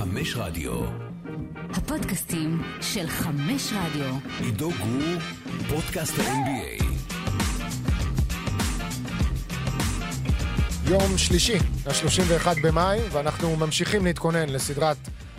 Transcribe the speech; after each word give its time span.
חמש 0.00 0.36
רדיו. 0.36 0.72
הפודקאסטים 1.70 2.62
של 2.80 3.06
חמש 3.08 3.72
רדיו. 3.72 4.14
עידו 4.38 4.70
גור, 4.70 5.20
פודקאסט 5.68 6.18
ה-NBA. 6.18 6.84
יום 10.84 11.18
שלישי, 11.18 11.56
ה-31 11.86 12.48
במאי, 12.62 13.00
ואנחנו 13.10 13.56
ממשיכים 13.56 14.04
להתכונן 14.04 14.48
לסדרת 14.48 14.96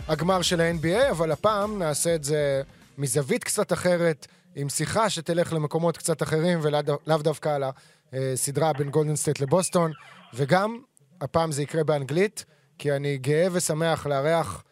הגמר 0.08 0.42
של 0.42 0.60
ה-NBA, 0.60 1.10
אבל 1.10 1.32
הפעם 1.32 1.78
נעשה 1.78 2.14
את 2.14 2.24
זה 2.24 2.62
מזווית 2.98 3.44
קצת 3.44 3.72
אחרת, 3.72 4.26
עם 4.54 4.68
שיחה 4.68 5.10
שתלך 5.10 5.52
למקומות 5.52 5.96
קצת 5.96 6.22
אחרים, 6.22 6.58
ולאו 6.62 7.18
דווקא 7.22 7.48
על 7.48 7.64
הסדרה 8.12 8.72
בין 8.72 8.90
גולדן 8.90 9.16
סטייט 9.16 9.40
לבוסטון, 9.40 9.92
וגם, 10.34 10.78
הפעם 11.20 11.52
זה 11.52 11.62
יקרה 11.62 11.84
באנגלית, 11.84 12.44
כי 12.82 12.92
אני 12.92 13.18
גאה 13.18 13.46
ושמח 13.52 14.06
לארח 14.06 14.64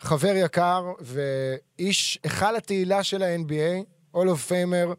חבר 0.00 0.32
יקר 0.36 0.92
ואיש 1.00 2.18
היכל 2.22 2.56
התהילה 2.56 3.02
של 3.02 3.22
ה-NBA, 3.22 3.84
All 4.16 4.26
of 4.26 4.50
Famer, 4.50 4.94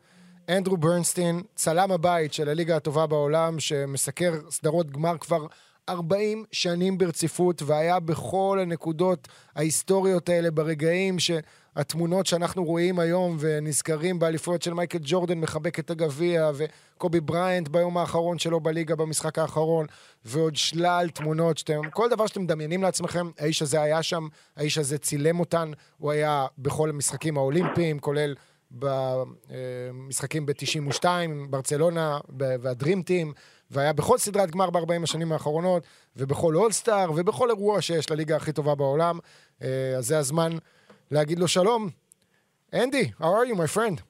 אנדרו 0.49 0.77
ברנסטין, 0.77 1.41
צלם 1.55 1.91
הבית 1.91 2.33
של 2.33 2.49
הליגה 2.49 2.75
הטובה 2.75 3.07
בעולם, 3.07 3.59
שמסקר 3.59 4.33
סדרות 4.49 4.91
גמר 4.91 5.17
כבר 5.17 5.45
40 5.89 6.45
שנים 6.51 6.97
ברציפות, 6.97 7.61
והיה 7.61 7.99
בכל 7.99 8.59
הנקודות 8.61 9.27
ההיסטוריות 9.55 10.29
האלה, 10.29 10.51
ברגעים 10.51 11.19
שהתמונות 11.77 12.25
שאנחנו 12.25 12.63
רואים 12.63 12.99
היום 12.99 13.37
ונזכרים 13.39 14.19
באליפויות 14.19 14.61
של 14.61 14.73
מייקל 14.73 14.97
ג'ורדן 15.01 15.37
מחבק 15.37 15.79
את 15.79 15.89
הגביע, 15.89 16.51
וקובי 16.55 17.19
בריינט 17.19 17.67
ביום 17.67 17.97
האחרון 17.97 18.39
שלו 18.39 18.59
בליגה 18.59 18.95
במשחק 18.95 19.39
האחרון, 19.39 19.85
ועוד 20.25 20.55
שלל 20.55 21.09
תמונות 21.13 21.57
שאתם, 21.57 21.81
כל 21.93 22.09
דבר 22.09 22.27
שאתם 22.27 22.41
מדמיינים 22.41 22.83
לעצמכם, 22.83 23.29
האיש 23.39 23.61
הזה 23.61 23.81
היה 23.81 24.03
שם, 24.03 24.27
האיש 24.55 24.77
הזה 24.77 24.97
צילם 24.97 25.39
אותן, 25.39 25.71
הוא 25.97 26.11
היה 26.11 26.45
בכל 26.57 26.89
המשחקים 26.89 27.37
האולימפיים, 27.37 27.99
כולל 27.99 28.35
במשחקים 28.71 30.45
ב-92, 30.45 31.05
ברצלונה 31.49 32.19
והדרים 32.37 33.01
טים, 33.01 33.33
והיה 33.71 33.93
בכל 33.93 34.17
סדרת 34.17 34.51
גמר 34.51 34.69
ב-40 34.69 35.03
השנים 35.03 35.31
האחרונות, 35.31 35.83
ובכל 36.15 36.55
אולסטאר, 36.55 37.11
ובכל 37.15 37.49
אירוע 37.49 37.81
שיש 37.81 38.11
לליגה 38.11 38.35
הכי 38.35 38.51
טובה 38.51 38.75
בעולם. 38.75 39.19
אז 39.61 39.67
זה 40.07 40.17
הזמן 40.17 40.57
להגיד 41.10 41.38
לו 41.38 41.48
שלום. 41.48 41.88
אנדי, 42.72 43.10
how 43.20 43.32
are 43.34 43.44
you, 43.44 43.54
my 43.54 43.66
friend? 43.66 44.02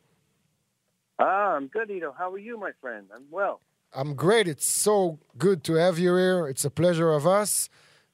Ah, 1.19 1.57
I'm 1.57 1.69
good, 1.69 1.91
Ito. 1.91 2.15
How 2.19 2.31
are 2.33 2.39
you, 2.39 2.59
my 2.59 2.73
friend? 2.81 3.05
I'm 3.15 3.27
well. 3.31 3.61
I'm 3.95 4.15
great. 4.15 4.47
It's 4.49 4.67
so 4.67 5.19
good 5.37 5.63
to 5.65 5.75
have 5.75 5.99
you 5.99 6.17
here. 6.17 6.49
It's 6.49 6.65
a 6.65 6.71
pleasure 6.71 7.11
of 7.19 7.27
us. 7.27 7.69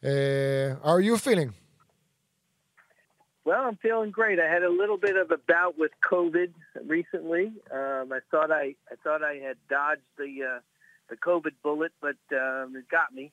Uh, 0.04 0.74
how 0.84 0.94
are 0.96 1.00
you 1.00 1.16
feeling? 1.16 1.54
Well, 3.44 3.62
I'm 3.68 3.76
feeling 3.76 4.10
great. 4.10 4.38
I 4.38 4.48
had 4.56 4.62
a 4.62 4.68
little 4.68 4.98
bit 4.98 5.16
of 5.16 5.30
a 5.30 5.38
bout 5.38 5.78
with 5.78 5.92
COVID 6.12 6.52
recently. 6.86 7.46
Um, 7.72 8.12
I 8.12 8.20
thought 8.30 8.50
I, 8.50 8.74
I 8.92 8.94
thought 9.02 9.22
I 9.22 9.36
had 9.46 9.56
dodged 9.70 10.02
the 10.18 10.32
uh, 10.50 10.60
the 11.08 11.16
COVID 11.16 11.54
bullet, 11.62 11.92
but 12.02 12.20
um, 12.32 12.76
it 12.76 12.88
got 12.90 13.14
me. 13.14 13.32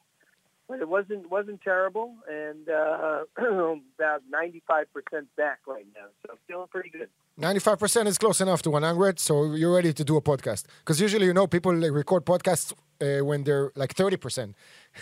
But 0.70 0.78
it 0.78 0.88
wasn't 0.88 1.28
wasn't 1.28 1.60
terrible, 1.62 2.14
and 2.30 2.68
uh, 2.68 3.24
about 3.98 4.22
95 4.30 4.86
percent 4.94 5.26
back 5.36 5.58
right 5.66 5.86
now, 5.96 6.06
so 6.22 6.30
I'm 6.30 6.38
feeling 6.46 6.68
pretty 6.70 6.90
good. 6.90 7.08
95% 7.40 8.06
is 8.06 8.18
close 8.18 8.40
enough 8.40 8.62
to 8.62 8.70
100, 8.70 9.18
so 9.18 9.54
you're 9.54 9.74
ready 9.74 9.92
to 9.92 10.04
do 10.04 10.16
a 10.16 10.20
podcast. 10.20 10.66
Because 10.80 11.00
usually, 11.00 11.26
you 11.26 11.32
know, 11.32 11.46
people 11.46 11.74
like, 11.74 11.90
record 11.90 12.24
podcasts 12.24 12.72
uh, 13.00 13.24
when 13.24 13.42
they're 13.44 13.72
like 13.74 13.94
30%, 13.94 14.54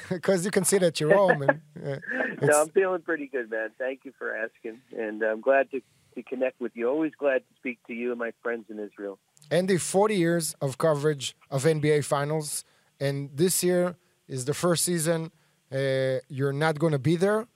because 0.09 0.45
you 0.47 0.51
can 0.51 0.65
see 0.65 0.79
that 0.79 1.01
you're 1.01 1.15
home. 1.15 1.43
And, 1.43 1.61
uh, 1.85 1.97
no, 2.41 2.63
I'm 2.63 2.69
feeling 2.71 3.03
pretty 3.03 3.27
good, 3.27 3.51
man. 3.51 3.71
Thank 3.77 4.05
you 4.05 4.13
for 4.19 4.35
asking, 4.35 4.81
and 4.97 5.23
I'm 5.23 5.43
glad 5.43 5.71
to, 5.73 5.83
to 6.15 6.23
connect 6.23 6.61
with 6.61 6.73
you. 6.77 6.89
Always 6.89 7.13
glad 7.19 7.39
to 7.39 7.55
speak 7.57 7.79
to 7.89 7.93
you 7.93 8.11
and 8.11 8.19
my 8.19 8.33
friends 8.43 8.67
in 8.71 8.79
Israel. 8.79 9.19
Andy, 9.51 9.77
40 9.77 10.15
years 10.15 10.55
of 10.63 10.79
coverage 10.79 11.37
of 11.51 11.65
NBA 11.65 12.05
Finals, 12.05 12.65
and 12.99 13.31
this 13.35 13.63
year 13.63 13.97
is 14.29 14.45
the 14.45 14.55
first 14.55 14.85
season 14.85 15.33
uh, 15.73 16.19
you're 16.29 16.53
not 16.53 16.79
going 16.79 16.93
to 16.93 16.99
be 16.99 17.17
there. 17.17 17.47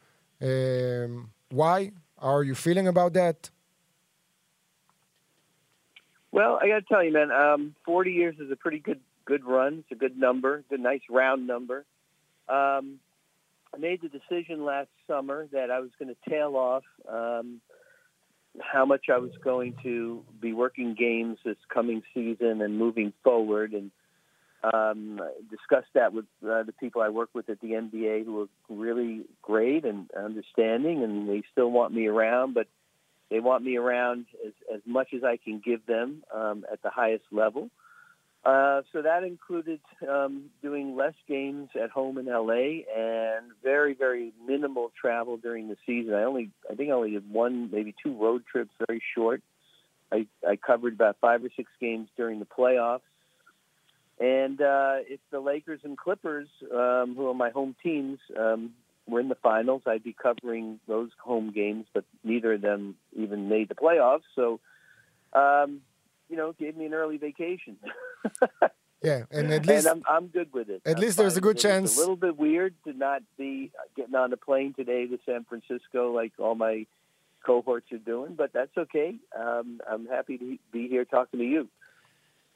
Um, 0.40 1.30
why? 1.50 1.92
How 2.20 2.34
are 2.36 2.42
you 2.44 2.54
feeling 2.54 2.88
about 2.88 3.12
that? 3.14 3.50
Well, 6.30 6.58
I 6.62 6.68
got 6.68 6.80
to 6.80 6.86
tell 6.88 7.04
you, 7.04 7.12
man, 7.12 7.30
um, 7.30 7.74
40 7.84 8.12
years 8.12 8.36
is 8.38 8.50
a 8.50 8.56
pretty 8.56 8.78
good 8.78 9.00
good 9.24 9.44
run. 9.44 9.78
It's 9.78 9.92
a 9.92 9.94
good 9.94 10.18
number. 10.18 10.58
It's 10.58 10.72
a 10.72 10.82
nice 10.82 11.02
round 11.08 11.46
number. 11.46 11.84
Um, 12.48 12.98
I 13.74 13.78
made 13.78 14.00
the 14.02 14.08
decision 14.08 14.64
last 14.64 14.88
summer 15.06 15.46
that 15.52 15.70
I 15.70 15.80
was 15.80 15.90
going 15.98 16.08
to 16.08 16.30
tail 16.30 16.56
off 16.56 16.82
um, 17.08 17.60
how 18.60 18.84
much 18.84 19.06
I 19.12 19.18
was 19.18 19.30
going 19.42 19.74
to 19.82 20.24
be 20.40 20.52
working 20.52 20.94
games 20.94 21.38
this 21.44 21.56
coming 21.72 22.02
season 22.12 22.60
and 22.60 22.78
moving 22.78 23.12
forward, 23.22 23.72
and 23.72 23.90
um, 24.62 25.20
discussed 25.50 25.92
that 25.94 26.12
with 26.12 26.26
uh, 26.44 26.62
the 26.62 26.74
people 26.78 27.02
I 27.02 27.08
work 27.08 27.30
with 27.34 27.48
at 27.48 27.60
the 27.60 27.68
NBA, 27.68 28.24
who 28.24 28.42
are 28.42 28.46
really 28.68 29.22
great 29.42 29.84
and 29.84 30.10
understanding, 30.12 31.02
and 31.02 31.28
they 31.28 31.42
still 31.52 31.70
want 31.70 31.92
me 31.92 32.06
around, 32.06 32.54
but 32.54 32.68
they 33.30 33.40
want 33.40 33.64
me 33.64 33.76
around 33.76 34.26
as, 34.46 34.52
as 34.72 34.80
much 34.86 35.08
as 35.14 35.24
I 35.24 35.36
can 35.36 35.60
give 35.64 35.84
them 35.86 36.22
um, 36.32 36.64
at 36.70 36.82
the 36.82 36.90
highest 36.90 37.24
level. 37.32 37.70
Uh, 38.44 38.82
so 38.92 39.02
that 39.02 39.22
included 39.22 39.80
um, 40.08 40.50
doing 40.62 40.96
less 40.96 41.14
games 41.28 41.68
at 41.80 41.90
home 41.90 42.18
in 42.18 42.26
LA 42.26 42.82
and 42.94 43.52
very, 43.62 43.94
very 43.94 44.32
minimal 44.46 44.90
travel 45.00 45.36
during 45.36 45.68
the 45.68 45.76
season. 45.86 46.12
I 46.12 46.24
only, 46.24 46.50
I 46.68 46.74
think, 46.74 46.90
I 46.90 46.92
only 46.92 47.12
did 47.12 47.30
one, 47.30 47.70
maybe 47.70 47.94
two 48.02 48.16
road 48.20 48.42
trips, 48.50 48.70
very 48.86 49.00
short. 49.14 49.42
I, 50.10 50.26
I 50.46 50.56
covered 50.56 50.94
about 50.94 51.18
five 51.20 51.44
or 51.44 51.50
six 51.56 51.70
games 51.80 52.08
during 52.16 52.40
the 52.40 52.46
playoffs. 52.46 53.00
And 54.22 54.60
uh, 54.60 54.98
if 55.08 55.18
the 55.32 55.40
Lakers 55.40 55.80
and 55.82 55.98
Clippers, 55.98 56.46
um, 56.72 57.16
who 57.16 57.28
are 57.28 57.34
my 57.34 57.50
home 57.50 57.74
teams, 57.82 58.20
um, 58.38 58.70
were 59.08 59.18
in 59.18 59.28
the 59.28 59.34
finals, 59.34 59.82
I'd 59.84 60.04
be 60.04 60.12
covering 60.12 60.78
those 60.86 61.10
home 61.20 61.50
games, 61.50 61.86
but 61.92 62.04
neither 62.22 62.52
of 62.52 62.60
them 62.60 62.94
even 63.16 63.48
made 63.48 63.68
the 63.68 63.74
playoffs. 63.74 64.22
So, 64.36 64.60
um, 65.32 65.80
you 66.30 66.36
know, 66.36 66.52
gave 66.52 66.76
me 66.76 66.86
an 66.86 66.94
early 66.94 67.16
vacation. 67.16 67.78
yeah, 69.02 69.24
and 69.32 69.52
at 69.52 69.66
least 69.66 69.88
and 69.88 70.04
I'm, 70.06 70.16
I'm 70.16 70.26
good 70.28 70.52
with 70.52 70.70
it. 70.70 70.82
At 70.86 70.98
I'm 70.98 71.02
least 71.02 71.16
there's 71.16 71.36
a 71.36 71.40
good 71.40 71.58
chance. 71.58 71.96
a 71.96 71.98
little 71.98 72.14
bit 72.14 72.38
weird 72.38 72.76
to 72.84 72.92
not 72.92 73.22
be 73.36 73.72
getting 73.96 74.14
on 74.14 74.32
a 74.32 74.36
plane 74.36 74.72
today 74.72 75.08
to 75.08 75.18
San 75.26 75.44
Francisco 75.48 76.12
like 76.12 76.30
all 76.38 76.54
my 76.54 76.86
cohorts 77.44 77.90
are 77.90 77.98
doing, 77.98 78.36
but 78.36 78.52
that's 78.52 78.78
okay. 78.78 79.16
Um, 79.36 79.80
I'm 79.90 80.06
happy 80.06 80.38
to 80.38 80.58
be 80.70 80.86
here 80.86 81.04
talking 81.04 81.40
to 81.40 81.44
you. 81.44 81.68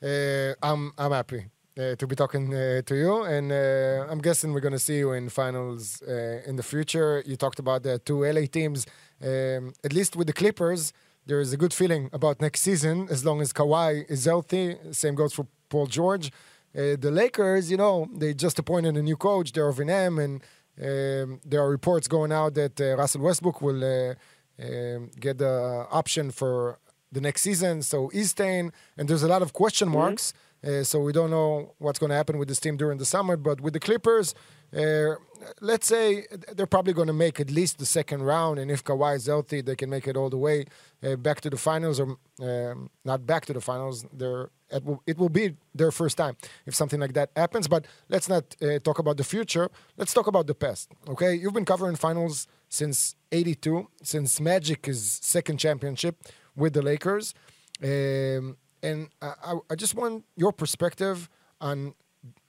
Uh, 0.01 0.55
I'm 0.63 0.93
I'm 0.97 1.11
happy 1.11 1.47
to 1.77 2.07
be 2.07 2.17
talking 2.17 2.55
uh, 2.55 2.81
to 2.87 2.95
you, 2.95 3.23
and 3.25 3.53
uh, 3.53 4.11
I'm 4.11 4.21
guessing 4.21 4.53
we're 4.53 4.61
going 4.61 4.73
to 4.73 4.79
see 4.79 4.99
you 4.99 5.13
in 5.13 5.29
finals 5.29 6.03
uh, 6.03 6.41
in 6.47 6.57
the 6.57 6.63
future. 6.63 7.23
You 7.27 7.37
talked 7.37 7.59
about 7.59 7.83
the 7.83 7.99
two 7.99 8.25
LA 8.25 8.47
teams. 8.47 8.87
Um, 9.23 9.75
at 9.85 9.93
least 9.93 10.17
with 10.17 10.27
the 10.27 10.33
Clippers, 10.33 10.93
there 11.27 11.39
is 11.41 11.53
a 11.53 11.57
good 11.57 11.75
feeling 11.75 12.09
about 12.13 12.41
next 12.41 12.61
season 12.61 13.09
as 13.11 13.25
long 13.25 13.43
as 13.43 13.53
Kawhi 13.53 14.09
is 14.09 14.25
healthy. 14.25 14.77
Same 14.93 15.15
goes 15.15 15.35
for 15.35 15.47
Paul 15.69 15.87
George. 15.87 16.31
Uh, 16.75 16.97
the 16.99 17.11
Lakers, 17.11 17.71
you 17.71 17.77
know, 17.77 18.07
they 18.15 18.33
just 18.33 18.59
appointed 18.59 18.97
a 18.97 19.03
new 19.03 19.17
coach, 19.17 19.53
Darvin 19.53 19.89
Ham, 19.89 20.19
and 20.19 20.43
um, 20.81 21.41
there 21.45 21.61
are 21.61 21.71
reports 21.71 22.09
going 22.09 22.33
out 22.33 22.55
that 22.55 22.81
uh, 22.81 22.97
Russell 22.97 23.23
Westbrook 23.23 23.61
will 23.61 23.83
uh, 23.83 24.15
um, 24.63 25.11
get 25.19 25.39
the 25.39 25.87
option 25.91 26.31
for 26.31 26.79
the 27.13 27.21
next 27.21 27.43
season. 27.43 27.83
So 27.83 28.09
he's 28.09 28.31
staying, 28.31 28.73
and 28.97 29.09
there's 29.09 29.23
a 29.23 29.29
lot 29.29 29.43
of 29.43 29.53
question 29.53 29.89
marks. 29.89 30.33
Uh, 30.65 30.83
so 30.83 31.01
we 31.01 31.13
don't 31.13 31.31
know 31.31 31.75
what's 31.79 31.99
going 31.99 32.11
to 32.11 32.17
happen 32.17 32.39
with 32.39 32.49
this 32.49 32.61
team 32.61 32.77
during 32.77 32.99
the 32.99 33.05
summer. 33.05 33.37
But 33.37 33.61
with 33.61 33.73
the 33.73 33.81
Clippers, 33.81 34.35
uh, 34.77 35.15
let's 35.61 35.87
say 35.87 36.27
they're 36.55 36.67
probably 36.67 36.93
going 36.93 37.07
to 37.07 37.13
make 37.13 37.39
at 37.41 37.51
least 37.51 37.79
the 37.79 37.87
second 37.87 38.23
round. 38.23 38.59
And 38.59 38.71
if 38.71 38.83
Kawhi 38.83 39.17
is 39.17 39.27
healthy, 39.27 39.61
they 39.61 39.77
can 39.77 39.91
make 39.91 40.09
it 40.09 40.17
all 40.17 40.31
the 40.31 40.37
way 40.37 40.67
uh, 41.03 41.17
back 41.17 41.41
to 41.43 41.51
the 41.51 41.57
finals, 41.57 42.01
or 42.01 42.17
um, 42.41 42.91
not 43.05 43.27
back 43.27 43.47
to 43.47 43.53
the 43.53 43.61
finals. 43.61 44.05
They're, 44.13 44.51
it, 44.71 44.85
will, 44.85 45.03
it 45.07 45.19
will 45.19 45.29
be 45.29 45.55
their 45.75 45.93
first 45.93 46.17
time 46.17 46.37
if 46.67 46.75
something 46.75 46.99
like 46.99 47.13
that 47.15 47.31
happens. 47.37 47.69
But 47.69 47.87
let's 48.09 48.29
not 48.29 48.57
uh, 48.61 48.79
talk 48.81 48.99
about 48.99 49.17
the 49.17 49.25
future. 49.25 49.71
Let's 49.97 50.13
talk 50.13 50.27
about 50.27 50.47
the 50.47 50.55
past. 50.55 50.91
Okay, 51.09 51.35
you've 51.35 51.55
been 51.55 51.65
covering 51.65 51.97
finals 51.97 52.49
since 52.69 53.15
'82, 53.31 53.89
since 54.03 54.41
Magic's 54.41 55.21
second 55.23 55.59
championship 55.59 56.17
with 56.57 56.73
the 56.73 56.83
Lakers. 56.83 57.35
Um, 57.83 58.57
and 58.83 59.09
I, 59.23 59.57
I 59.71 59.75
just 59.75 59.95
want 59.95 60.25
your 60.37 60.53
perspective 60.53 61.29
on 61.61 61.95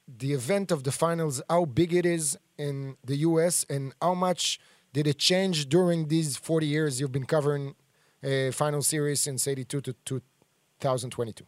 the 0.08 0.34
event 0.34 0.72
of 0.72 0.84
the 0.84 0.92
finals, 0.92 1.42
how 1.50 1.66
big 1.66 1.94
it 1.94 2.06
is 2.06 2.38
in 2.58 2.98
the 3.04 3.18
US, 3.18 3.66
and 3.70 3.94
how 4.02 4.14
much 4.14 4.60
did 4.94 5.08
it 5.08 5.18
change 5.18 5.68
during 5.70 6.08
these 6.08 6.38
40 6.38 6.66
years 6.66 7.00
you've 7.00 7.12
been 7.12 7.26
covering 7.26 7.76
a 8.24 8.52
final 8.52 8.82
series 8.82 9.20
since 9.20 9.48
82 9.48 9.82
to 9.82 9.94
2022? 10.06 11.46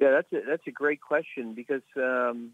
Yeah, 0.00 0.10
that's 0.12 0.32
a, 0.32 0.46
that's 0.48 0.66
a 0.66 0.70
great 0.70 1.00
question 1.00 1.52
because 1.52 1.82
um, 1.96 2.52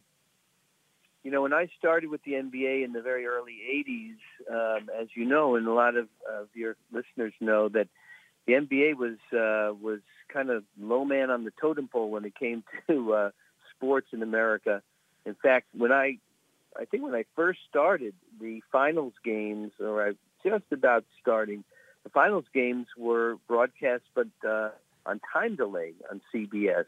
you 1.23 1.31
know 1.31 1.43
when 1.43 1.53
I 1.53 1.69
started 1.79 2.11
with 2.11 2.23
the 2.25 2.33
NBA 2.33 2.85
in 2.85 2.93
the 2.93 3.03
very 3.03 3.25
early 3.25 3.59
'80s, 3.89 4.17
um, 4.51 4.91
as 5.01 5.07
you 5.15 5.25
know, 5.25 5.55
and 5.55 5.67
a 5.69 5.73
lot 5.73 5.97
of, 5.97 6.09
of 6.29 6.49
your 6.55 6.75
listeners 6.93 7.33
know, 7.41 7.69
that 7.69 7.87
the 8.47 8.55
NBA 8.55 8.97
was 8.97 9.19
uh, 9.33 9.73
was 9.81 10.01
kind 10.29 10.51
of 10.51 10.65
low 10.81 11.05
man 11.05 11.31
on 11.31 11.45
the 11.45 11.53
totem 11.61 11.89
pole 11.89 12.11
when 12.11 12.25
it 12.25 12.35
came 12.35 12.65
to 12.89 13.13
uh, 13.13 13.31
sports 13.75 14.09
in 14.13 14.23
America. 14.23 14.83
In 15.25 15.35
fact, 15.35 15.67
when 15.77 15.93
I 15.93 16.19
I 16.79 16.85
think 16.85 17.03
when 17.03 17.15
I 17.15 17.25
first 17.35 17.61
started, 17.69 18.15
the 18.41 18.61
finals 18.71 19.15
games, 19.25 19.73
or 19.81 20.07
I 20.07 20.13
just 20.45 20.65
about 20.71 21.05
starting, 21.21 21.65
the 22.05 22.11
finals 22.11 22.45
games 22.53 22.87
were 22.97 23.37
broadcast, 23.49 24.05
but 24.15 24.29
uh, 24.47 24.71
on 25.05 25.21
time 25.33 25.57
delay 25.57 25.95
on 26.11 26.21
CBS. 26.33 26.87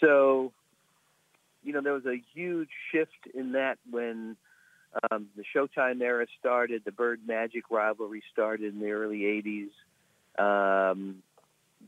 So, 0.00 0.52
you 1.62 1.72
know, 1.72 1.80
there 1.82 1.92
was 1.92 2.06
a 2.06 2.20
huge 2.34 2.70
shift 2.90 3.28
in 3.34 3.52
that 3.52 3.78
when 3.90 4.36
um, 5.10 5.28
the 5.36 5.44
Showtime 5.54 6.00
era 6.00 6.26
started, 6.38 6.82
the 6.84 6.92
Bird 6.92 7.20
Magic 7.26 7.64
rivalry 7.70 8.22
started 8.32 8.74
in 8.74 8.80
the 8.80 8.90
early 8.90 9.20
80s. 9.20 9.70
Um, 10.38 11.22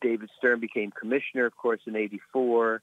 David 0.03 0.29
Stern 0.37 0.61
became 0.61 0.91
commissioner, 0.91 1.47
of 1.47 1.57
course, 1.57 1.81
in 1.87 1.97
84. 1.97 2.83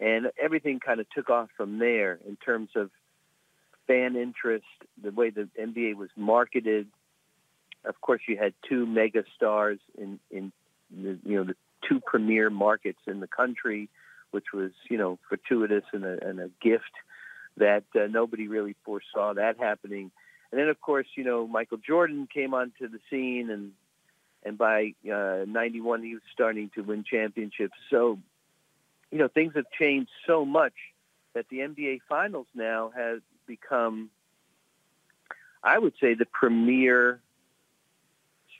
And 0.00 0.32
everything 0.42 0.80
kind 0.80 1.00
of 1.00 1.06
took 1.10 1.30
off 1.30 1.48
from 1.56 1.78
there 1.78 2.18
in 2.26 2.36
terms 2.36 2.70
of 2.74 2.90
fan 3.86 4.16
interest, 4.16 4.64
the 5.00 5.10
way 5.10 5.30
the 5.30 5.48
NBA 5.60 5.94
was 5.94 6.08
marketed. 6.16 6.88
Of 7.84 8.00
course, 8.00 8.22
you 8.26 8.36
had 8.36 8.54
two 8.68 8.86
mega 8.86 9.24
stars 9.36 9.78
in, 9.96 10.18
in 10.30 10.52
the, 10.90 11.18
you 11.24 11.36
know, 11.36 11.44
the 11.44 11.56
two 11.88 12.00
premier 12.04 12.50
markets 12.50 13.00
in 13.06 13.20
the 13.20 13.26
country, 13.26 13.88
which 14.30 14.46
was, 14.52 14.72
you 14.88 14.96
know, 14.96 15.18
fortuitous 15.28 15.84
and 15.92 16.04
a, 16.04 16.26
and 16.26 16.40
a 16.40 16.50
gift 16.62 16.92
that 17.56 17.84
uh, 17.94 18.06
nobody 18.10 18.48
really 18.48 18.74
foresaw 18.84 19.34
that 19.34 19.58
happening. 19.60 20.10
And 20.50 20.60
then, 20.60 20.68
of 20.68 20.80
course, 20.80 21.06
you 21.16 21.24
know, 21.24 21.46
Michael 21.46 21.78
Jordan 21.78 22.28
came 22.32 22.54
onto 22.54 22.88
the 22.88 22.98
scene, 23.10 23.50
and 23.50 23.72
and 24.44 24.58
by 24.58 24.94
uh, 25.10 25.44
'91 25.46 26.02
he 26.02 26.14
was 26.14 26.22
starting 26.32 26.70
to 26.74 26.82
win 26.82 27.04
championships. 27.04 27.74
So, 27.90 28.18
you 29.10 29.18
know, 29.18 29.28
things 29.28 29.54
have 29.56 29.66
changed 29.78 30.10
so 30.26 30.44
much 30.44 30.74
that 31.34 31.46
the 31.48 31.58
NBA 31.58 32.00
Finals 32.08 32.46
now 32.54 32.92
has 32.94 33.20
become, 33.46 34.10
I 35.62 35.78
would 35.78 35.94
say, 36.00 36.14
the 36.14 36.26
premier 36.26 37.20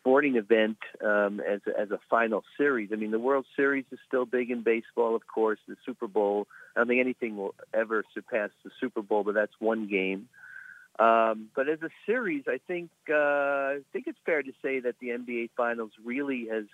sporting 0.04 0.36
event 0.36 0.76
um, 1.02 1.40
as, 1.40 1.60
as 1.78 1.90
a 1.90 1.98
final 2.10 2.44
series. 2.58 2.90
I 2.92 2.96
mean, 2.96 3.10
the 3.10 3.18
World 3.18 3.46
Series 3.56 3.86
is 3.90 3.98
still 4.06 4.26
big 4.26 4.50
in 4.50 4.62
baseball, 4.62 5.16
of 5.16 5.26
course. 5.26 5.58
The 5.66 5.76
Super 5.86 6.06
Bowl, 6.06 6.46
I 6.76 6.80
don't 6.80 6.88
think 6.88 7.00
anything 7.00 7.38
will 7.38 7.54
ever 7.72 8.04
surpass 8.12 8.50
the 8.64 8.70
Super 8.80 9.00
Bowl, 9.00 9.24
but 9.24 9.34
that's 9.34 9.54
one 9.60 9.88
game. 9.88 10.28
Um, 10.98 11.48
but 11.56 11.68
as 11.68 11.82
a 11.82 11.90
series, 12.06 12.44
I 12.46 12.60
think 12.68 12.90
uh, 13.10 13.14
I 13.14 13.80
think 13.92 14.06
it's 14.06 14.18
fair 14.24 14.42
to 14.42 14.52
say 14.62 14.80
that 14.80 14.94
the 15.00 15.08
NBA 15.08 15.50
Finals 15.56 15.90
really 16.04 16.46
has 16.50 16.64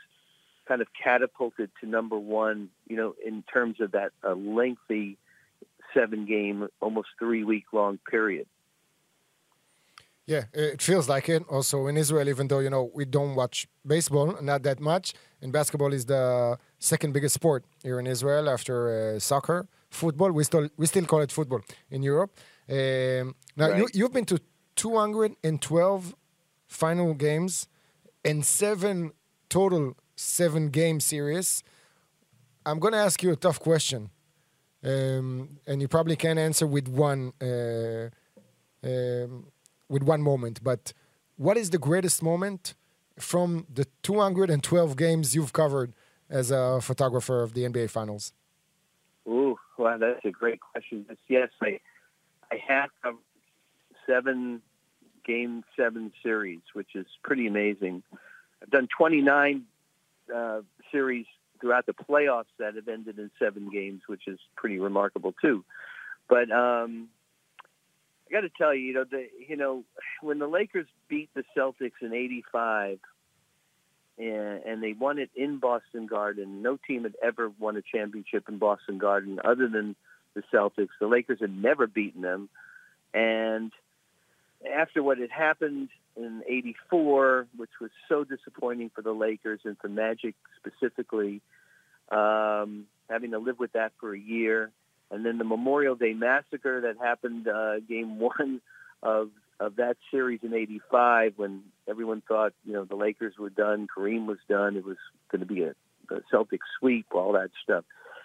kind 0.68 0.82
of 0.82 0.88
catapulted 1.02 1.70
to 1.80 1.88
number 1.88 2.18
one. 2.18 2.68
You 2.86 2.96
know, 2.96 3.14
in 3.24 3.42
terms 3.42 3.80
of 3.80 3.92
that 3.92 4.12
uh, 4.22 4.34
lengthy 4.34 5.16
seven-game, 5.94 6.68
almost 6.80 7.08
three-week-long 7.18 7.98
period. 8.08 8.46
Yeah, 10.26 10.44
it 10.52 10.80
feels 10.80 11.08
like 11.08 11.28
it. 11.28 11.42
Also 11.48 11.88
in 11.88 11.96
Israel, 11.96 12.28
even 12.28 12.46
though 12.46 12.60
you 12.60 12.70
know 12.70 12.90
we 12.94 13.04
don't 13.04 13.34
watch 13.34 13.66
baseball, 13.84 14.36
not 14.40 14.62
that 14.62 14.78
much, 14.78 15.14
and 15.42 15.50
basketball 15.50 15.92
is 15.92 16.04
the 16.04 16.56
second 16.78 17.12
biggest 17.12 17.34
sport 17.34 17.64
here 17.82 17.98
in 17.98 18.06
Israel 18.06 18.48
after 18.48 18.76
uh, 19.16 19.18
soccer. 19.18 19.66
Football, 19.88 20.30
we 20.30 20.44
still 20.44 20.68
we 20.76 20.86
still 20.86 21.06
call 21.06 21.20
it 21.20 21.32
football 21.32 21.62
in 21.90 22.02
Europe. 22.02 22.30
Um, 22.68 23.34
now 23.56 23.70
right. 23.70 23.78
you 23.78 23.88
you've 23.94 24.12
been 24.12 24.26
to 24.26 24.40
212 24.76 26.14
final 26.68 27.14
games 27.14 27.68
and 28.24 28.44
seven 28.44 29.12
total 29.48 29.96
seven 30.16 30.68
game 30.68 31.00
series. 31.00 31.62
I'm 32.64 32.78
going 32.78 32.92
to 32.92 32.98
ask 32.98 33.22
you 33.22 33.32
a 33.32 33.36
tough 33.36 33.58
question, 33.58 34.10
um, 34.84 35.58
and 35.66 35.80
you 35.80 35.88
probably 35.88 36.16
can 36.16 36.38
answer 36.38 36.66
with 36.66 36.88
one. 36.88 37.32
Uh, 37.40 38.10
um, 38.82 39.46
with 39.90 40.02
one 40.04 40.22
moment, 40.22 40.62
but 40.62 40.94
what 41.36 41.56
is 41.56 41.70
the 41.70 41.78
greatest 41.78 42.22
moment 42.22 42.74
from 43.18 43.66
the 43.72 43.86
212 44.02 44.96
games 44.96 45.34
you've 45.34 45.52
covered 45.52 45.92
as 46.28 46.50
a 46.50 46.80
photographer 46.80 47.42
of 47.42 47.54
the 47.54 47.64
NBA 47.64 47.90
Finals? 47.90 48.32
Ooh, 49.28 49.58
well, 49.76 49.98
that's 49.98 50.24
a 50.24 50.30
great 50.30 50.60
question. 50.60 51.06
Yes, 51.28 51.48
I, 51.60 51.80
I 52.52 52.56
have 52.66 52.90
seven 54.06 54.62
game 55.24 55.64
seven 55.76 56.12
series, 56.22 56.60
which 56.72 56.94
is 56.94 57.06
pretty 57.22 57.46
amazing. 57.46 58.02
I've 58.62 58.70
done 58.70 58.88
29 58.96 59.64
uh, 60.34 60.60
series 60.90 61.26
throughout 61.60 61.86
the 61.86 61.92
playoffs 61.92 62.44
that 62.58 62.74
have 62.74 62.88
ended 62.88 63.18
in 63.18 63.30
seven 63.38 63.70
games, 63.70 64.02
which 64.06 64.26
is 64.26 64.38
pretty 64.56 64.78
remarkable 64.78 65.34
too. 65.40 65.64
But 66.28 66.50
um, 66.50 67.08
I 68.28 68.32
got 68.32 68.40
to 68.40 68.50
tell 68.50 68.74
you, 68.74 68.82
you 68.82 68.92
know, 68.94 69.04
the 69.04 69.28
you 69.48 69.56
know 69.56 69.84
when 70.22 70.38
the 70.38 70.46
Lakers 70.46 70.86
beat 71.08 71.30
the 71.34 71.44
Celtics 71.56 72.00
in 72.00 72.12
'85, 72.12 72.98
and, 74.18 74.62
and 74.64 74.82
they 74.82 74.92
won 74.92 75.18
it 75.18 75.30
in 75.34 75.58
Boston 75.58 76.06
Garden. 76.06 76.62
No 76.62 76.78
team 76.86 77.04
had 77.04 77.16
ever 77.22 77.50
won 77.58 77.76
a 77.76 77.82
championship 77.82 78.48
in 78.48 78.58
Boston 78.58 78.98
Garden 78.98 79.40
other 79.44 79.68
than 79.68 79.96
the 80.34 80.42
Celtics. 80.52 80.88
The 81.00 81.06
Lakers 81.06 81.40
had 81.40 81.54
never 81.56 81.86
beaten 81.86 82.22
them, 82.22 82.48
and 83.14 83.72
after 84.74 85.02
what 85.02 85.18
had 85.18 85.30
happened 85.30 85.88
in 86.16 86.42
'84, 86.46 87.46
which 87.56 87.70
was 87.80 87.90
so 88.08 88.24
disappointing 88.24 88.90
for 88.94 89.02
the 89.02 89.12
Lakers 89.12 89.60
and 89.64 89.76
for 89.78 89.88
Magic 89.88 90.34
specifically, 90.56 91.40
um, 92.10 92.86
having 93.08 93.30
to 93.32 93.38
live 93.38 93.58
with 93.58 93.72
that 93.72 93.92
for 94.00 94.14
a 94.14 94.18
year 94.18 94.70
and 95.10 95.24
then 95.26 95.38
the 95.38 95.44
Memorial 95.44 95.94
Day 95.94 96.12
massacre 96.12 96.80
that 96.82 96.96
happened 96.98 97.48
uh, 97.48 97.80
game 97.80 98.18
one 98.18 98.60
of 99.02 99.30
of 99.58 99.76
that 99.76 99.96
series 100.10 100.40
in 100.42 100.54
'85 100.54 101.34
when 101.36 101.62
everyone 101.88 102.22
thought 102.26 102.52
you 102.64 102.72
know 102.72 102.84
the 102.84 102.96
Lakers 102.96 103.34
were 103.38 103.50
done, 103.50 103.86
Kareem 103.94 104.26
was 104.26 104.38
done, 104.48 104.76
it 104.76 104.84
was 104.84 104.96
going 105.30 105.40
to 105.40 105.46
be 105.46 105.62
a, 105.62 105.74
a 106.14 106.20
Celtic 106.30 106.60
sweep, 106.78 107.06
all 107.12 107.32
that 107.32 107.50
stuff. 107.62 107.84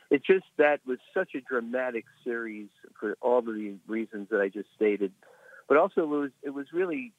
It 0.10 0.24
just 0.24 0.46
that 0.58 0.82
was 0.86 1.00
such 1.14 1.36
a 1.36 1.42
dramatic 1.42 2.06
series 2.24 2.68
for 3.00 3.18
all 3.22 3.40
of 3.40 3.46
the 3.46 3.76
reasons 3.88 4.30
that 4.30 4.40
I 4.40 4.50
just 4.50 4.70
stated, 4.76 5.12
but 5.68 5.78
also 5.78 6.02
it 6.02 6.08
was 6.08 6.32
it 6.44 6.50
was 6.52 6.68
really 6.74 7.12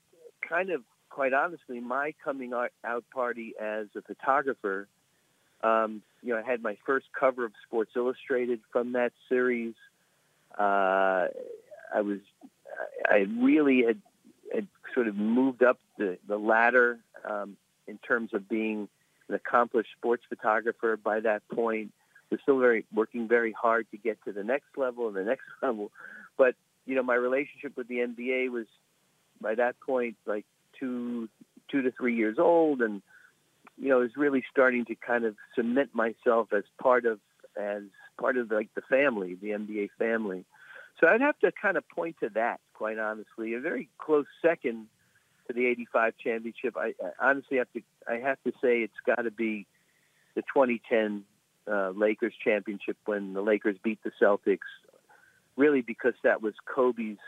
kind 0.49 0.71
of 0.71 0.83
quite 1.11 1.33
honestly 1.33 1.81
my 1.81 2.15
coming 2.23 2.53
out 2.53 3.05
party 3.13 3.55
as 3.61 3.87
a 3.97 4.03
photographer 4.03 4.87
um, 5.63 6.03
you 6.23 6.33
know, 6.33 6.41
I 6.41 6.49
had 6.49 6.63
my 6.63 6.77
first 6.85 7.07
cover 7.19 7.45
of 7.45 7.53
Sports 7.67 7.93
Illustrated 7.97 8.61
from 8.73 8.93
that 8.93 9.13
series. 9.29 9.75
Uh, 10.59 11.29
I 11.95 12.01
was, 12.03 12.19
I 13.09 13.27
really 13.39 13.85
had, 13.85 14.01
had 14.55 14.69
sort 14.95 15.09
of 15.09 15.17
moved 15.17 15.63
up 15.63 15.79
the, 15.99 16.19
the 16.29 16.37
ladder 16.37 16.99
um, 17.29 17.57
in 17.87 17.99
terms 17.99 18.35
of 18.35 18.49
being 18.49 18.89
an 19.29 19.35
accomplished 19.35 19.91
sports 19.99 20.25
photographer 20.29 20.97
by 20.97 21.21
that 21.21 21.43
point. 21.49 21.93
Was 22.31 22.41
still 22.43 22.59
very 22.59 22.85
working 22.93 23.29
very 23.29 23.53
hard 23.53 23.87
to 23.93 23.97
get 23.97 24.19
to 24.25 24.33
the 24.33 24.43
next 24.43 24.77
level 24.77 25.07
and 25.07 25.17
the 25.17 25.25
next 25.25 25.45
level, 25.63 25.93
but 26.37 26.55
you 26.85 26.95
know 26.95 27.03
my 27.03 27.15
relationship 27.15 27.77
with 27.77 27.89
the 27.89 27.99
NBA 27.99 28.51
was 28.51 28.67
by 29.41 29.55
that 29.55 29.79
point 29.81 30.17
like 30.27 30.45
two 30.79 31.29
two 31.71 31.83
to 31.83 31.91
three 31.93 32.17
years 32.17 32.39
old, 32.39 32.81
and 32.81 33.03
you 33.79 33.89
know, 33.89 34.03
is 34.03 34.17
really 34.17 34.45
starting 34.51 34.85
to 34.87 34.95
kind 34.95 35.25
of 35.25 35.37
cement 35.55 35.91
myself 35.95 36.53
as 36.53 36.65
part 36.81 37.05
of 37.05 37.21
as 37.57 37.83
part 38.19 38.37
of 38.37 38.51
like 38.51 38.69
the 38.75 38.83
family, 38.83 39.35
the 39.35 39.51
NBA 39.51 39.91
family. 39.99 40.45
So 41.01 41.09
I'd 41.09 41.21
have 41.21 41.39
to 41.41 41.53
kind 41.53 41.77
of 41.77 41.87
point 41.89 42.17
to 42.21 42.31
that, 42.31 42.61
quite 42.75 42.99
honestly. 42.99 43.55
A 43.55 43.61
very 43.61 43.89
close 43.99 44.27
second 44.41 44.87
to 45.47 45.53
the 45.53 45.67
'85 45.67 46.15
championship. 46.23 46.77
I, 46.77 46.95
I 47.03 47.31
honestly 47.31 47.59
have 47.59 47.71
to 47.75 47.83
I 48.09 48.17
have 48.17 48.39
to 48.45 48.53
say 48.63 48.79
it's 48.79 48.95
got 49.05 49.23
to 49.23 49.31
be 49.31 49.67
the 50.35 50.43
2010 50.43 51.25
uh, 51.71 51.91
Lakers 51.91 52.35
championship 52.43 52.97
when 53.05 53.35
the 53.35 53.43
Lakers 53.43 53.77
beat 53.83 53.99
the 54.03 54.13
Celtics. 54.21 54.59
Really, 55.57 55.81
because 55.81 56.15
that 56.23 56.43
was 56.43 56.55
Kobe's. 56.67 57.19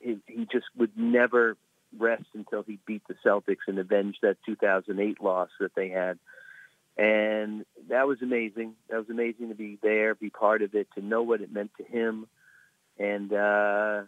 He, 0.00 0.18
he 0.26 0.46
just 0.50 0.66
would 0.76 0.96
never 0.96 1.56
rest 1.98 2.26
until 2.34 2.62
he 2.62 2.78
beat 2.86 3.02
the 3.08 3.16
Celtics 3.24 3.66
and 3.66 3.78
avenged 3.78 4.18
that 4.22 4.36
2008 4.46 5.20
loss 5.20 5.48
that 5.60 5.74
they 5.74 5.88
had. 5.88 6.18
And 6.96 7.64
that 7.88 8.06
was 8.06 8.22
amazing. 8.22 8.74
That 8.88 8.98
was 8.98 9.10
amazing 9.10 9.48
to 9.48 9.54
be 9.54 9.78
there, 9.82 10.14
be 10.14 10.30
part 10.30 10.62
of 10.62 10.74
it, 10.74 10.88
to 10.94 11.04
know 11.04 11.22
what 11.22 11.40
it 11.40 11.52
meant 11.52 11.72
to 11.76 11.84
him. 11.84 12.26
And, 12.98 13.32
uh, 13.32 14.02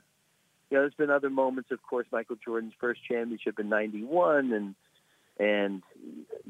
you 0.70 0.76
know, 0.76 0.82
there's 0.82 0.94
been 0.94 1.10
other 1.10 1.30
moments, 1.30 1.70
of 1.70 1.82
course, 1.82 2.06
Michael 2.10 2.36
Jordan's 2.42 2.72
first 2.80 3.00
championship 3.04 3.58
in 3.58 3.68
91 3.68 4.52
and, 4.52 4.74
and, 5.38 5.82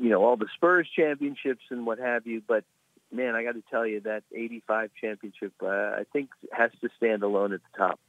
you 0.00 0.10
know, 0.10 0.24
all 0.24 0.36
the 0.36 0.48
Spurs 0.54 0.88
championships 0.94 1.62
and 1.70 1.86
what 1.86 1.98
have 1.98 2.26
you. 2.26 2.42
But, 2.46 2.64
man, 3.12 3.34
I 3.34 3.42
got 3.44 3.52
to 3.52 3.62
tell 3.70 3.86
you 3.86 4.00
that 4.00 4.22
85 4.34 4.90
championship, 5.00 5.52
uh, 5.62 5.66
I 5.66 6.04
think 6.12 6.30
has 6.52 6.70
to 6.80 6.88
stand 6.96 7.22
alone 7.22 7.52
at 7.52 7.60
the 7.60 7.78
top. 7.78 8.00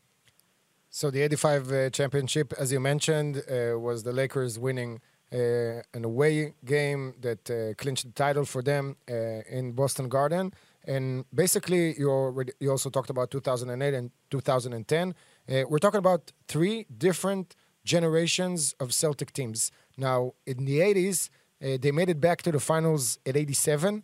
So 0.90 1.12
the 1.12 1.22
85 1.22 1.72
uh, 1.72 1.90
championship, 1.92 2.54
as 2.58 2.72
you 2.72 2.80
mentioned, 2.80 3.38
uh, 3.38 3.78
was 3.80 4.04
the 4.04 4.12
Lakers 4.12 4.58
winning 4.58 5.02
uh, 5.32 5.82
an 5.94 6.04
away 6.04 6.54
game 6.66 7.14
that 7.22 7.50
uh, 7.50 7.76
clinched 7.76 8.06
the 8.06 8.12
title 8.12 8.46
for 8.46 8.64
them 8.64 8.98
uh, 9.08 9.14
in 9.50 9.74
Boston 9.74 10.10
Garden. 10.10 10.52
And 10.86 11.26
basically, 11.34 11.96
you 12.00 12.10
already 12.10 12.54
you 12.60 12.72
also 12.72 12.90
talked 12.90 13.12
about 13.12 13.30
2008 13.30 13.94
and 13.94 14.10
2010. 14.32 15.14
Uh, 15.48 15.64
we're 15.70 15.78
talking 15.78 16.00
about 16.00 16.32
three 16.48 16.88
different 16.98 17.56
generations 17.86 18.74
of 18.80 18.94
Celtic 18.94 19.32
teams. 19.32 19.72
Now, 20.00 20.34
in 20.46 20.66
the 20.66 20.80
80s, 20.80 21.30
uh, 21.62 21.78
they 21.80 21.92
made 21.92 22.10
it 22.10 22.22
back 22.22 22.42
to 22.44 22.52
the 22.52 22.60
finals 22.60 23.20
at 23.26 23.36
87, 23.36 24.04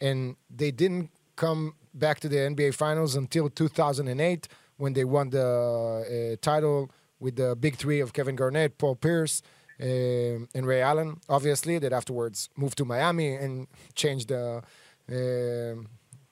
and 0.00 0.36
they 0.50 0.70
didn't 0.70 1.10
come 1.36 1.74
back 1.92 2.20
to 2.20 2.28
the 2.28 2.36
NBA 2.36 2.74
finals 2.74 3.14
until 3.14 3.48
2008 3.50 4.48
when 4.76 4.92
they 4.94 5.04
won 5.04 5.30
the 5.30 6.34
uh, 6.34 6.36
title 6.40 6.90
with 7.20 7.36
the 7.36 7.54
big 7.54 7.76
three 7.76 8.00
of 8.00 8.12
Kevin 8.12 8.36
Garnett, 8.36 8.78
Paul 8.78 8.96
Pierce, 8.96 9.42
uh, 9.80 9.84
and 10.54 10.66
Ray 10.66 10.80
Allen, 10.80 11.20
obviously, 11.28 11.78
that 11.78 11.92
afterwards 11.92 12.48
moved 12.56 12.78
to 12.78 12.84
Miami 12.84 13.34
and 13.34 13.66
changed 13.94 14.28
the, 14.28 14.62
uh, 15.10 15.82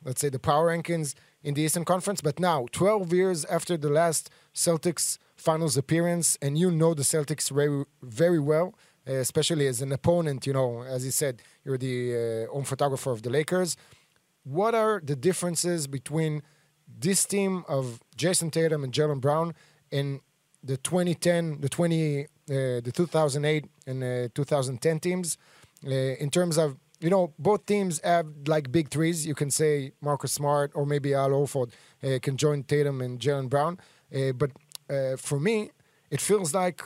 let's 0.05 0.21
say, 0.21 0.29
the 0.29 0.39
power 0.39 0.69
rankings 0.69 1.15
in 1.43 1.55
the 1.55 1.63
Eastern 1.63 1.85
Conference. 1.85 2.21
But 2.21 2.39
now, 2.39 2.67
12 2.73 3.13
years 3.13 3.45
after 3.47 3.77
the 3.77 3.91
last 3.91 4.31
Celtics 4.55 5.19
finals 5.37 5.77
appearance, 5.77 6.39
and 6.41 6.57
you 6.57 6.71
know 6.71 6.95
the 6.95 7.03
Celtics 7.03 7.51
very, 7.51 7.85
very 8.03 8.39
well, 8.39 8.75
especially 9.07 9.67
as 9.67 9.81
an 9.83 9.93
opponent, 9.93 10.47
you 10.47 10.53
know, 10.53 10.83
as 10.83 11.05
you 11.05 11.11
said, 11.11 11.43
you're 11.65 11.79
the 11.79 12.47
uh, 12.49 12.53
home 12.53 12.65
photographer 12.65 13.11
of 13.11 13.23
the 13.23 13.31
Lakers. 13.31 13.77
What 14.45 14.75
are 14.75 15.01
the 15.03 15.17
differences 15.17 15.87
between 15.87 16.43
this 16.99 17.25
team 17.25 17.65
of 17.69 18.01
Jayson 18.17 18.51
Tatum 18.51 18.85
and 18.85 18.93
Jaylen 18.93 19.21
Brown 19.21 19.55
and 19.91 20.21
the 20.63 20.77
2010, 20.77 21.61
the 21.61 21.69
20, 21.69 22.23
uh, 22.23 22.27
the 22.49 22.93
2008 22.95 23.65
and 23.87 24.03
uh, 24.05 24.29
2010 24.35 25.01
teams 25.01 25.39
uh, 25.87 25.91
in 25.91 26.31
terms 26.31 26.59
of 26.59 26.77
you 27.01 27.11
know 27.11 27.33
both 27.39 27.67
teams 27.67 28.01
have 28.05 28.27
like 28.47 28.71
big 28.71 28.89
threes. 28.89 29.27
You 29.27 29.35
can 29.35 29.51
say 29.51 29.93
Marcus 30.01 30.33
Smart 30.33 30.71
or 30.75 30.87
maybe 30.87 31.15
Al 31.15 31.31
Horford 31.31 31.73
uh, 32.03 32.19
can 32.23 32.37
join 32.37 32.63
Tatum 32.63 33.01
and 33.01 33.19
Jaylen 33.19 33.49
Brown, 33.49 33.79
uh, 34.15 34.33
but 34.33 34.53
uh, 34.89 35.17
for 35.17 35.41
me, 35.41 35.71
it 36.11 36.21
feels 36.21 36.55
like 36.55 36.83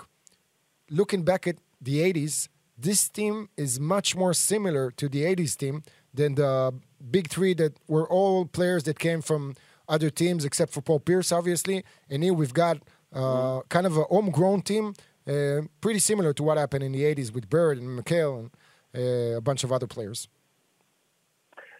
looking 0.90 1.23
back 1.25 1.46
at 1.46 1.56
the 1.80 2.00
80s, 2.12 2.49
this 2.78 3.09
team 3.09 3.49
is 3.56 3.80
much 3.80 4.14
more 4.14 4.35
similar 4.35 4.90
to 4.92 5.09
the 5.09 5.23
80s 5.23 5.56
team 5.56 5.83
than 6.12 6.35
the 6.35 6.75
big 7.11 7.28
three 7.28 7.54
that 7.54 7.76
were 7.88 8.09
all 8.09 8.45
players 8.47 8.85
that 8.85 8.99
came 8.99 9.23
from 9.23 9.54
other 9.88 10.11
teams 10.11 10.45
except 10.45 10.73
for 10.73 10.80
Paul 10.80 11.00
Pierce, 11.00 11.33
obviously. 11.33 11.85
And 12.11 12.23
here 12.23 12.35
we've 12.35 12.54
got 12.54 12.78
uh, 13.12 13.62
kind 13.68 13.87
of 13.87 13.97
a 13.97 14.04
homegrown 14.04 14.62
team, 14.62 14.95
uh, 15.26 15.62
pretty 15.80 16.00
similar 16.00 16.33
to 16.35 16.42
what 16.42 16.59
happened 16.59 16.85
in 16.85 16.92
the 16.92 17.02
80s 17.02 17.33
with 17.33 17.49
Bird 17.49 17.78
and 17.78 17.99
McHale 17.99 18.38
and 18.38 18.50
uh, 18.95 19.37
a 19.37 19.40
bunch 19.40 19.64
of 19.64 19.73
other 19.73 19.87
players. 19.87 20.28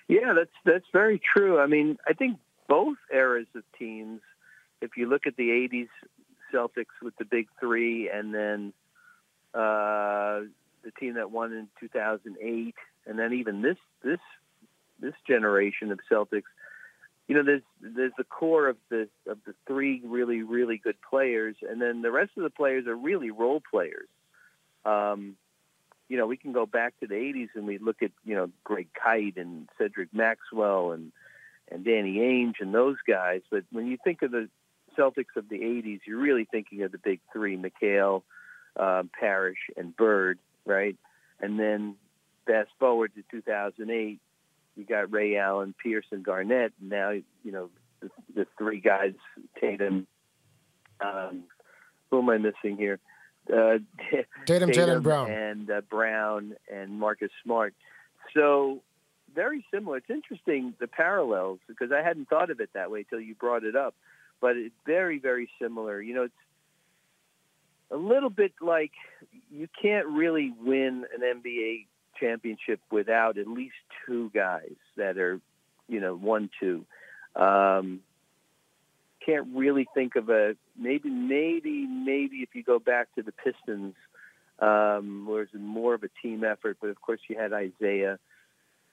Yeah, 0.09 0.35
that's 0.35 0.53
that's 0.65 0.87
very 0.93 1.21
true. 1.21 1.59
I 1.59 1.67
mean, 1.67 1.99
I 2.07 2.13
think 2.13 2.39
both 2.69 2.97
eras 3.13 3.49
of 3.57 3.65
teams, 3.77 4.21
if 4.81 4.97
you 4.97 5.09
look 5.09 5.27
at 5.27 5.37
the 5.37 5.49
80s 5.49 5.89
Celtics 6.55 6.95
with 7.03 7.17
the 7.17 7.25
big 7.25 7.49
three 7.59 8.09
and 8.09 8.33
then 8.33 8.73
the 9.57 10.91
team 10.99 11.15
that 11.15 11.31
won 11.31 11.53
in 11.53 11.69
2008, 11.81 12.75
and 13.07 13.19
then 13.19 13.33
even 13.33 13.63
this 13.63 13.77
this 14.03 14.21
this 15.01 15.15
generation 15.27 15.93
of 15.93 16.01
Celtics, 16.11 16.45
you 17.29 17.35
know, 17.35 17.43
there's 17.43 17.63
there's 17.81 18.13
the 18.17 18.25
core 18.25 18.69
of 18.69 18.77
the 18.89 19.09
of 19.27 19.39
the 19.47 19.55
three 19.67 20.01
really 20.05 20.43
really 20.43 20.79
good 20.79 20.97
players, 21.09 21.57
and 21.69 21.81
then 21.81 22.03
the 22.03 22.11
rest 22.11 22.33
of 22.37 22.43
the 22.43 22.51
players 22.51 22.87
are 22.87 22.97
really 22.97 23.31
role 23.31 23.63
players. 23.71 24.09
Um, 24.85 25.37
you 26.09 26.17
know, 26.17 26.27
we 26.27 26.37
can 26.37 26.53
go 26.53 26.67
back 26.67 26.95
to 27.01 27.07
the 27.07 27.15
'80s 27.15 27.49
and 27.55 27.67
we 27.67 27.79
look 27.79 28.03
at 28.03 28.13
you 28.25 28.35
know 28.35 28.51
Greg 28.65 28.89
Kite 28.95 29.37
and 29.37 29.69
Cedric 29.79 30.15
Maxwell 30.15 30.93
and 30.93 31.13
and 31.69 31.85
Danny 31.85 32.19
Ainge 32.19 32.61
and 32.61 32.73
those 32.73 32.97
guys, 33.07 33.41
but 33.51 33.65
when 33.73 33.89
you 33.89 33.99
think 34.05 34.23
of 34.23 34.31
the 34.31 34.49
Celtics 34.97 35.37
of 35.37 35.49
the 35.49 35.59
'80s, 35.59 36.01
you're 36.07 36.21
really 36.21 36.47
thinking 36.49 36.83
of 36.83 36.93
the 36.93 36.99
big 36.99 37.21
three: 37.33 37.57
McHale, 37.57 38.23
um, 38.79 39.11
Parish, 39.19 39.59
and 39.77 39.97
Bird, 39.97 40.39
right? 40.65 40.97
And 41.41 41.59
then 41.59 41.97
fast 42.47 42.71
forward 42.79 43.13
to 43.15 43.23
2008, 43.31 44.21
you 44.77 44.85
got 44.85 45.13
Ray 45.13 45.37
Allen, 45.37 45.75
Pierce, 45.83 46.07
and 46.11 46.25
Garnett. 46.25 46.73
And 46.81 46.91
now, 46.91 47.11
you 47.11 47.53
know, 47.53 47.71
the, 48.01 48.11
the 48.35 48.47
three 48.59 48.81
guys, 48.81 49.15
Tatum. 49.61 50.07
Um, 51.01 51.45
who 52.11 52.21
am 52.21 52.31
I 52.31 52.39
missing 52.39 52.77
here? 52.77 52.99
Uh, 53.53 53.79
Tatum, 54.47 54.71
Jaylen 54.71 55.03
Brown. 55.03 55.31
and 55.31 55.71
uh, 55.71 55.81
Brown 55.89 56.55
and 56.73 56.99
Marcus 56.99 57.31
Smart. 57.43 57.75
So 58.35 58.83
very 59.35 59.65
similar. 59.73 59.99
It's 59.99 60.11
interesting 60.11 60.75
the 60.81 60.89
parallels 60.89 61.61
because 61.69 61.93
I 61.93 62.03
hadn't 62.03 62.29
thought 62.29 62.51
of 62.51 62.61
it 62.61 62.71
that 62.75 62.91
way 62.91 63.05
till 63.09 63.21
you 63.21 63.35
brought 63.35 63.65
it 63.65 63.77
up. 63.77 63.95
But 64.41 64.57
it's 64.57 64.75
very, 64.85 65.19
very 65.19 65.49
similar. 65.61 66.01
You 66.01 66.15
know, 66.15 66.23
it's 66.25 66.35
a 67.91 67.97
little 67.97 68.31
bit 68.31 68.53
like 68.61 68.93
you 69.51 69.69
can't 69.81 70.07
really 70.07 70.53
win 70.61 71.05
an 71.15 71.43
NBA 71.43 71.87
championship 72.19 72.81
without 72.91 73.39
at 73.39 73.47
least 73.47 73.75
two 74.07 74.31
guys 74.35 74.75
that 74.97 75.19
are, 75.19 75.41
you 75.89 76.01
know, 76.01 76.15
one 76.17 76.51
two. 76.59 76.85
Um, 77.35 78.01
can't 79.25 79.49
really 79.55 79.87
think 79.93 80.17
of 80.17 80.29
a 80.31 80.57
maybe 80.79 81.11
maybe 81.11 81.87
maybe 81.87 82.37
if 82.37 82.55
you 82.55 82.63
go 82.63 82.79
back 82.79 83.13
to 83.17 83.23
the 83.23 83.33
Pistons, 83.33 83.95
um, 84.61 85.27
where 85.27 85.43
it's 85.43 85.53
more 85.55 85.95
of 85.95 86.03
a 86.03 86.09
team 86.23 86.45
effort. 86.45 86.79
But 86.81 86.91
of 86.91 87.01
course, 87.01 87.21
you 87.29 87.37
had 87.39 87.53
Isiah 87.53 88.19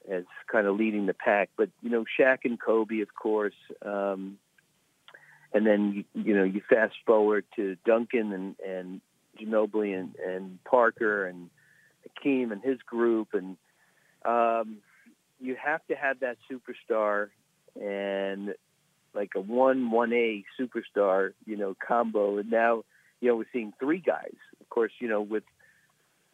as 0.09 0.23
kind 0.51 0.67
of 0.67 0.75
leading 0.75 1.05
the 1.05 1.13
pack. 1.13 1.49
But 1.55 1.69
you 1.81 1.89
know, 1.89 2.05
Shaq 2.19 2.39
and 2.45 2.59
Kobe, 2.59 3.01
of 3.01 3.13
course. 3.13 3.53
Um, 3.83 4.37
and 5.53 5.65
then 5.65 6.05
you 6.13 6.35
know 6.35 6.43
you 6.43 6.61
fast 6.67 6.95
forward 7.05 7.45
to 7.55 7.77
Duncan 7.85 8.33
and 8.33 8.55
and 8.59 9.01
Ginobili 9.39 9.97
and, 9.97 10.15
and 10.15 10.63
Parker 10.63 11.25
and 11.25 11.49
Hakeem 12.03 12.51
and 12.51 12.61
his 12.61 12.79
group, 12.79 13.29
and 13.33 13.57
um, 14.25 14.77
you 15.39 15.55
have 15.55 15.85
to 15.87 15.95
have 15.95 16.19
that 16.21 16.37
superstar 16.49 17.29
and 17.79 18.53
like 19.13 19.31
a 19.35 19.39
one 19.39 19.91
one 19.91 20.13
A 20.13 20.43
superstar, 20.59 21.33
you 21.45 21.57
know, 21.57 21.75
combo. 21.85 22.37
And 22.37 22.49
now, 22.49 22.83
you 23.21 23.29
know, 23.29 23.35
we're 23.35 23.45
seeing 23.53 23.73
three 23.79 23.99
guys. 23.99 24.35
Of 24.59 24.69
course, 24.69 24.91
you 24.99 25.07
know, 25.07 25.21
with 25.21 25.43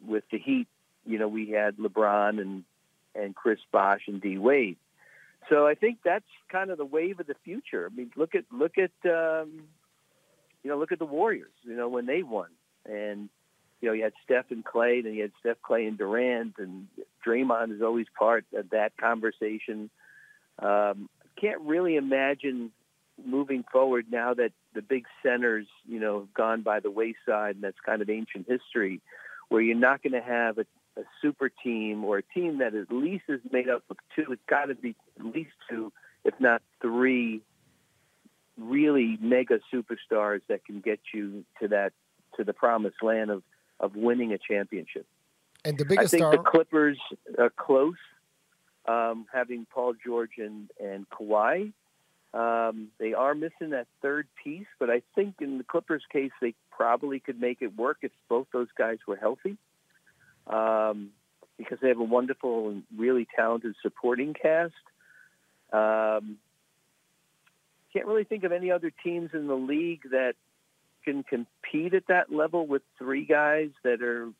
with 0.06 0.24
the 0.30 0.38
Heat, 0.38 0.68
you 1.06 1.18
know, 1.18 1.28
we 1.28 1.50
had 1.50 1.76
LeBron 1.76 2.40
and 2.40 2.64
and 3.14 3.34
Chris 3.34 3.58
Bosh 3.72 4.02
and 4.06 4.20
D 4.20 4.38
Wade. 4.38 4.76
So 5.48 5.66
I 5.66 5.74
think 5.74 5.98
that's 6.04 6.24
kind 6.50 6.70
of 6.70 6.78
the 6.78 6.84
wave 6.84 7.20
of 7.20 7.26
the 7.26 7.34
future. 7.44 7.90
I 7.90 7.94
mean, 7.94 8.10
look 8.16 8.34
at 8.34 8.44
look 8.52 8.72
at 8.78 8.92
um, 9.10 9.64
you 10.62 10.70
know 10.70 10.78
look 10.78 10.92
at 10.92 10.98
the 10.98 11.06
Warriors. 11.06 11.52
You 11.62 11.74
know 11.76 11.88
when 11.88 12.06
they 12.06 12.22
won, 12.22 12.48
and 12.84 13.28
you 13.80 13.88
know 13.88 13.92
you 13.92 14.04
had 14.04 14.12
Steph 14.24 14.50
and 14.50 14.64
Klay, 14.64 15.04
and 15.04 15.14
you 15.14 15.22
had 15.22 15.32
Steph, 15.40 15.56
Klay, 15.62 15.88
and 15.88 15.98
Durant, 15.98 16.54
and 16.58 16.86
Draymond 17.26 17.74
is 17.74 17.82
always 17.82 18.06
part 18.18 18.44
of 18.54 18.70
that 18.70 18.96
conversation. 18.96 19.90
Um, 20.58 21.08
can't 21.40 21.60
really 21.62 21.96
imagine 21.96 22.70
moving 23.24 23.64
forward 23.72 24.06
now 24.10 24.34
that 24.34 24.52
the 24.74 24.82
big 24.82 25.06
centers, 25.22 25.66
you 25.86 26.00
know, 26.00 26.20
have 26.20 26.34
gone 26.34 26.62
by 26.62 26.80
the 26.80 26.90
wayside, 26.90 27.56
and 27.56 27.64
that's 27.64 27.80
kind 27.84 28.02
of 28.02 28.10
ancient 28.10 28.46
history, 28.48 29.00
where 29.48 29.60
you're 29.60 29.76
not 29.76 30.02
going 30.02 30.12
to 30.12 30.20
have 30.20 30.58
a 30.58 30.66
a 30.96 31.02
super 31.22 31.48
team 31.48 32.04
or 32.04 32.18
a 32.18 32.22
team 32.22 32.58
that 32.58 32.74
at 32.74 32.90
least 32.90 33.24
is 33.28 33.40
made 33.50 33.68
up 33.68 33.82
of 33.90 33.96
two. 34.14 34.32
It's 34.32 34.42
got 34.48 34.66
to 34.66 34.74
be 34.74 34.94
at 35.18 35.24
least 35.24 35.52
two, 35.68 35.92
if 36.24 36.34
not 36.40 36.62
three, 36.80 37.42
really 38.58 39.18
mega 39.20 39.60
superstars 39.72 40.42
that 40.48 40.64
can 40.64 40.80
get 40.80 41.00
you 41.14 41.44
to 41.60 41.68
that 41.68 41.92
to 42.36 42.44
the 42.44 42.52
promised 42.52 43.02
land 43.02 43.30
of 43.30 43.42
of 43.78 43.96
winning 43.96 44.32
a 44.32 44.38
championship. 44.38 45.06
And 45.64 45.78
the 45.78 45.84
biggest 45.84 46.14
I 46.14 46.18
think 46.18 46.22
star, 46.22 46.32
the 46.32 46.42
Clippers 46.42 46.98
are 47.38 47.50
close, 47.50 47.96
um, 48.86 49.26
having 49.32 49.66
Paul 49.72 49.94
George 50.04 50.38
and 50.38 50.70
and 50.80 51.08
Kawhi. 51.08 51.72
Um, 52.32 52.88
they 52.98 53.12
are 53.12 53.34
missing 53.34 53.70
that 53.70 53.88
third 54.02 54.28
piece, 54.44 54.66
but 54.78 54.88
I 54.88 55.02
think 55.16 55.36
in 55.40 55.58
the 55.58 55.64
Clippers' 55.64 56.04
case, 56.12 56.30
they 56.40 56.54
probably 56.70 57.18
could 57.18 57.40
make 57.40 57.60
it 57.60 57.76
work 57.76 57.98
if 58.02 58.12
both 58.28 58.46
those 58.52 58.68
guys 58.78 58.98
were 59.06 59.16
healthy 59.16 59.56
um, 60.46 61.10
because 61.58 61.78
they 61.80 61.88
have 61.88 62.00
a 62.00 62.04
wonderful 62.04 62.70
and 62.70 62.82
really 62.96 63.26
talented 63.36 63.74
supporting 63.82 64.34
cast. 64.34 64.72
Um, 65.72 66.38
can't 67.92 68.06
really 68.06 68.24
think 68.24 68.44
of 68.44 68.52
any 68.52 68.70
other 68.70 68.92
teams 69.02 69.30
in 69.34 69.46
the 69.46 69.54
league 69.54 70.02
that 70.10 70.34
can 71.04 71.22
compete 71.22 71.94
at 71.94 72.06
that 72.08 72.32
level 72.32 72.66
with 72.66 72.82
three 72.98 73.24
guys 73.24 73.70
that 73.84 74.02
are 74.02 74.30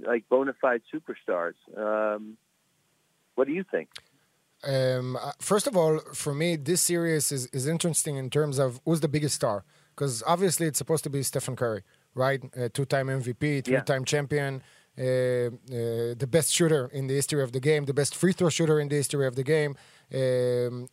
like 0.00 0.28
bona 0.28 0.54
fide 0.60 0.82
superstars. 0.92 1.54
Um, 1.76 2.36
what 3.34 3.46
do 3.46 3.52
you 3.52 3.64
think? 3.68 3.88
um, 4.64 5.16
uh, 5.16 5.32
first 5.40 5.66
of 5.66 5.76
all, 5.76 5.98
for 6.12 6.34
me, 6.34 6.56
this 6.56 6.80
series 6.80 7.30
is, 7.30 7.46
is 7.46 7.66
interesting 7.66 8.16
in 8.16 8.30
terms 8.30 8.58
of 8.58 8.80
who's 8.84 9.00
the 9.00 9.08
biggest 9.08 9.34
star. 9.36 9.64
because 9.94 10.22
obviously 10.26 10.66
it's 10.66 10.78
supposed 10.78 11.04
to 11.04 11.10
be 11.10 11.22
Stephen 11.22 11.56
Curry, 11.56 11.82
right? 12.14 12.42
Uh, 12.56 12.68
two-time 12.72 13.06
MVP, 13.08 13.64
three-time 13.64 14.04
champion, 14.04 14.56
uh, 14.56 14.58
uh, 14.58 14.62
the 14.98 16.28
best 16.28 16.52
shooter 16.52 16.88
in 16.92 17.06
the 17.06 17.14
history 17.14 17.42
of 17.42 17.52
the 17.52 17.60
game, 17.60 17.84
the 17.84 17.94
best 17.94 18.14
free 18.16 18.32
throw 18.32 18.48
shooter 18.48 18.80
in 18.80 18.88
the 18.88 18.96
history 18.96 19.26
of 19.26 19.34
the 19.36 19.44
game. 19.44 19.76
Um, 20.14 20.88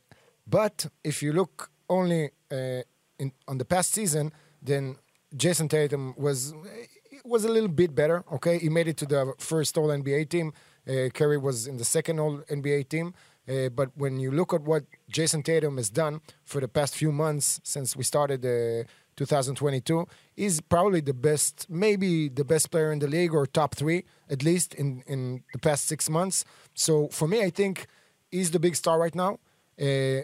but 0.47 0.87
if 1.03 1.23
you 1.23 1.33
look 1.33 1.71
only 1.89 2.31
uh, 2.51 2.81
in, 3.19 3.31
on 3.47 3.57
the 3.57 3.65
past 3.65 3.93
season, 3.93 4.31
then 4.61 4.97
Jayson 5.35 5.67
Tatum 5.69 6.13
was 6.17 6.53
was 7.23 7.43
a 7.45 7.49
little 7.49 7.69
bit 7.69 7.95
better. 7.95 8.23
Okay, 8.31 8.59
he 8.59 8.69
made 8.69 8.87
it 8.87 8.97
to 8.97 9.05
the 9.05 9.33
first 9.39 9.77
All 9.77 9.87
NBA 9.87 10.29
team. 10.29 10.53
Uh, 10.87 11.09
Curry 11.13 11.37
was 11.37 11.67
in 11.67 11.77
the 11.77 11.85
second 11.85 12.19
All 12.19 12.37
NBA 12.49 12.89
team. 12.89 13.13
Uh, 13.47 13.69
but 13.69 13.89
when 13.95 14.19
you 14.19 14.31
look 14.31 14.53
at 14.53 14.61
what 14.61 14.83
Jayson 15.09 15.43
Tatum 15.43 15.77
has 15.77 15.89
done 15.89 16.21
for 16.43 16.59
the 16.59 16.67
past 16.67 16.95
few 16.95 17.11
months 17.11 17.61
since 17.63 17.95
we 17.95 18.03
started 18.03 18.43
uh, 18.43 18.83
2022, 19.15 20.07
he's 20.35 20.61
probably 20.61 21.01
the 21.01 21.13
best, 21.13 21.67
maybe 21.69 22.29
the 22.29 22.43
best 22.43 22.71
player 22.71 22.91
in 22.91 22.99
the 22.99 23.07
league 23.07 23.33
or 23.33 23.45
top 23.45 23.75
three 23.75 24.05
at 24.29 24.43
least 24.43 24.73
in 24.73 25.03
in 25.07 25.43
the 25.53 25.59
past 25.59 25.87
six 25.87 26.09
months. 26.09 26.45
So 26.73 27.07
for 27.09 27.27
me, 27.27 27.41
I 27.41 27.49
think 27.49 27.87
he's 28.31 28.51
the 28.51 28.59
big 28.59 28.75
star 28.75 28.99
right 28.99 29.15
now. 29.15 29.39
Uh, 29.79 30.21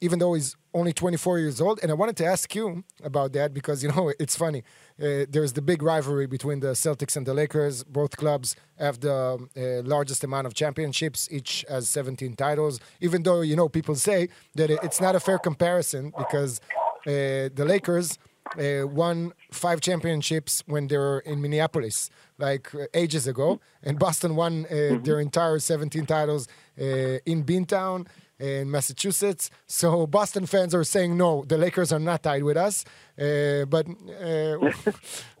even 0.00 0.18
though 0.18 0.34
he's 0.34 0.56
only 0.72 0.92
24 0.92 1.38
years 1.38 1.60
old. 1.60 1.80
And 1.82 1.90
I 1.90 1.94
wanted 1.94 2.16
to 2.18 2.24
ask 2.24 2.54
you 2.54 2.84
about 3.02 3.32
that 3.32 3.52
because, 3.52 3.82
you 3.84 3.90
know, 3.90 4.12
it's 4.18 4.36
funny. 4.36 4.62
Uh, 5.00 5.26
there's 5.28 5.52
the 5.52 5.62
big 5.62 5.82
rivalry 5.82 6.26
between 6.26 6.60
the 6.60 6.72
Celtics 6.72 7.16
and 7.16 7.26
the 7.26 7.34
Lakers. 7.34 7.84
Both 7.84 8.16
clubs 8.16 8.56
have 8.78 9.00
the 9.00 9.46
uh, 9.56 9.88
largest 9.88 10.24
amount 10.24 10.46
of 10.46 10.54
championships, 10.54 11.28
each 11.30 11.64
has 11.68 11.88
17 11.88 12.34
titles, 12.36 12.80
even 13.00 13.22
though, 13.22 13.40
you 13.40 13.56
know, 13.56 13.68
people 13.68 13.94
say 13.94 14.28
that 14.54 14.70
it's 14.70 15.00
not 15.00 15.14
a 15.14 15.20
fair 15.20 15.38
comparison 15.38 16.12
because 16.16 16.60
the 17.04 17.64
Lakers. 17.66 18.18
Uh, 18.58 18.84
won 18.84 19.32
five 19.52 19.80
championships 19.80 20.64
when 20.66 20.88
they 20.88 20.96
were 20.96 21.20
in 21.20 21.40
Minneapolis, 21.40 22.10
like 22.36 22.74
uh, 22.74 22.86
ages 22.94 23.28
ago, 23.28 23.60
and 23.80 23.96
Boston 23.96 24.34
won 24.34 24.64
uh, 24.64 24.74
mm-hmm. 24.74 25.04
their 25.04 25.20
entire 25.20 25.60
17 25.60 26.04
titles 26.04 26.48
in 26.76 27.44
Beantown 27.44 28.08
in 28.40 28.70
Massachusetts. 28.70 29.50
So 29.66 30.06
Boston 30.06 30.46
fans 30.46 30.74
are 30.74 30.84
saying 30.84 31.16
no, 31.16 31.44
the 31.44 31.58
Lakers 31.58 31.92
are 31.92 31.98
not 31.98 32.22
tied 32.22 32.42
with 32.42 32.56
us. 32.56 32.84
Uh, 33.18 33.66
but 33.66 33.86
uh, 34.20 34.72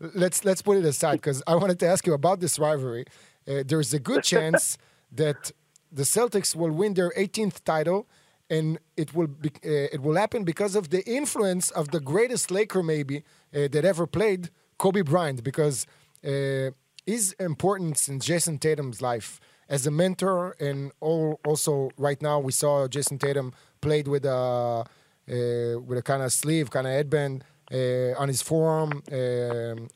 let's 0.14 0.44
let's 0.44 0.62
put 0.62 0.76
it 0.76 0.84
aside 0.84 1.16
because 1.16 1.42
I 1.46 1.56
wanted 1.56 1.80
to 1.80 1.86
ask 1.88 2.06
you 2.06 2.12
about 2.12 2.40
this 2.40 2.58
rivalry. 2.58 3.06
Uh, 3.48 3.62
there's 3.66 3.92
a 3.94 3.98
good 3.98 4.22
chance 4.32 4.76
that 5.10 5.50
the 5.90 6.02
Celtics 6.02 6.54
will 6.54 6.70
win 6.70 6.94
their 6.94 7.10
18th 7.16 7.64
title, 7.64 8.06
and 8.50 8.78
it 8.96 9.14
will 9.14 9.28
be, 9.28 9.48
uh, 9.64 9.94
it 9.94 10.02
will 10.02 10.16
happen 10.16 10.44
because 10.44 10.74
of 10.74 10.90
the 10.90 11.08
influence 11.08 11.70
of 11.70 11.92
the 11.92 12.00
greatest 12.00 12.50
Laker 12.50 12.82
maybe 12.82 13.18
uh, 13.54 13.68
that 13.70 13.84
ever 13.84 14.06
played, 14.06 14.50
Kobe 14.76 15.02
Bryant, 15.02 15.42
because 15.44 15.86
uh, 16.26 16.70
his 17.06 17.32
importance 17.38 18.08
in 18.08 18.18
Jayson 18.18 18.58
Tatum's 18.58 19.00
life 19.00 19.40
as 19.68 19.86
a 19.86 19.90
mentor, 19.90 20.56
and 20.58 20.90
all, 21.00 21.40
also 21.46 21.90
right 21.96 22.20
now 22.20 22.40
we 22.40 22.52
saw 22.52 22.88
Jayson 22.88 23.18
Tatum 23.18 23.52
played 23.80 24.08
with 24.08 24.24
a 24.24 24.84
uh, 25.30 25.78
with 25.80 25.96
a 25.96 26.02
kind 26.02 26.22
of 26.22 26.32
sleeve, 26.32 26.70
kind 26.70 26.88
of 26.88 26.92
headband 26.92 27.44
uh, 27.72 28.18
on 28.18 28.26
his 28.26 28.42
forearm 28.42 29.02
um, 29.12 29.88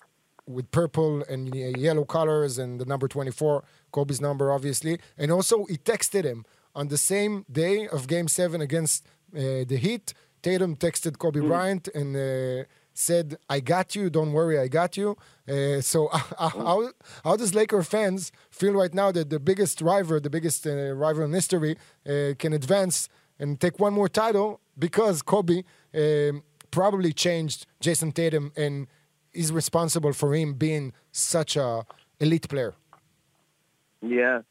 with 0.46 0.70
purple 0.70 1.25
and 1.28 1.52
yellow 1.76 2.04
colors 2.04 2.58
and 2.58 2.80
the 2.80 2.84
number 2.84 3.08
24, 3.08 3.64
Kobe's 3.90 4.20
number, 4.20 4.52
obviously. 4.52 5.00
And 5.18 5.32
also, 5.32 5.64
he 5.64 5.76
texted 5.76 6.25
him 6.25 6.44
on 6.75 6.88
the 6.88 6.99
same 6.99 7.45
day 7.50 7.88
of 7.88 8.07
Game 8.07 8.28
Seven 8.28 8.61
against 8.61 9.07
uh, 9.07 9.64
the 9.66 9.78
Heat. 9.81 10.14
Tatum 10.43 10.76
texted 10.76 11.19
Kobe 11.19 11.40
mm. 11.40 11.49
Bryant 11.49 11.88
and 11.95 12.14
uh, 12.16 12.64
said, 12.93 13.37
"I 13.49 13.61
got 13.61 13.95
you. 13.97 14.11
Don't 14.11 14.33
worry, 14.33 14.59
I 14.59 14.69
got 14.69 14.97
you." 14.97 15.16
Uh, 15.49 15.81
so 15.81 16.09
how 16.38 16.90
how 17.25 17.37
does 17.37 17.54
Laker 17.54 17.83
fans 17.83 18.33
feel 18.50 18.75
right 18.75 18.95
now 18.95 19.11
that 19.12 19.31
the 19.31 19.40
biggest 19.40 19.81
rival, 19.81 20.21
the 20.21 20.30
biggest 20.30 20.67
uh, 20.67 20.93
rival 20.93 21.25
in 21.25 21.32
history, 21.32 21.76
uh, 22.06 22.34
can 22.39 22.52
advance 22.52 23.08
and 23.39 23.60
take 23.60 23.78
one 23.80 23.93
more 23.93 24.08
title 24.08 24.60
because 24.78 25.23
Kobe 25.23 25.63
um, 25.95 26.43
probably 26.71 27.13
changed 27.13 27.67
Jayson 27.80 28.13
Tatum 28.13 28.52
and 28.56 28.87
is 29.32 29.50
responsible 29.52 30.13
for 30.13 30.34
him 30.34 30.54
being 30.54 30.93
such 31.10 31.56
a 31.56 31.84
elite 32.21 32.49
player. 32.49 32.75
Yeah, 34.00 34.43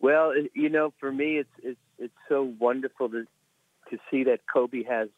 well, 0.00 0.32
you 0.54 0.68
know, 0.68 0.92
for 1.00 1.10
me, 1.10 1.38
it's 1.38 1.50
it's 1.62 1.80
it's 1.98 2.14
so 2.28 2.42
wonderful 2.58 3.08
to 3.10 3.24
to 3.90 3.98
see 4.10 4.24
that 4.24 4.40
Kobe 4.52 4.84
has 4.84 5.08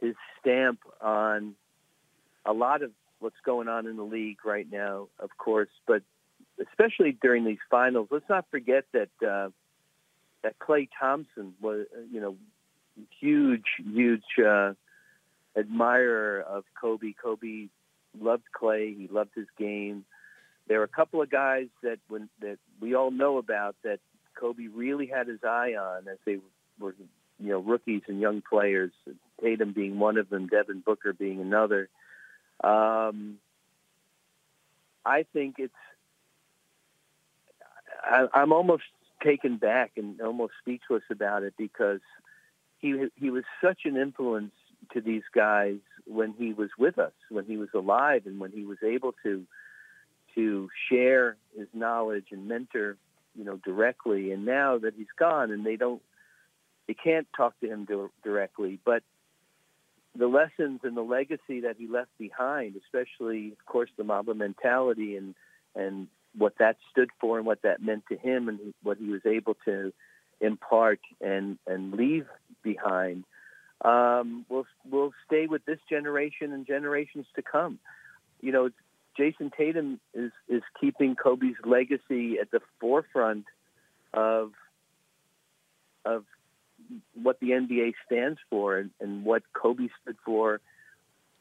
his 0.00 0.14
stamp 0.40 0.80
on 1.00 1.54
a 2.44 2.52
lot 2.52 2.82
of 2.82 2.90
what's 3.18 3.40
going 3.44 3.68
on 3.68 3.86
in 3.86 3.96
the 3.96 4.04
league 4.04 4.44
right 4.44 4.66
now, 4.70 5.08
of 5.18 5.30
course, 5.38 5.70
but 5.86 6.02
especially 6.60 7.16
during 7.22 7.44
these 7.44 7.58
finals, 7.70 8.08
let's 8.10 8.28
not 8.28 8.44
forget 8.50 8.84
that 8.92 9.08
uh, 9.26 9.48
that 10.42 10.58
Klay 10.58 10.88
Thompson 11.00 11.54
was, 11.60 11.86
you 12.12 12.20
know, 12.20 12.36
huge, 13.18 13.64
huge 13.78 14.22
uh, 14.44 14.74
admirer 15.56 16.40
of 16.40 16.64
Kobe. 16.80 17.14
Kobe 17.20 17.68
loved 18.20 18.44
Klay. 18.60 18.96
He 18.96 19.08
loved 19.10 19.30
his 19.34 19.46
game. 19.58 20.04
There 20.68 20.80
are 20.80 20.84
a 20.84 20.88
couple 20.88 21.20
of 21.20 21.30
guys 21.30 21.66
that 21.82 21.98
when 22.08 22.28
that 22.40 22.58
we 22.80 22.94
all 22.94 23.10
know 23.10 23.38
about 23.38 23.76
that 23.84 24.00
Kobe 24.34 24.66
really 24.68 25.06
had 25.06 25.28
his 25.28 25.40
eye 25.44 25.74
on 25.74 26.08
as 26.08 26.18
they 26.24 26.38
were, 26.78 26.94
you 27.38 27.50
know, 27.50 27.58
rookies 27.58 28.02
and 28.08 28.20
young 28.20 28.42
players. 28.42 28.92
Tatum 29.40 29.72
being 29.72 29.98
one 29.98 30.16
of 30.16 30.30
them, 30.30 30.46
Devin 30.46 30.80
Booker 30.80 31.12
being 31.12 31.40
another. 31.40 31.88
Um, 32.62 33.38
I 35.04 35.24
think 35.32 35.56
it's. 35.58 35.72
I, 38.02 38.26
I'm 38.32 38.52
almost 38.52 38.84
taken 39.22 39.56
back 39.56 39.92
and 39.96 40.20
almost 40.20 40.54
speechless 40.60 41.02
about 41.10 41.42
it 41.42 41.54
because 41.58 42.00
he 42.78 43.08
he 43.16 43.30
was 43.30 43.44
such 43.62 43.80
an 43.84 43.96
influence 43.96 44.52
to 44.92 45.00
these 45.00 45.22
guys 45.34 45.78
when 46.06 46.34
he 46.38 46.52
was 46.52 46.70
with 46.78 46.98
us, 46.98 47.12
when 47.30 47.44
he 47.44 47.56
was 47.56 47.70
alive, 47.74 48.22
and 48.26 48.38
when 48.38 48.52
he 48.52 48.64
was 48.64 48.78
able 48.82 49.14
to 49.22 49.46
to 50.34 50.68
share 50.90 51.36
his 51.56 51.68
knowledge 51.72 52.26
and 52.30 52.48
mentor, 52.48 52.96
you 53.36 53.44
know, 53.44 53.56
directly. 53.64 54.32
And 54.32 54.44
now 54.44 54.78
that 54.78 54.94
he's 54.96 55.06
gone, 55.18 55.50
and 55.50 55.64
they 55.64 55.76
don't, 55.76 56.02
they 56.86 56.94
can't 56.94 57.26
talk 57.36 57.58
to 57.60 57.66
him 57.66 57.86
directly, 58.22 58.78
but 58.84 59.02
the 60.16 60.28
lessons 60.28 60.80
and 60.84 60.96
the 60.96 61.02
legacy 61.02 61.60
that 61.60 61.76
he 61.78 61.88
left 61.88 62.10
behind, 62.18 62.76
especially, 62.76 63.52
of 63.52 63.66
course, 63.66 63.90
the 63.96 64.04
Mamba 64.04 64.34
mentality 64.34 65.16
and 65.16 65.34
and 65.74 66.06
what 66.36 66.54
that 66.58 66.76
stood 66.90 67.10
for 67.20 67.38
and 67.38 67.46
what 67.46 67.62
that 67.62 67.82
meant 67.82 68.04
to 68.08 68.16
him 68.16 68.48
and 68.48 68.58
what 68.82 68.98
he 68.98 69.08
was 69.08 69.22
able 69.26 69.56
to 69.64 69.92
impart 70.40 71.00
and 71.20 71.58
and 71.66 71.92
leave 71.94 72.26
behind, 72.62 73.24
um, 73.84 74.46
will 74.48 74.66
will 74.88 75.12
stay 75.26 75.46
with 75.46 75.64
this 75.64 75.80
generation 75.88 76.52
and 76.52 76.66
generations 76.66 77.26
to 77.34 77.42
come. 77.42 77.78
You 78.40 78.52
know, 78.52 78.70
Jayson 79.18 79.52
Tatum 79.56 80.00
is 80.12 80.32
is 80.48 80.62
keeping 80.80 81.14
Kobe's 81.14 81.56
legacy 81.64 82.38
at 82.40 82.50
the 82.50 82.60
forefront 82.80 83.46
of 84.12 84.52
of 86.04 86.24
what 87.14 87.40
the 87.40 87.50
NBA 87.50 87.94
stands 88.06 88.38
for 88.50 88.76
and, 88.76 88.90
and 89.00 89.24
what 89.24 89.42
Kobe 89.52 89.88
stood 90.02 90.16
for 90.24 90.60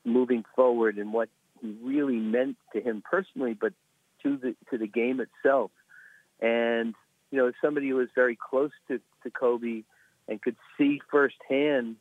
moving 0.06 0.44
forward 0.56 0.98
and 0.98 1.12
what 1.14 1.30
he 1.62 1.76
really 1.82 2.18
meant 2.18 2.58
to 2.74 2.82
him 2.82 3.04
personally, 3.10 3.54
but 3.54 3.74
to 4.24 4.38
the 4.38 4.56
to 4.72 4.78
the 4.78 4.88
game 4.88 5.20
itself. 5.20 5.72
And 6.40 6.96
you 7.32 7.38
know, 7.38 7.48
as 7.48 7.54
somebody 7.62 7.90
who 7.90 7.96
was 7.96 8.10
very 8.14 8.38
close 8.38 8.72
to, 8.88 9.00
to 9.24 9.30
Kobe 9.30 9.84
and 10.28 10.42
could 10.42 10.56
see 10.78 11.02
firsthand 11.10 11.96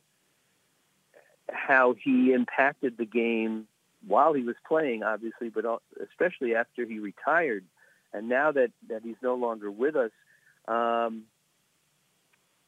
how 1.49 1.93
he 1.93 2.31
impacted 2.33 2.97
the 2.97 3.05
game 3.05 3.67
while 4.07 4.33
he 4.33 4.43
was 4.43 4.55
playing, 4.67 5.03
obviously, 5.03 5.49
but 5.49 5.65
especially 6.01 6.55
after 6.55 6.85
he 6.85 6.99
retired. 6.99 7.63
And 8.13 8.29
now 8.29 8.51
that, 8.51 8.71
that 8.89 9.01
he's 9.03 9.15
no 9.21 9.35
longer 9.35 9.71
with 9.71 9.95
us, 9.95 10.11
um, 10.67 11.23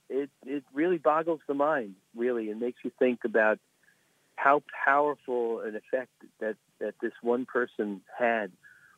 it 0.10 0.30
it 0.46 0.64
really 0.74 0.98
boggles 0.98 1.40
the 1.48 1.54
mind, 1.54 1.96
really, 2.16 2.50
and 2.50 2.60
makes 2.60 2.80
you 2.84 2.92
think 3.00 3.20
about 3.26 3.60
how 4.36 4.62
powerful 4.86 5.62
an 5.62 5.76
effect 5.76 6.12
that 6.40 6.56
that 6.80 6.96
this 7.02 7.14
one 7.22 7.46
person 7.46 8.02
had 8.18 8.52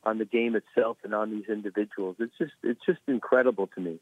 on 0.04 0.18
the 0.18 0.26
game 0.26 0.56
itself 0.56 0.98
and 1.04 1.14
on 1.14 1.32
these 1.32 1.46
individuals. 1.50 2.16
It's 2.20 2.38
just 2.38 2.54
it's 2.64 2.82
just 2.86 3.00
incredible 3.08 3.68
to 3.76 3.82
me. 3.82 4.00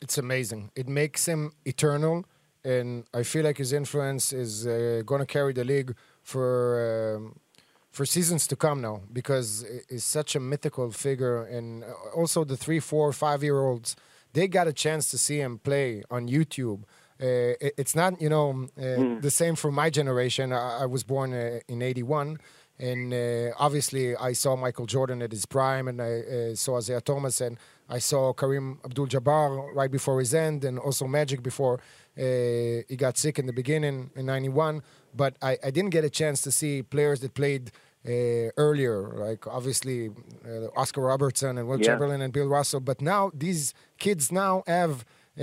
It's 0.00 0.18
amazing. 0.18 0.70
It 0.74 0.88
makes 0.88 1.26
him 1.26 1.52
eternal, 1.64 2.24
and 2.64 3.04
I 3.14 3.22
feel 3.22 3.44
like 3.44 3.58
his 3.58 3.72
influence 3.72 4.32
is 4.32 4.66
uh, 4.66 5.02
going 5.06 5.20
to 5.20 5.26
carry 5.26 5.52
the 5.52 5.64
league 5.64 5.94
for. 6.22 7.16
Um, 7.16 7.38
for 7.92 8.04
seasons 8.06 8.46
to 8.48 8.56
come 8.56 8.80
now, 8.80 9.02
because 9.12 9.48
he's 9.88 10.04
such 10.04 10.34
a 10.34 10.40
mythical 10.40 10.90
figure, 10.90 11.38
and 11.56 11.84
also 12.14 12.38
the 12.44 12.56
three, 12.56 12.80
four, 12.80 13.12
five 13.12 13.42
year 13.42 13.60
olds 13.68 13.94
they 14.34 14.48
got 14.48 14.66
a 14.66 14.72
chance 14.72 15.10
to 15.10 15.18
see 15.18 15.38
him 15.44 15.58
play 15.58 16.02
on 16.10 16.26
YouTube. 16.26 16.80
Uh, 17.20 17.54
it's 17.80 17.94
not, 17.94 18.12
you 18.24 18.30
know, 18.34 18.66
uh, 18.78 18.96
Hmm. 18.96 19.20
the 19.20 19.30
same 19.30 19.54
for 19.56 19.70
my 19.70 19.90
generation. 19.90 20.52
I, 20.52 20.82
I 20.84 20.86
was 20.86 21.02
born 21.04 21.32
uh, 21.34 21.60
in 21.68 21.82
'81, 21.82 22.38
and 22.78 23.12
uh, 23.12 23.52
obviously 23.58 24.16
I 24.16 24.32
saw 24.32 24.56
Michael 24.56 24.86
Jordan 24.86 25.20
at 25.22 25.30
his 25.30 25.44
prime, 25.46 25.86
and 25.86 26.00
I 26.00 26.12
uh, 26.20 26.54
saw 26.54 26.78
Isiah 26.78 27.02
Thomas, 27.02 27.40
and 27.40 27.58
I 27.96 27.98
saw 28.10 28.32
Kareem 28.40 28.66
Abdul-Jabbar 28.86 29.48
right 29.80 29.90
before 29.98 30.16
his 30.24 30.32
end, 30.46 30.58
and 30.68 30.74
also 30.86 31.04
Magic 31.18 31.40
before 31.50 31.74
uh, 32.18 32.22
he 32.90 32.96
got 33.06 33.14
sick 33.24 33.34
in 33.40 33.46
the 33.50 33.52
beginning 33.62 33.96
in 34.18 34.24
'91. 34.26 34.82
But 35.22 35.32
I, 35.50 35.52
I 35.66 35.70
didn't 35.76 35.92
get 35.98 36.04
a 36.04 36.10
chance 36.20 36.38
to 36.46 36.50
see 36.50 36.74
players 36.82 37.18
that 37.20 37.32
played 37.34 37.64
uh, 38.06 38.10
earlier, 38.66 38.96
like 39.26 39.42
obviously 39.58 39.98
uh, 40.48 40.80
Oscar 40.82 41.02
Robertson 41.12 41.52
and 41.58 41.64
Will 41.68 41.78
Yeah. 41.80 41.88
Chamberlain 41.88 42.20
and 42.22 42.32
Bill 42.32 42.48
Russell. 42.58 42.80
But 42.80 42.98
now 43.00 43.30
these 43.44 43.74
kids 44.04 44.24
now 44.42 44.54
have 44.66 44.94
uh, 45.38 45.42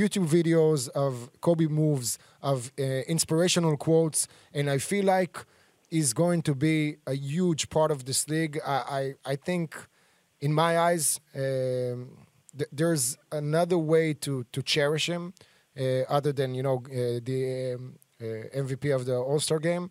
YouTube 0.00 0.28
videos 0.38 0.88
of 1.04 1.12
Kobe 1.46 1.66
moves, 1.82 2.18
of 2.42 2.58
uh, 2.78 2.82
inspirational 3.14 3.76
quotes, 3.86 4.28
and 4.56 4.64
I 4.76 4.78
feel 4.90 5.04
like 5.16 5.34
is 5.90 6.12
going 6.24 6.42
to 6.42 6.54
be 6.54 6.78
a 7.06 7.14
huge 7.14 7.62
part 7.76 7.90
of 7.90 7.98
this 8.08 8.20
league. 8.34 8.54
I 8.66 8.78
I, 8.98 9.32
I 9.32 9.36
think, 9.48 9.68
in 10.40 10.52
my 10.52 10.78
eyes, 10.78 11.20
um, 11.34 12.26
th- 12.56 12.70
there's 12.72 13.16
another 13.32 13.78
way 13.78 14.14
to 14.14 14.44
to 14.52 14.62
cherish 14.62 15.06
him, 15.08 15.32
uh, 15.78 16.02
other 16.08 16.32
than 16.32 16.54
you 16.54 16.62
know 16.62 16.82
uh, 16.86 17.20
the 17.22 17.74
um, 17.74 17.98
uh, 18.20 18.58
MVP 18.64 18.94
of 18.94 19.04
the 19.04 19.16
All 19.16 19.40
Star 19.40 19.58
game. 19.58 19.90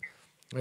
Uh, 0.53 0.60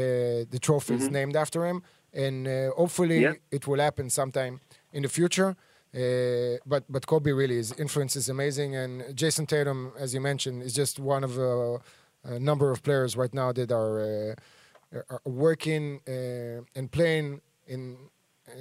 the 0.51 0.59
trophy 0.61 0.95
is 0.95 1.11
named 1.11 1.37
after 1.37 1.65
him, 1.67 1.83
and 2.13 2.47
uh, 2.49 2.71
hopefully 2.77 3.21
Yeah. 3.23 3.35
it 3.51 3.67
will 3.67 3.81
happen 3.81 4.11
sometime 4.11 4.61
in 4.93 5.03
the 5.03 5.09
future. 5.09 5.55
Uh, 5.95 6.57
but 6.67 6.83
but 6.89 7.07
Kobe 7.07 7.33
really 7.33 7.57
his 7.57 7.73
influence 7.79 8.17
is 8.17 8.29
amazing, 8.29 8.75
and 8.77 9.03
Jayson 9.15 9.47
Tatum, 9.47 9.93
as 9.99 10.13
you 10.15 10.21
mentioned, 10.21 10.63
is 10.63 10.73
just 10.73 10.99
one 10.99 11.23
of 11.25 11.39
uh, 11.39 11.79
a 12.25 12.39
number 12.39 12.71
of 12.71 12.83
players 12.83 13.15
right 13.17 13.33
now 13.35 13.53
that 13.53 13.71
are, 13.71 14.01
uh, 14.01 15.03
are 15.11 15.21
working 15.25 16.01
uh, 16.09 16.79
and 16.79 16.91
playing 16.91 17.41
in 17.67 17.97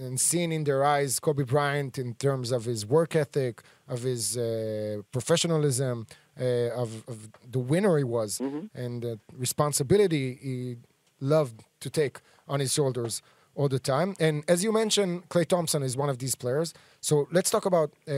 and 0.01 0.19
seeing 0.19 0.51
in 0.51 0.63
their 0.63 0.83
eyes 0.83 1.19
Kobe 1.19 1.43
Bryant 1.43 1.97
in 1.97 2.13
terms 2.15 2.51
of 2.51 2.65
his 2.65 2.85
work 2.85 3.15
ethic, 3.15 3.61
of 3.87 4.03
his 4.03 4.37
uh, 4.37 5.01
professionalism, 5.11 6.07
uh, 6.39 6.69
of, 6.71 7.03
of 7.07 7.29
the 7.49 7.59
winner 7.59 7.97
he 7.97 8.03
was, 8.03 8.39
and 8.73 9.01
the 9.01 9.19
responsibility 9.37 10.39
he 10.41 10.77
loved 11.19 11.63
to 11.79 11.89
take 11.89 12.19
on 12.47 12.59
his 12.59 12.73
shoulders 12.73 13.21
all 13.55 13.69
the 13.69 13.79
time. 13.79 14.15
And 14.19 14.43
as 14.47 14.63
you 14.63 14.71
mentioned, 14.71 15.29
Klay 15.29 15.45
Thompson 15.47 15.83
is 15.83 15.95
one 15.95 16.09
of 16.09 16.17
these 16.17 16.35
players. 16.35 16.73
So 17.03 17.27
let's 17.33 17.49
talk 17.49 17.65
about 17.65 17.89
uh, 18.07 18.13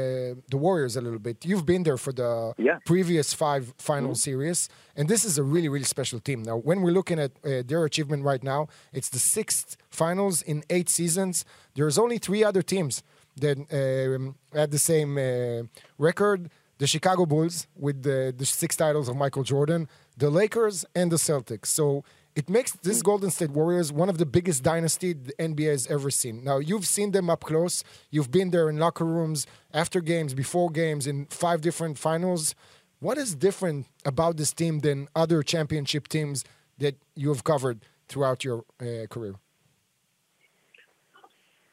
the 0.53 0.57
Warriors 0.65 0.95
a 0.95 1.01
little 1.01 1.17
bit. 1.27 1.43
You've 1.43 1.65
been 1.65 1.83
there 1.87 1.97
for 1.97 2.13
the 2.13 2.53
Yeah. 2.67 2.77
previous 2.85 3.33
five 3.33 3.73
final 3.79 4.13
series, 4.27 4.69
and 4.95 5.09
this 5.09 5.25
is 5.25 5.39
a 5.39 5.43
really, 5.53 5.69
really 5.75 5.89
special 5.95 6.19
team. 6.27 6.39
Now, 6.43 6.57
when 6.67 6.77
we're 6.83 6.93
looking 6.99 7.19
at 7.25 7.31
uh, 7.43 7.63
their 7.69 7.83
achievement 7.89 8.21
right 8.31 8.43
now, 8.43 8.61
it's 8.93 9.09
the 9.09 9.23
sixth 9.37 9.75
finals 9.89 10.43
in 10.51 10.57
eight 10.69 10.89
seasons. 10.99 11.45
There's 11.73 11.97
only 11.97 12.19
three 12.19 12.43
other 12.49 12.61
teams 12.61 13.01
that 13.43 13.57
um, 13.81 14.35
had 14.53 14.69
the 14.69 14.83
same 14.91 15.11
uh, 15.17 15.63
record 15.97 16.39
the 16.77 16.87
Chicago 16.87 17.25
Bulls 17.25 17.67
with 17.85 18.03
the, 18.03 18.33
the 18.37 18.45
six 18.45 18.75
titles 18.75 19.07
of 19.09 19.15
Michael 19.15 19.43
Jordan, 19.43 19.87
the 20.17 20.29
Lakers, 20.29 20.85
and 20.93 21.09
the 21.11 21.15
Celtics. 21.15 21.67
So 21.67 22.03
it 22.35 22.49
makes 22.49 22.73
this 22.73 23.01
Golden 23.01 23.29
State 23.31 23.51
Warriors 23.51 23.93
one 23.93 24.09
of 24.09 24.17
the 24.17 24.25
biggest 24.25 24.61
dynasty 24.61 25.13
the 25.13 25.33
NBA 25.33 25.71
has 25.71 25.87
ever 25.87 26.11
seen. 26.11 26.43
Now, 26.43 26.57
you've 26.59 26.85
seen 26.85 27.11
them 27.11 27.29
up 27.29 27.45
close. 27.45 27.83
You've 28.11 28.29
been 28.29 28.51
there 28.51 28.69
in 28.69 28.77
locker 28.77 29.05
rooms, 29.05 29.47
after 29.73 30.01
games, 30.01 30.33
before 30.33 30.69
games, 30.69 31.07
in 31.07 31.27
five 31.27 31.61
different 31.61 31.97
finals. 31.97 32.53
What 32.99 33.17
is 33.17 33.35
different 33.35 33.87
about 34.03 34.35
this 34.35 34.51
team 34.51 34.79
than 34.79 35.07
other 35.15 35.43
championship 35.43 36.09
teams 36.09 36.43
that 36.77 36.95
you 37.15 37.29
have 37.29 37.45
covered 37.45 37.79
throughout 38.09 38.43
your 38.43 38.65
uh, 38.81 39.07
career? 39.09 39.35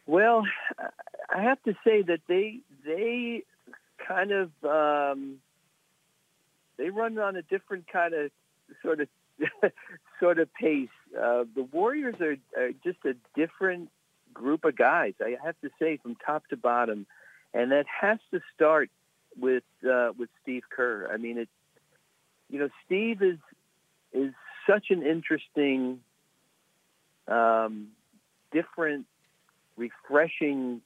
Well, 0.06 0.44
I 1.34 1.42
have 1.42 1.60
to 1.64 1.74
say 1.84 2.02
that 2.02 2.20
they 2.28 2.60
they 2.84 3.44
kind 4.06 4.30
of 4.30 4.50
um, 4.64 5.38
they 6.76 6.90
run 6.90 7.18
on 7.18 7.36
a 7.36 7.42
different 7.42 7.86
kind 7.90 8.14
of 8.14 8.30
sort 8.82 9.00
of 9.00 9.08
sort 10.22 10.38
of 10.38 10.48
pace. 10.54 10.88
Uh, 11.14 11.44
the 11.56 11.66
Warriors 11.72 12.14
are, 12.20 12.36
are 12.56 12.70
just 12.84 12.98
a 13.04 13.14
different 13.34 13.90
group 14.32 14.64
of 14.64 14.76
guys. 14.76 15.14
I 15.20 15.36
have 15.44 15.56
to 15.62 15.70
say, 15.80 15.98
from 16.00 16.14
top 16.14 16.46
to 16.50 16.56
bottom, 16.56 17.06
and 17.52 17.72
that 17.72 17.86
has 18.00 18.18
to 18.30 18.40
start 18.54 18.88
with 19.36 19.64
uh, 19.84 20.12
with 20.16 20.28
Steve 20.42 20.62
Kerr. 20.74 21.10
I 21.12 21.16
mean, 21.16 21.38
it. 21.38 21.48
You 22.48 22.60
know, 22.60 22.68
Steve 22.86 23.20
is 23.22 23.38
is 24.12 24.32
such 24.70 24.90
an 24.90 25.02
interesting, 25.02 26.00
um, 27.26 27.88
different, 28.52 29.06
refreshing 29.76 30.82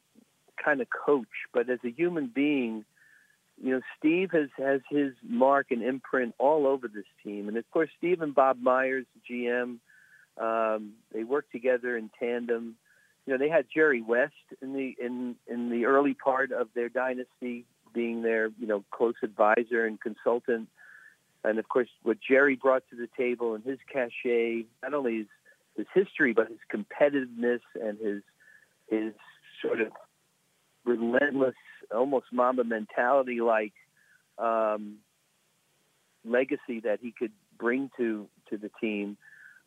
kind 0.64 0.80
of 0.80 0.86
coach. 0.88 1.34
But 1.52 1.68
as 1.68 1.80
a 1.84 1.90
human 1.90 2.30
being, 2.34 2.84
you 3.62 3.70
know, 3.70 3.80
Steve 3.98 4.30
has 4.32 4.48
has 4.58 4.80
his 4.90 5.12
mark 5.26 5.68
and 5.70 5.82
imprint 5.82 6.34
all 6.38 6.66
over 6.66 6.88
this 6.88 7.06
team. 7.24 7.48
And 7.48 7.56
of 7.56 7.68
course, 7.70 7.88
Steve 7.96 8.20
and 8.20 8.34
Bob 8.34 8.60
Myers, 8.60 9.06
GM, 9.30 9.78
um, 10.38 10.92
they 11.12 11.24
work 11.24 11.50
together 11.50 11.96
in 11.96 12.10
tandem. 12.18 12.76
You 13.26 13.32
know, 13.32 13.38
they 13.38 13.48
had 13.48 13.66
Jerry 13.72 14.02
West 14.02 14.34
in 14.60 14.74
the 14.74 14.94
in 15.00 15.36
in 15.46 15.70
the 15.70 15.86
early 15.86 16.14
part 16.14 16.52
of 16.52 16.68
their 16.74 16.88
dynasty, 16.88 17.64
being 17.94 18.22
their 18.22 18.48
you 18.58 18.66
know 18.66 18.84
close 18.90 19.14
advisor 19.22 19.86
and 19.86 20.00
consultant. 20.00 20.68
And 21.42 21.58
of 21.58 21.68
course, 21.68 21.88
what 22.02 22.18
Jerry 22.20 22.56
brought 22.56 22.82
to 22.90 22.96
the 22.96 23.08
table 23.16 23.54
and 23.54 23.64
his 23.64 23.78
cachet, 23.90 24.66
not 24.82 24.92
only 24.92 25.18
his 25.18 25.26
his 25.76 25.86
history, 25.94 26.34
but 26.34 26.48
his 26.48 26.58
competitiveness 26.70 27.60
and 27.74 27.98
his 27.98 28.22
his 28.88 29.14
sort 29.62 29.80
of 29.80 29.92
relentless, 30.84 31.54
almost 31.94 32.26
Mamba 32.32 32.64
mentality 32.64 33.40
like 33.40 33.72
um, 34.38 34.98
legacy 36.24 36.80
that 36.84 36.98
he 37.00 37.12
could 37.12 37.32
bring 37.58 37.90
to 37.96 38.28
to 38.50 38.56
the 38.56 38.70
team. 38.80 39.16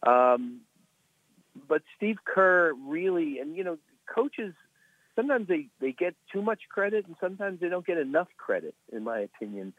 Um, 0.05 0.62
but 1.67 1.82
Steve 1.97 2.17
Kerr 2.23 2.73
really, 2.73 3.39
and 3.39 3.55
you 3.55 3.63
know, 3.63 3.77
coaches 4.13 4.53
sometimes 5.15 5.47
they 5.47 5.67
they 5.79 5.91
get 5.91 6.15
too 6.32 6.41
much 6.41 6.62
credit, 6.69 7.05
and 7.08 7.15
sometimes 7.19 7.60
they 7.60 7.69
don't 7.69 7.86
get 7.86 7.97
enough 7.97 8.27
credit, 8.38 8.75
in 8.91 9.03
my 9.03 9.19
opinion. 9.19 9.73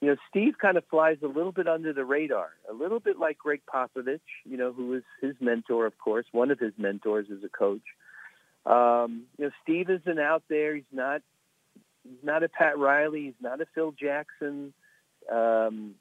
You 0.00 0.08
know, 0.08 0.16
Steve 0.30 0.54
kind 0.58 0.78
of 0.78 0.84
flies 0.90 1.18
a 1.22 1.26
little 1.26 1.52
bit 1.52 1.68
under 1.68 1.92
the 1.92 2.04
radar, 2.04 2.50
a 2.68 2.72
little 2.72 3.00
bit 3.00 3.18
like 3.18 3.36
Gregg 3.36 3.60
Popovich, 3.72 4.20
you 4.44 4.56
know, 4.56 4.72
who 4.72 4.88
was 4.88 5.02
his 5.20 5.34
mentor, 5.40 5.84
of 5.84 5.98
course, 5.98 6.24
one 6.32 6.50
of 6.50 6.58
his 6.58 6.72
mentors 6.78 7.26
as 7.30 7.44
a 7.44 7.50
coach. 7.50 7.82
Um, 8.64 9.24
you 9.36 9.44
know, 9.44 9.50
Steve 9.62 9.90
isn't 9.90 10.18
out 10.18 10.42
there. 10.48 10.74
He's 10.74 10.84
not. 10.92 11.22
Not 12.22 12.42
a 12.42 12.48
Pat 12.48 12.78
Riley. 12.78 13.24
He's 13.24 13.34
not 13.40 13.60
a 13.60 13.66
Phil 13.74 13.92
Jackson. 13.92 14.72
Um, 15.30 15.94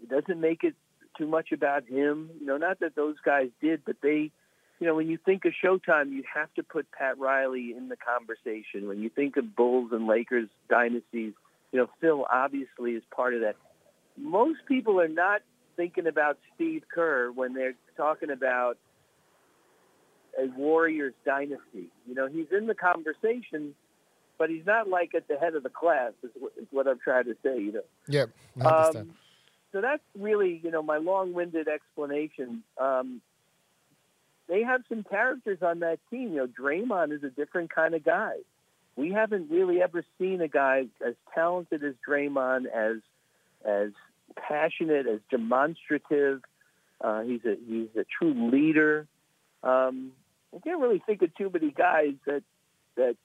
he 0.00 0.06
doesn't 0.06 0.40
make 0.40 0.64
it 0.64 0.74
too 1.16 1.26
much 1.26 1.52
about 1.52 1.84
him. 1.86 2.30
You 2.40 2.46
know, 2.46 2.56
not 2.56 2.80
that 2.80 2.94
those 2.94 3.16
guys 3.24 3.48
did, 3.60 3.82
but 3.84 3.96
they. 4.02 4.30
You 4.78 4.86
know, 4.86 4.94
when 4.94 5.08
you 5.08 5.16
think 5.16 5.46
of 5.46 5.54
Showtime, 5.64 6.12
you 6.12 6.22
have 6.34 6.52
to 6.56 6.62
put 6.62 6.90
Pat 6.92 7.18
Riley 7.18 7.72
in 7.74 7.88
the 7.88 7.96
conversation. 7.96 8.88
When 8.88 9.00
you 9.00 9.08
think 9.08 9.38
of 9.38 9.56
Bulls 9.56 9.90
and 9.90 10.06
Lakers 10.06 10.50
dynasties, 10.68 11.32
you 11.72 11.78
know, 11.78 11.88
Phil 11.98 12.26
obviously 12.30 12.92
is 12.92 13.02
part 13.10 13.32
of 13.32 13.40
that. 13.40 13.56
Most 14.18 14.58
people 14.68 15.00
are 15.00 15.08
not 15.08 15.40
thinking 15.76 16.06
about 16.06 16.38
Steve 16.54 16.82
Kerr 16.92 17.30
when 17.30 17.54
they're 17.54 17.74
talking 17.96 18.30
about 18.30 18.76
a 20.38 20.46
Warriors 20.56 21.14
dynasty. 21.24 21.88
You 22.06 22.14
know, 22.14 22.28
he's 22.28 22.46
in 22.56 22.66
the 22.66 22.74
conversation, 22.74 23.74
but 24.38 24.50
he's 24.50 24.66
not 24.66 24.88
like 24.88 25.14
at 25.14 25.28
the 25.28 25.36
head 25.36 25.54
of 25.54 25.62
the 25.62 25.70
class. 25.70 26.12
Is 26.22 26.30
what, 26.38 26.52
is 26.60 26.66
what 26.70 26.86
I'm 26.86 26.98
trying 26.98 27.24
to 27.24 27.36
say. 27.42 27.58
You 27.58 27.72
know. 27.72 27.80
Yeah, 28.08 28.24
I 28.60 28.68
understand. 28.68 29.10
Um, 29.10 29.16
so 29.72 29.80
that's 29.80 30.02
really, 30.18 30.60
you 30.62 30.70
know, 30.70 30.82
my 30.82 30.96
long-winded 30.96 31.68
explanation. 31.68 32.62
Um, 32.78 33.20
they 34.48 34.62
have 34.62 34.82
some 34.88 35.02
characters 35.02 35.58
on 35.60 35.80
that 35.80 35.98
team. 36.10 36.32
You 36.32 36.36
know, 36.36 36.46
Draymond 36.46 37.12
is 37.12 37.22
a 37.24 37.30
different 37.30 37.74
kind 37.74 37.94
of 37.94 38.04
guy. 38.04 38.36
We 38.96 39.12
haven't 39.12 39.50
really 39.50 39.82
ever 39.82 40.02
seen 40.18 40.40
a 40.40 40.48
guy 40.48 40.86
as 41.06 41.14
talented 41.34 41.84
as 41.84 41.94
Draymond, 42.08 42.66
as 42.66 42.98
as 43.64 43.90
passionate, 44.36 45.06
as 45.06 45.20
demonstrative. 45.30 46.40
Uh, 47.00 47.22
he's 47.22 47.44
a 47.44 47.56
he's 47.68 47.88
a 47.96 48.04
true 48.04 48.50
leader. 48.50 49.06
Um, 49.62 50.12
I 50.54 50.60
can't 50.60 50.80
really 50.80 51.02
think 51.04 51.20
of 51.22 51.34
too 51.34 51.50
many 51.52 51.70
guys 51.70 52.14
that 52.26 52.42
that 52.96 53.16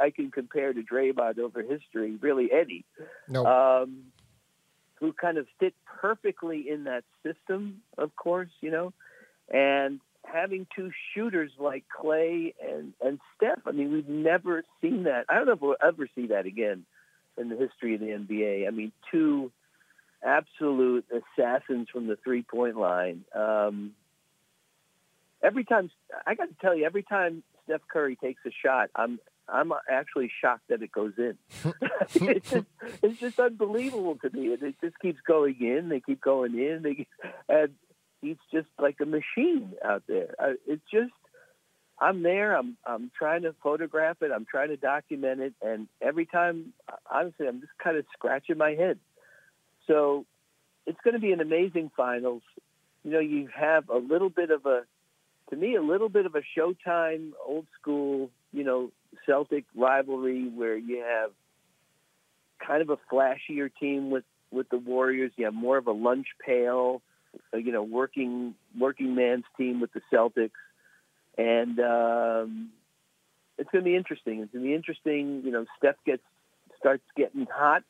I 0.00 0.10
can 0.10 0.30
compare 0.30 0.72
to 0.72 0.82
Draymond 0.82 1.38
over 1.38 1.62
history. 1.62 2.16
Really, 2.20 2.50
any 2.52 2.84
no, 3.28 3.44
um, 3.44 4.04
who 4.94 5.12
kind 5.12 5.38
of 5.38 5.46
fit 5.58 5.74
perfectly 6.00 6.68
in 6.68 6.84
that 6.84 7.04
system, 7.22 7.82
of 7.98 8.14
course, 8.16 8.50
you 8.60 8.70
know, 8.70 8.92
and 9.48 10.00
having 10.24 10.66
two 10.74 10.90
shooters 11.14 11.50
like 11.58 11.84
Klay 11.98 12.54
and, 12.62 12.92
and 13.00 13.18
Steph. 13.36 13.60
I 13.66 13.72
mean, 13.72 13.92
we've 13.92 14.08
never 14.08 14.62
seen 14.80 15.04
that. 15.04 15.24
I 15.28 15.34
don't 15.34 15.46
know 15.46 15.52
if 15.52 15.60
we'll 15.60 15.76
ever 15.82 16.08
see 16.14 16.28
that 16.28 16.46
again 16.46 16.84
in 17.38 17.48
the 17.48 17.56
history 17.56 17.94
of 17.94 18.00
the 18.00 18.06
NBA. 18.06 18.66
I 18.66 18.70
mean, 18.70 18.92
two 19.10 19.50
absolute 20.22 21.06
assassins 21.10 21.88
from 21.90 22.06
the 22.06 22.16
three 22.16 22.42
point 22.42 22.76
line. 22.76 23.24
Um, 23.34 23.92
every 25.42 25.64
time, 25.64 25.90
I 26.26 26.34
got 26.34 26.48
to 26.48 26.54
tell 26.60 26.74
you, 26.74 26.84
every 26.84 27.02
time 27.02 27.42
Steph 27.64 27.80
Curry 27.90 28.16
takes 28.16 28.42
a 28.46 28.50
shot, 28.64 28.90
I'm 28.94 29.18
I'm 29.52 29.72
actually 29.90 30.30
shocked 30.40 30.68
that 30.68 30.82
it 30.82 30.92
goes 30.92 31.12
in. 31.18 31.36
it's, 32.14 32.50
just, 32.50 32.66
it's 33.02 33.20
just 33.20 33.38
unbelievable 33.38 34.16
to 34.22 34.30
me. 34.30 34.48
It, 34.48 34.62
it 34.62 34.74
just 34.82 34.98
keeps 35.00 35.20
going 35.26 35.56
in. 35.60 35.88
They 35.88 36.00
keep 36.00 36.20
going 36.20 36.54
in. 36.58 36.82
They, 36.82 37.06
and 37.48 37.74
he's 38.22 38.36
just 38.52 38.68
like 38.78 38.96
a 39.00 39.06
machine 39.06 39.72
out 39.84 40.02
there. 40.06 40.34
It's 40.66 40.82
just 40.92 41.12
I'm 42.00 42.22
there. 42.22 42.56
I'm 42.56 42.76
I'm 42.86 43.10
trying 43.16 43.42
to 43.42 43.54
photograph 43.62 44.22
it. 44.22 44.30
I'm 44.34 44.46
trying 44.50 44.68
to 44.68 44.76
document 44.76 45.40
it, 45.40 45.54
and 45.60 45.86
every 46.00 46.24
time, 46.24 46.72
honestly, 47.10 47.46
I'm 47.46 47.60
just 47.60 47.72
kind 47.82 47.98
of 47.98 48.06
scratching 48.14 48.56
my 48.56 48.70
head. 48.70 48.98
So 49.86 50.24
it's 50.86 50.98
going 51.04 51.14
to 51.14 51.20
be 51.20 51.32
an 51.32 51.40
amazing 51.40 51.90
finals. 51.96 52.42
You 53.04 53.10
know, 53.12 53.18
you 53.18 53.48
have 53.54 53.88
a 53.90 53.98
little 53.98 54.30
bit 54.30 54.50
of 54.50 54.64
a, 54.66 54.82
to 55.50 55.56
me, 55.56 55.74
a 55.74 55.82
little 55.82 56.08
bit 56.08 56.26
of 56.26 56.34
a 56.34 56.42
Showtime, 56.58 57.32
old 57.46 57.66
school, 57.80 58.30
you 58.52 58.64
know, 58.64 58.92
Celtic 59.26 59.64
rivalry 59.74 60.48
where 60.48 60.76
you 60.76 61.02
have 61.02 61.30
kind 62.64 62.82
of 62.82 62.90
a 62.90 62.98
flashier 63.12 63.70
team 63.80 64.10
with 64.10 64.24
with 64.50 64.68
the 64.68 64.78
Warriors. 64.78 65.32
You 65.36 65.46
have 65.46 65.54
more 65.54 65.78
of 65.78 65.86
a 65.86 65.92
lunch 65.92 66.26
pail, 66.44 67.02
uh, 67.54 67.58
you 67.58 67.72
know, 67.72 67.82
working 67.82 68.54
working 68.78 69.14
man's 69.14 69.44
team 69.56 69.80
with 69.80 69.90
the 69.92 70.00
Celtics, 70.12 70.50
and 71.38 71.78
um, 71.80 72.70
it's 73.58 73.70
going 73.70 73.84
to 73.84 73.90
be 73.90 73.96
interesting. 73.96 74.40
It's 74.40 74.52
going 74.52 74.64
to 74.64 74.68
be 74.68 74.74
interesting. 74.74 75.42
You 75.44 75.52
know, 75.52 75.66
Steph 75.78 75.96
gets 76.04 76.22
starts 76.78 77.04
getting 77.16 77.46
hot, 77.46 77.82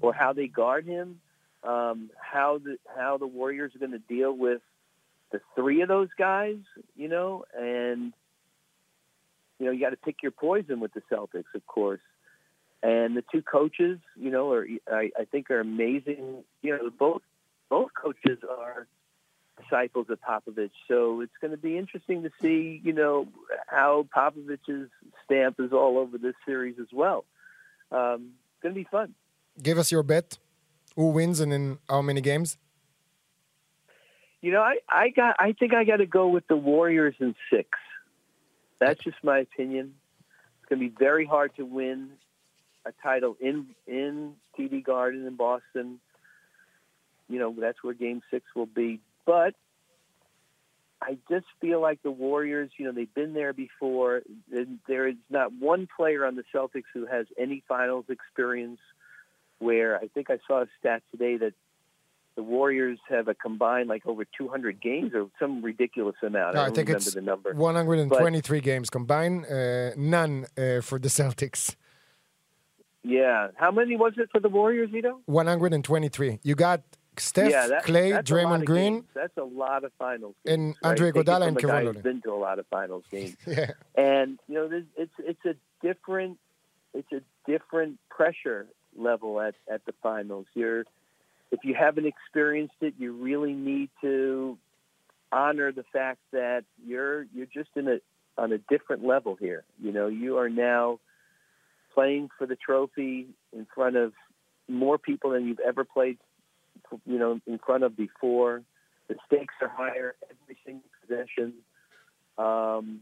or 0.00 0.12
how 0.12 0.32
they 0.32 0.46
guard 0.46 0.86
him, 0.86 1.20
um, 1.62 2.10
how 2.18 2.58
the 2.58 2.78
how 2.96 3.18
the 3.18 3.26
Warriors 3.26 3.74
are 3.74 3.78
going 3.78 3.92
to 3.92 3.98
deal 3.98 4.36
with 4.36 4.62
the 5.30 5.40
three 5.54 5.82
of 5.82 5.88
those 5.88 6.08
guys. 6.18 6.58
You 6.96 7.08
know, 7.08 7.44
and 7.58 8.12
you 9.62 9.68
know, 9.68 9.72
you 9.72 9.80
got 9.80 9.90
to 9.90 9.96
pick 9.96 10.24
your 10.24 10.32
poison 10.32 10.80
with 10.80 10.92
the 10.92 11.02
Celtics, 11.02 11.54
of 11.54 11.64
course. 11.68 12.00
And 12.82 13.16
the 13.16 13.22
two 13.30 13.42
coaches, 13.42 14.00
you 14.16 14.28
know, 14.28 14.50
are 14.50 14.66
I, 14.90 15.12
I 15.16 15.24
think 15.24 15.52
are 15.52 15.60
amazing. 15.60 16.42
You 16.62 16.76
know, 16.76 16.90
both 16.90 17.22
both 17.70 17.90
coaches 17.94 18.38
are 18.50 18.88
disciples 19.62 20.06
of 20.10 20.18
Popovich, 20.20 20.72
so 20.88 21.20
it's 21.20 21.36
going 21.40 21.52
to 21.52 21.56
be 21.56 21.78
interesting 21.78 22.24
to 22.24 22.30
see, 22.40 22.80
you 22.82 22.92
know, 22.92 23.28
how 23.68 24.08
Popovich's 24.12 24.90
stamp 25.24 25.60
is 25.60 25.72
all 25.72 25.96
over 25.96 26.18
this 26.18 26.34
series 26.44 26.74
as 26.80 26.88
well. 26.92 27.24
Um, 27.92 28.32
it's 28.54 28.62
going 28.64 28.74
to 28.74 28.80
be 28.80 28.88
fun. 28.90 29.14
Give 29.62 29.78
us 29.78 29.92
your 29.92 30.02
bet. 30.02 30.38
Who 30.96 31.10
wins 31.10 31.38
and 31.38 31.52
in 31.52 31.78
how 31.88 32.02
many 32.02 32.20
games? 32.20 32.58
You 34.40 34.50
know, 34.50 34.60
I, 34.60 34.78
I 34.88 35.10
got 35.10 35.36
I 35.38 35.52
think 35.52 35.72
I 35.72 35.84
got 35.84 35.98
to 35.98 36.06
go 36.06 36.26
with 36.26 36.48
the 36.48 36.56
Warriors 36.56 37.14
in 37.20 37.36
six. 37.48 37.78
That's 38.82 39.04
just 39.04 39.22
my 39.22 39.38
opinion. 39.38 39.94
It's 40.58 40.68
going 40.68 40.80
to 40.80 40.88
be 40.88 40.94
very 40.98 41.24
hard 41.24 41.54
to 41.54 41.64
win 41.64 42.10
a 42.84 42.90
title 43.00 43.36
in 43.40 43.66
in 43.86 44.32
TD 44.58 44.84
Garden 44.84 45.24
in 45.24 45.36
Boston. 45.36 46.00
You 47.28 47.38
know, 47.38 47.54
that's 47.56 47.80
where 47.84 47.94
Game 47.94 48.22
Six 48.28 48.44
will 48.56 48.66
be. 48.66 48.98
But 49.24 49.54
I 51.00 51.16
just 51.30 51.46
feel 51.60 51.80
like 51.80 52.02
the 52.02 52.10
Warriors. 52.10 52.72
You 52.76 52.86
know, 52.86 52.92
they've 52.92 53.14
been 53.14 53.34
there 53.34 53.52
before. 53.52 54.22
There 54.88 55.06
is 55.06 55.16
not 55.30 55.52
one 55.52 55.86
player 55.96 56.26
on 56.26 56.34
the 56.34 56.44
Celtics 56.52 56.90
who 56.92 57.06
has 57.06 57.26
any 57.38 57.62
finals 57.68 58.06
experience. 58.08 58.80
Where 59.60 59.96
I 59.96 60.08
think 60.08 60.28
I 60.28 60.38
saw 60.48 60.62
a 60.62 60.66
stat 60.80 61.04
today 61.12 61.36
that 61.36 61.52
the 62.34 62.42
Warriors 62.42 62.98
have 63.08 63.28
a 63.28 63.34
combined 63.34 63.88
like 63.88 64.06
over 64.06 64.24
200 64.24 64.80
games 64.80 65.12
or 65.14 65.28
some 65.38 65.62
ridiculous 65.62 66.16
amount. 66.22 66.54
No, 66.54 66.62
I, 66.62 66.66
I 66.66 66.70
think 66.70 66.88
it's 66.88 67.12
the 67.12 67.20
number. 67.20 67.52
123 67.54 68.58
but, 68.58 68.64
games 68.64 68.90
combined, 68.90 69.46
uh, 69.46 69.90
none 69.96 70.46
uh, 70.56 70.80
for 70.80 70.98
the 70.98 71.08
Celtics. 71.08 71.76
Yeah, 73.04 73.48
how 73.56 73.70
many 73.70 73.96
was 73.96 74.14
it 74.16 74.28
for 74.30 74.40
the 74.40 74.48
Warriors, 74.48 74.90
Vito? 74.90 75.20
123. 75.26 76.38
You 76.44 76.54
got 76.54 76.82
Steph, 77.18 77.50
yeah, 77.50 77.66
that, 77.66 77.84
Klay, 77.84 78.12
Draymond 78.22 78.64
Green. 78.64 78.94
Games. 78.94 79.04
That's 79.14 79.36
a 79.36 79.44
lot 79.44 79.84
of 79.84 79.92
finals. 79.98 80.34
Games, 80.46 80.54
and 80.54 80.74
Andre 80.82 81.10
right? 81.10 81.24
Iguodala 81.24 81.48
and 81.48 81.58
Kevin 81.58 82.00
Been 82.00 82.22
to 82.22 82.32
a 82.32 82.34
lot 82.34 82.58
of 82.58 82.66
finals 82.68 83.04
games. 83.10 83.36
yeah. 83.46 83.72
And 83.94 84.38
you 84.48 84.54
know, 84.54 84.82
it's 84.96 85.12
it's 85.18 85.44
a 85.44 85.54
different 85.84 86.38
it's 86.94 87.12
a 87.12 87.20
different 87.46 87.98
pressure 88.08 88.66
level 88.96 89.40
at 89.40 89.54
at 89.70 89.84
the 89.84 89.92
finals. 90.02 90.46
You're 90.54 90.84
if 91.52 91.60
you 91.64 91.74
haven't 91.74 92.06
experienced 92.06 92.74
it, 92.80 92.94
you 92.98 93.12
really 93.12 93.52
need 93.52 93.90
to 94.00 94.58
honor 95.30 95.70
the 95.70 95.84
fact 95.92 96.18
that 96.32 96.64
you're 96.84 97.24
you're 97.34 97.46
just 97.46 97.68
in 97.76 97.86
a 97.88 97.98
on 98.38 98.52
a 98.52 98.58
different 98.58 99.04
level 99.04 99.36
here. 99.36 99.62
You 99.80 99.92
know, 99.92 100.08
you 100.08 100.38
are 100.38 100.48
now 100.48 100.98
playing 101.94 102.30
for 102.38 102.46
the 102.46 102.56
trophy 102.56 103.28
in 103.52 103.66
front 103.74 103.96
of 103.96 104.14
more 104.66 104.96
people 104.96 105.30
than 105.30 105.46
you've 105.46 105.60
ever 105.60 105.84
played 105.84 106.16
you 107.06 107.18
know 107.18 107.38
in 107.46 107.58
front 107.58 107.84
of 107.84 107.96
before. 107.96 108.62
The 109.08 109.16
stakes 109.26 109.54
are 109.60 109.68
higher 109.68 110.14
every 110.24 110.56
single 110.64 110.88
possession. 111.02 111.52
Um, 112.38 113.00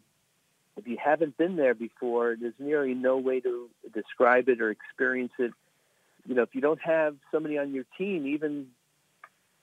if 0.76 0.88
you 0.88 0.96
haven't 1.02 1.36
been 1.36 1.56
there 1.56 1.74
before, 1.74 2.36
there's 2.40 2.54
nearly 2.58 2.94
no 2.94 3.18
way 3.18 3.38
to 3.40 3.68
describe 3.94 4.48
it 4.48 4.60
or 4.60 4.70
experience 4.70 5.32
it 5.38 5.52
you 6.26 6.34
know, 6.34 6.42
if 6.42 6.54
you 6.54 6.60
don't 6.60 6.80
have 6.80 7.16
somebody 7.32 7.58
on 7.58 7.72
your 7.72 7.84
team, 7.98 8.26
even 8.26 8.68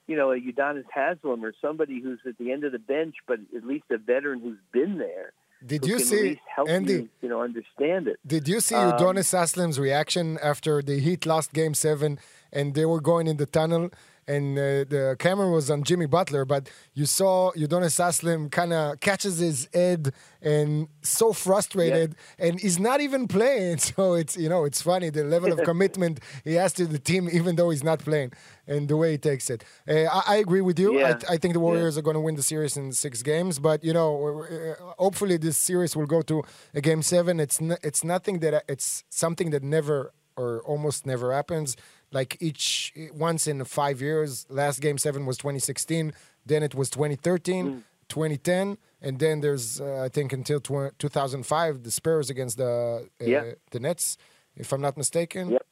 you 0.08 0.16
know, 0.16 0.32
a 0.32 0.40
Udonis 0.40 0.86
Haslem 0.94 1.44
or 1.44 1.54
somebody 1.62 2.02
who's 2.02 2.20
at 2.26 2.38
the 2.38 2.52
end 2.52 2.64
of 2.64 2.72
the 2.72 2.80
bench, 2.80 3.16
but 3.28 3.40
at 3.56 3.66
least 3.66 3.86
a 3.92 3.98
veteran 3.98 4.40
who's 4.40 4.58
been 4.72 4.98
there. 4.98 5.34
Did 5.66 5.86
you 5.86 6.00
see 6.00 6.40
Andy? 6.68 6.94
You, 6.94 7.10
you, 7.24 7.30
know, 7.30 7.42
understand 7.42 8.08
it. 8.08 8.20
Did 8.26 8.48
you 8.48 8.60
see 8.60 8.76
um, 8.76 8.92
Udonis 8.92 9.34
Haslem's 9.34 9.80
reaction 9.80 10.38
after 10.42 10.82
the 10.82 11.00
Heat 11.00 11.26
lost 11.26 11.52
Game 11.52 11.74
Seven 11.74 12.20
and 12.54 12.74
they 12.74 12.86
were 12.86 13.02
going 13.02 13.28
in 13.28 13.38
the 13.38 13.48
tunnel? 13.48 13.90
And 14.28 14.58
uh, 14.58 14.62
the 14.90 15.16
camera 15.20 15.50
was 15.50 15.72
on 15.72 15.84
Jimmy 15.84 16.06
Butler, 16.06 16.44
but 16.44 16.70
you 16.94 17.06
saw 17.06 17.52
Udonis 17.54 17.98
Haslem 17.98 18.50
kind 18.50 18.74
of 18.74 19.00
catches 19.00 19.40
his 19.40 19.70
head 19.74 20.14
and 20.42 20.90
so 21.02 21.32
frustrated, 21.32 22.16
yeah. 22.38 22.48
and 22.48 22.60
he's 22.60 22.80
not 22.80 23.02
even 23.02 23.28
playing. 23.28 23.78
So 23.98 24.14
it's 24.14 24.36
you 24.36 24.50
know 24.50 24.66
it's 24.66 24.82
funny 24.82 25.10
the 25.10 25.24
level 25.24 25.52
of 25.52 25.60
commitment 25.72 26.20
he 26.44 26.56
has 26.56 26.74
to 26.74 26.86
the 26.86 27.00
team, 27.00 27.30
even 27.32 27.56
though 27.56 27.70
he's 27.70 27.84
not 27.84 28.00
playing, 28.00 28.34
and 28.68 28.88
the 28.88 28.98
way 28.98 29.12
he 29.12 29.18
takes 29.18 29.50
it. 29.50 29.64
Uh, 29.88 30.04
I, 30.04 30.22
I, 30.28 30.36
agree 30.38 30.62
with 30.62 30.78
you. 30.78 31.00
Yeah. 31.00 31.18
I, 31.30 31.34
I, 31.34 31.38
think 31.38 31.54
the 31.54 31.60
Warriors 31.60 31.96
yeah. 31.96 32.00
are 32.00 32.04
going 32.04 32.16
to 32.16 32.20
win 32.20 32.36
the 32.36 32.44
series 32.44 32.76
in 32.76 32.92
six 32.92 33.24
games, 33.24 33.60
but 33.60 33.84
you 33.84 33.94
know 33.94 34.44
uh, 34.44 34.94
hopefully 35.00 35.38
this 35.38 35.58
series 35.58 35.96
will 35.96 36.06
go 36.06 36.22
to 36.24 36.44
a 36.74 36.82
game 36.82 37.02
seven. 37.02 37.40
It's 37.40 37.62
n- 37.62 37.78
it's 37.82 38.04
nothing 38.04 38.40
that 38.40 38.64
it's 38.68 39.04
something 39.10 39.52
that 39.52 39.64
never 39.64 40.12
or 40.36 40.62
almost 40.62 41.06
never 41.06 41.34
happens 41.34 41.76
like 42.12 42.38
each 42.40 42.94
once 43.14 43.48
in 43.48 43.64
five 43.66 44.02
years. 44.02 44.46
Last 44.50 44.80
game 44.80 44.98
seven 44.98 45.26
was 45.26 45.38
2016, 45.38 46.14
then 46.46 46.64
it 46.64 46.76
was 46.76 46.90
2013, 46.90 47.66
mm. 47.66 47.84
2010, 48.10 48.78
and 49.02 49.20
then 49.20 49.42
there's 49.42 49.82
uh, 49.82 50.04
I 50.04 50.10
think 50.10 50.34
until 50.34 50.60
tw- 50.60 50.98
2005 50.98 51.84
the 51.84 51.92
Spurs 51.92 52.30
against 52.30 52.58
the 52.58 53.08
uh, 53.22 53.26
yeah. 53.26 53.52
the 53.72 53.80
Nets, 53.80 54.18
if 54.56 54.72
I'm 54.72 54.82
not 54.82 54.98
mistaken. 54.98 55.52
Yep. 55.52 55.66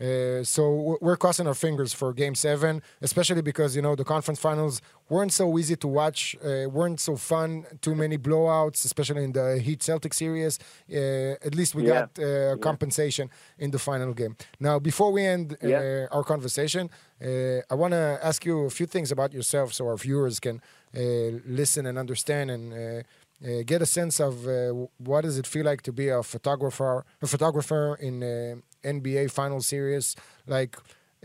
Uh, 0.00 0.42
so 0.42 0.96
we're 1.00 1.16
crossing 1.16 1.46
our 1.46 1.54
fingers 1.54 1.92
for 1.92 2.12
Game 2.14 2.34
Seven, 2.34 2.82
especially 3.02 3.42
because 3.42 3.76
you 3.76 3.82
know 3.82 3.94
the 3.94 4.04
conference 4.04 4.40
finals 4.40 4.80
weren't 5.10 5.32
so 5.32 5.58
easy 5.58 5.76
to 5.76 5.88
watch, 5.88 6.36
uh, 6.42 6.68
weren't 6.70 7.00
so 7.00 7.16
fun. 7.16 7.66
Too 7.82 7.94
many 7.94 8.16
blowouts, 8.16 8.84
especially 8.86 9.24
in 9.24 9.32
the 9.32 9.58
Heat 9.58 9.82
Celtic 9.82 10.14
series. 10.14 10.58
Uh, 10.90 11.46
at 11.48 11.54
least 11.54 11.74
we 11.74 11.86
yeah. 11.86 11.92
got 11.92 12.18
uh, 12.18 12.22
yeah. 12.24 12.54
compensation 12.56 13.28
in 13.58 13.70
the 13.72 13.78
final 13.78 14.14
game. 14.14 14.36
Now, 14.58 14.78
before 14.78 15.12
we 15.12 15.24
end 15.26 15.58
uh, 15.62 15.68
yeah. 15.68 16.06
our 16.10 16.24
conversation, 16.24 16.88
I 17.22 17.74
want 17.74 17.92
to 17.92 18.18
ask 18.22 18.46
you 18.46 18.60
a 18.60 18.70
few 18.70 18.86
things 18.86 19.12
about 19.12 19.34
yourself, 19.34 19.74
so 19.74 19.86
our 19.86 19.98
viewers 19.98 20.40
can 20.40 20.62
listen 20.94 21.84
and 21.86 21.98
understand 21.98 22.50
and. 22.50 23.02
Uh, 23.42 23.62
get 23.64 23.80
a 23.80 23.86
sense 23.86 24.20
of 24.20 24.46
uh, 24.46 24.68
what 24.98 25.22
does 25.22 25.38
it 25.38 25.46
feel 25.46 25.64
like 25.64 25.80
to 25.80 25.92
be 25.92 26.08
a 26.08 26.22
photographer, 26.22 27.06
a 27.22 27.26
photographer 27.26 27.96
in 27.98 28.22
uh, 28.22 28.56
NBA 28.84 29.30
Final 29.30 29.60
Series. 29.60 30.16
Like, 30.46 30.76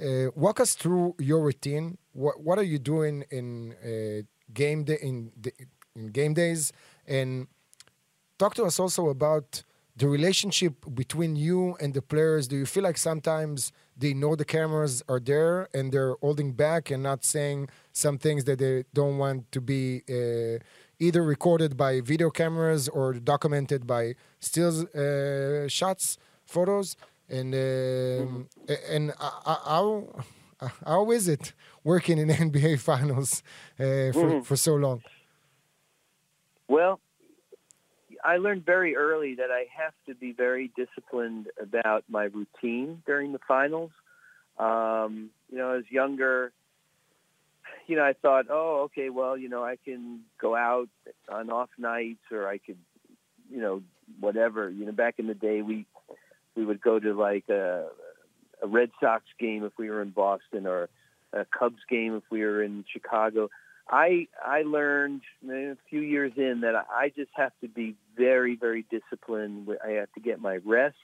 uh, 0.02 0.32
walk 0.36 0.60
us 0.60 0.76
through 0.76 1.16
your 1.20 1.42
routine. 1.42 1.98
What 2.14 2.42
what 2.42 2.58
are 2.60 2.64
you 2.64 2.80
doing 2.80 3.24
in 3.32 3.74
uh, 3.84 4.24
game 4.54 4.84
day 4.84 4.98
in, 5.02 5.32
in 5.96 6.08
game 6.08 6.34
days, 6.34 6.72
and 7.08 7.48
talk 8.38 8.56
to 8.56 8.64
us 8.66 8.80
also 8.80 9.10
about 9.10 9.64
the 9.98 10.08
relationship 10.08 10.74
between 10.94 11.36
you 11.36 11.76
and 11.80 11.94
the 11.94 12.02
players. 12.02 12.48
Do 12.48 12.58
you 12.58 12.66
feel 12.66 12.84
like 12.84 12.98
sometimes 12.98 13.72
they 13.98 14.14
know 14.14 14.36
the 14.36 14.44
cameras 14.44 15.02
are 15.08 15.20
there 15.20 15.70
and 15.74 15.92
they're 15.92 16.16
holding 16.22 16.52
back 16.52 16.92
and 16.92 17.02
not 17.02 17.24
saying 17.24 17.70
some 17.94 18.18
things 18.18 18.44
that 18.44 18.60
they 18.60 18.84
don't 18.94 19.18
want 19.18 19.50
to 19.54 19.62
be 19.62 20.02
uh, 20.10 20.60
either 21.00 21.24
recorded 21.24 21.78
by 21.78 22.02
video 22.02 22.30
cameras 22.30 22.90
or 22.90 23.14
documented 23.14 23.88
by 23.88 24.16
still 24.40 24.86
uh, 24.94 25.68
shots, 25.70 26.18
photos? 26.46 26.98
And 27.30 27.54
um, 27.54 27.60
mm-hmm. 27.60 28.74
and 28.90 29.14
Uh, 30.62 30.70
How 30.86 31.12
is 31.12 31.28
it 31.28 31.54
working 31.84 32.18
in 32.18 32.30
NBA 32.50 32.80
Finals 32.80 33.44
uh, 33.80 34.12
for, 34.14 34.30
Mhm. 34.30 34.46
for 34.46 34.56
so 34.56 34.76
long? 34.76 35.04
Well, 36.68 37.00
I 38.24 38.38
learned 38.38 38.66
very 38.66 38.96
early 38.96 39.36
that 39.36 39.52
I 39.52 39.68
have 39.78 39.94
to 40.08 40.16
be 40.16 40.32
very 40.32 40.72
disciplined 40.76 41.48
about 41.62 42.04
my 42.10 42.24
routine 42.26 43.04
during 43.06 43.34
the 43.34 43.40
finals. 43.48 43.92
Um, 44.58 45.30
you 45.52 45.58
know, 45.58 45.72
as 45.72 45.84
younger, 45.92 46.52
you 47.88 47.96
know, 47.98 48.04
I 48.04 48.14
thought, 48.14 48.46
oh, 48.50 48.84
okay, 48.86 49.10
well, 49.10 49.38
you 49.38 49.50
know, 49.50 49.64
I 49.64 49.76
can 49.76 50.22
go 50.40 50.56
out 50.56 50.90
on 51.30 51.52
off 51.52 51.70
nights, 51.78 52.24
or 52.32 52.48
I 52.48 52.58
could, 52.58 52.78
you 53.52 53.60
know, 53.60 53.84
whatever. 54.20 54.70
You 54.70 54.86
know, 54.86 54.92
back 54.92 55.20
in 55.20 55.28
the 55.28 55.36
day, 55.36 55.62
we 55.62 55.86
we 56.56 56.66
would 56.66 56.82
go 56.82 57.00
to 57.00 57.14
like 57.14 57.50
a, 57.50 57.88
a 58.62 58.68
Red 58.68 58.92
Sox 59.00 59.24
game 59.40 59.64
if 59.64 59.74
we 59.78 59.90
were 59.90 60.02
in 60.02 60.12
Boston, 60.12 60.66
or 60.68 60.90
a 61.34 61.46
Cubs 61.46 61.82
game 61.90 62.16
if 62.16 62.24
we 62.30 62.42
were 62.42 62.64
in 62.64 62.86
Chicago. 62.92 63.50
I 63.90 64.28
I 64.44 64.64
learned 64.64 65.22
a 65.48 65.78
few 65.90 66.02
years 66.02 66.34
in 66.38 66.62
that 66.62 66.76
I 66.76 67.12
just 67.16 67.32
have 67.36 67.52
to 67.62 67.68
be 67.68 67.96
very 68.18 68.56
very 68.56 68.86
disciplined. 68.90 69.70
I 69.84 69.92
have 69.92 70.12
to 70.14 70.20
get 70.20 70.42
my 70.42 70.58
rest. 70.66 70.96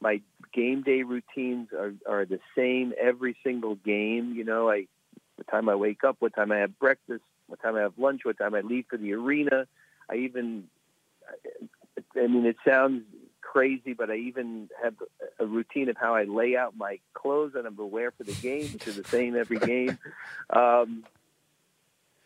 My 0.00 0.20
game 0.54 0.82
day 0.82 1.02
routines 1.02 1.68
are 1.72 1.92
are 2.08 2.24
the 2.24 2.40
same 2.56 2.94
every 2.98 3.36
single 3.44 3.74
game. 3.74 4.32
You 4.34 4.44
know, 4.44 4.70
I 4.70 4.86
what 5.36 5.48
time 5.48 5.68
I 5.68 5.74
wake 5.74 6.02
up, 6.02 6.16
what 6.20 6.34
time 6.34 6.50
I 6.50 6.58
have 6.58 6.78
breakfast, 6.78 7.24
what 7.46 7.60
time 7.60 7.76
I 7.76 7.80
have 7.80 7.98
lunch, 7.98 8.22
what 8.24 8.38
time 8.38 8.54
I 8.54 8.60
leave 8.60 8.86
for 8.88 8.96
the 8.96 9.12
arena. 9.12 9.66
I 10.10 10.16
even 10.16 10.64
I 12.16 12.26
mean 12.26 12.46
it 12.46 12.56
sounds 12.66 13.02
crazy, 13.52 13.94
but 13.94 14.10
I 14.10 14.16
even 14.16 14.68
have 14.82 14.94
a 15.38 15.46
routine 15.46 15.88
of 15.88 15.96
how 15.96 16.14
I 16.14 16.24
lay 16.24 16.54
out 16.56 16.76
my 16.76 16.98
clothes 17.14 17.52
that 17.54 17.64
I'm 17.64 17.74
going 17.74 17.88
to 17.88 17.94
wear 17.94 18.10
for 18.10 18.24
the 18.24 18.34
game, 18.34 18.70
which 18.72 18.86
is 18.86 18.96
the 18.96 19.04
same 19.04 19.36
every 19.36 19.58
game. 19.58 19.98
Um, 20.50 21.04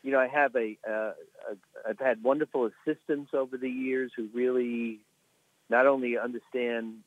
you 0.04 0.12
know, 0.12 0.20
I 0.20 0.28
have 0.28 0.54
a, 0.54 0.78
uh, 0.88 1.12
a 1.50 1.88
I've 1.88 1.98
had 1.98 2.22
wonderful 2.22 2.70
assistants 2.70 3.34
over 3.34 3.56
the 3.56 3.68
years 3.68 4.12
who 4.16 4.28
really 4.32 5.00
not 5.68 5.88
only 5.88 6.16
understand 6.16 6.98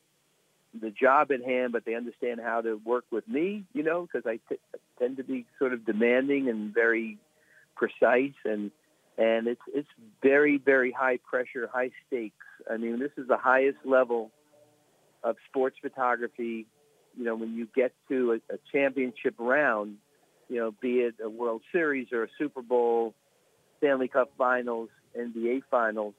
the 0.78 0.90
job 0.90 1.32
at 1.32 1.42
hand, 1.42 1.72
but 1.72 1.86
they 1.86 1.94
understand 1.94 2.40
how 2.42 2.60
to 2.60 2.78
work 2.84 3.06
with 3.10 3.26
me. 3.26 3.64
You 3.72 3.82
know, 3.82 4.02
because 4.02 4.26
I 4.26 4.40
t- 4.48 4.60
tend 4.98 5.16
to 5.16 5.24
be 5.24 5.46
sort 5.58 5.72
of 5.72 5.86
demanding 5.86 6.50
and 6.50 6.74
very 6.74 7.16
precise, 7.76 8.36
and 8.44 8.70
and 9.16 9.46
it's 9.46 9.62
it's 9.74 9.88
very 10.22 10.58
very 10.58 10.92
high 10.92 11.18
pressure, 11.18 11.68
high 11.72 11.92
stakes. 12.06 12.45
I 12.70 12.76
mean, 12.76 12.98
this 12.98 13.12
is 13.16 13.28
the 13.28 13.36
highest 13.36 13.78
level 13.84 14.30
of 15.22 15.36
sports 15.48 15.76
photography. 15.80 16.66
You 17.16 17.24
know, 17.24 17.34
when 17.34 17.54
you 17.54 17.68
get 17.74 17.92
to 18.08 18.32
a, 18.32 18.54
a 18.54 18.58
championship 18.72 19.34
round, 19.38 19.96
you 20.48 20.58
know, 20.58 20.74
be 20.80 21.00
it 21.00 21.16
a 21.22 21.28
World 21.28 21.62
Series 21.72 22.08
or 22.12 22.24
a 22.24 22.28
Super 22.38 22.62
Bowl, 22.62 23.14
Stanley 23.78 24.08
Cup 24.08 24.32
Finals, 24.38 24.88
NBA 25.18 25.62
Finals, 25.70 26.14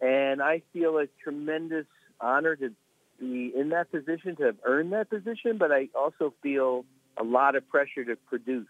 and 0.00 0.42
I 0.42 0.62
feel 0.72 0.98
a 0.98 1.06
tremendous 1.22 1.86
honor 2.20 2.56
to 2.56 2.70
be 3.18 3.52
in 3.54 3.70
that 3.70 3.90
position, 3.90 4.36
to 4.36 4.44
have 4.44 4.56
earned 4.64 4.92
that 4.92 5.10
position, 5.10 5.58
but 5.58 5.70
I 5.70 5.88
also 5.94 6.34
feel 6.42 6.84
a 7.16 7.24
lot 7.24 7.54
of 7.54 7.68
pressure 7.68 8.04
to 8.04 8.16
produce 8.16 8.66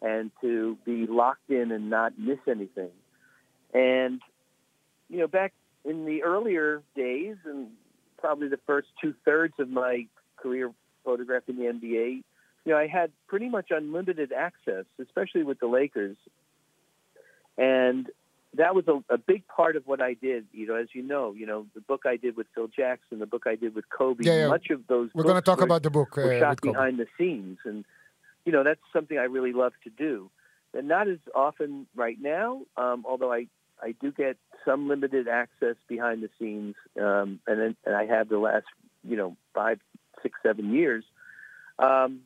and 0.00 0.30
to 0.40 0.76
be 0.84 1.06
locked 1.06 1.50
in 1.50 1.70
and 1.72 1.90
not 1.90 2.18
miss 2.18 2.38
anything. 2.48 2.90
And, 3.74 4.20
you 5.08 5.18
know, 5.18 5.26
back 5.26 5.52
in 5.84 6.04
the 6.04 6.22
earlier 6.22 6.82
days 6.96 7.36
and 7.44 7.68
probably 8.18 8.48
the 8.48 8.58
first 8.66 8.88
two 9.00 9.14
thirds 9.24 9.54
of 9.58 9.68
my 9.68 10.06
career 10.36 10.72
photographing 11.04 11.56
the 11.56 11.64
NBA, 11.64 12.22
you 12.64 12.72
know, 12.72 12.76
I 12.76 12.86
had 12.86 13.10
pretty 13.26 13.48
much 13.48 13.70
unlimited 13.70 14.32
access, 14.32 14.84
especially 15.00 15.42
with 15.42 15.58
the 15.60 15.66
Lakers. 15.66 16.16
And 17.56 18.08
that 18.54 18.74
was 18.74 18.84
a, 18.88 19.02
a 19.12 19.18
big 19.18 19.46
part 19.48 19.76
of 19.76 19.86
what 19.86 20.00
I 20.00 20.14
did. 20.14 20.46
You 20.52 20.66
know, 20.66 20.74
as 20.74 20.88
you 20.92 21.02
know, 21.02 21.32
you 21.32 21.46
know, 21.46 21.66
the 21.74 21.80
book 21.80 22.02
I 22.06 22.16
did 22.16 22.36
with 22.36 22.46
Phil 22.54 22.68
Jackson, 22.68 23.18
the 23.18 23.26
book 23.26 23.44
I 23.46 23.54
did 23.56 23.74
with 23.74 23.88
Kobe, 23.90 24.24
Yeah, 24.24 24.40
yeah. 24.40 24.48
much 24.48 24.70
of 24.70 24.86
those 24.86 25.10
We're 25.14 25.24
going 25.24 25.36
to 25.36 25.42
talk 25.42 25.58
were- 25.58 25.64
about 25.64 25.82
the 25.82 25.90
book. 25.90 26.16
Uh, 26.16 26.22
were 26.22 26.38
shot 26.38 26.60
behind 26.60 26.98
the 26.98 27.06
scenes, 27.18 27.58
and 27.64 27.84
you 28.44 28.52
know 28.52 28.64
that's 28.64 28.80
something 28.92 29.18
I 29.18 29.24
really 29.24 29.52
love 29.52 29.72
to 29.84 29.90
do. 29.90 30.30
And 30.74 30.86
not 30.88 31.08
as 31.08 31.18
often 31.34 31.86
right 31.96 32.20
now, 32.20 32.62
um, 32.76 33.04
although 33.08 33.32
I 33.32 33.46
I 33.82 33.94
do 34.00 34.12
get 34.12 34.36
some 34.64 34.88
limited 34.88 35.28
access 35.28 35.76
behind 35.88 36.22
the 36.22 36.30
scenes, 36.38 36.74
um, 37.00 37.40
and 37.46 37.60
then, 37.60 37.76
and 37.84 37.94
I 37.94 38.06
have 38.06 38.28
the 38.28 38.38
last 38.38 38.66
you 39.02 39.16
know 39.16 39.36
five, 39.54 39.78
six, 40.22 40.38
seven 40.42 40.72
years. 40.72 41.04
Um, 41.78 42.20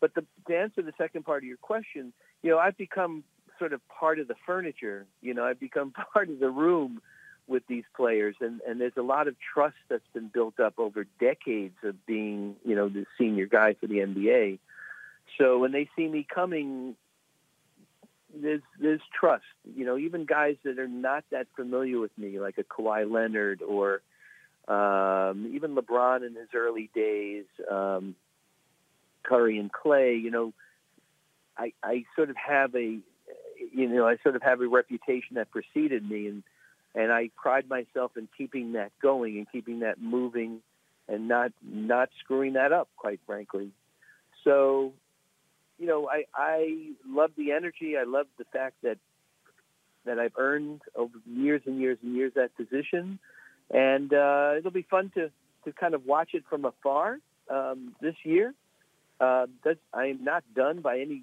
but 0.00 0.14
the, 0.14 0.24
to 0.48 0.56
answer 0.56 0.82
the 0.82 0.92
second 0.98 1.24
part 1.24 1.42
of 1.42 1.48
your 1.48 1.56
question, 1.56 2.12
you 2.42 2.50
know, 2.50 2.58
I've 2.58 2.76
become 2.76 3.24
sort 3.58 3.72
of 3.72 3.80
part 3.88 4.18
of 4.18 4.28
the 4.28 4.36
furniture. 4.46 5.06
You 5.20 5.34
know, 5.34 5.44
I've 5.44 5.60
become 5.60 5.92
part 6.12 6.28
of 6.30 6.38
the 6.38 6.50
room 6.50 7.00
with 7.46 7.62
these 7.66 7.84
players, 7.96 8.36
and, 8.40 8.60
and 8.68 8.80
there's 8.80 8.96
a 8.96 9.02
lot 9.02 9.26
of 9.26 9.34
trust 9.54 9.76
that's 9.88 10.06
been 10.12 10.28
built 10.28 10.60
up 10.60 10.74
over 10.78 11.06
decades 11.18 11.76
of 11.82 11.94
being, 12.06 12.56
you 12.64 12.74
know, 12.76 12.88
the 12.88 13.06
senior 13.16 13.46
guy 13.46 13.74
for 13.80 13.86
the 13.86 13.96
NBA. 13.96 14.58
So 15.38 15.58
when 15.58 15.72
they 15.72 15.88
see 15.96 16.08
me 16.08 16.26
coming, 16.32 16.94
there's 18.34 18.62
there's 18.80 19.00
trust. 19.18 19.44
You 19.74 19.84
know, 19.84 19.96
even 19.96 20.24
guys 20.24 20.56
that 20.64 20.78
are 20.78 20.88
not 20.88 21.24
that 21.30 21.46
familiar 21.56 21.98
with 21.98 22.16
me, 22.18 22.40
like 22.40 22.58
a 22.58 22.64
Kawhi 22.64 23.10
Leonard 23.10 23.62
or 23.62 24.02
um, 24.68 25.50
even 25.54 25.74
LeBron 25.74 26.26
in 26.26 26.34
his 26.34 26.48
early 26.54 26.90
days, 26.94 27.44
um, 27.70 28.14
Curry 29.22 29.58
and 29.58 29.70
Klay. 29.72 30.20
You 30.20 30.30
know, 30.30 30.52
I 31.56 31.72
I 31.82 32.04
sort 32.14 32.30
of 32.30 32.36
have 32.36 32.74
a 32.74 32.98
you 33.72 33.88
know 33.88 34.06
I 34.06 34.16
sort 34.22 34.36
of 34.36 34.42
have 34.42 34.60
a 34.60 34.68
reputation 34.68 35.36
that 35.36 35.50
preceded 35.50 36.08
me, 36.08 36.28
and 36.28 36.42
and 36.94 37.12
I 37.12 37.30
pride 37.36 37.68
myself 37.68 38.16
in 38.16 38.28
keeping 38.36 38.72
that 38.72 38.92
going 39.00 39.38
and 39.38 39.50
keeping 39.50 39.80
that 39.80 40.00
moving, 40.00 40.60
and 41.08 41.28
not 41.28 41.52
not 41.62 42.10
screwing 42.20 42.54
that 42.54 42.72
up. 42.72 42.88
Quite 42.96 43.20
frankly, 43.26 43.70
so 44.44 44.92
you 45.78 45.86
know, 45.86 46.08
I, 46.08 46.24
I 46.34 46.90
love 47.06 47.30
the 47.36 47.52
energy. 47.52 47.96
I 47.96 48.04
love 48.04 48.26
the 48.38 48.44
fact 48.52 48.76
that 48.82 48.98
that 50.04 50.18
I've 50.18 50.32
earned 50.38 50.80
over 50.96 51.12
years 51.26 51.62
and 51.66 51.80
years 51.80 51.98
and 52.02 52.14
years 52.14 52.32
that 52.34 52.56
position, 52.56 53.18
and 53.70 54.12
uh, 54.12 54.54
it'll 54.56 54.70
be 54.70 54.86
fun 54.88 55.10
to 55.14 55.30
to 55.64 55.72
kind 55.72 55.94
of 55.94 56.06
watch 56.06 56.30
it 56.32 56.44
from 56.48 56.64
afar 56.64 57.18
um, 57.50 57.94
this 58.00 58.14
year. 58.24 58.54
Uh, 59.20 59.46
that's, 59.64 59.80
I 59.92 60.06
am 60.06 60.24
not 60.24 60.44
done 60.54 60.80
by 60.80 61.00
any 61.00 61.22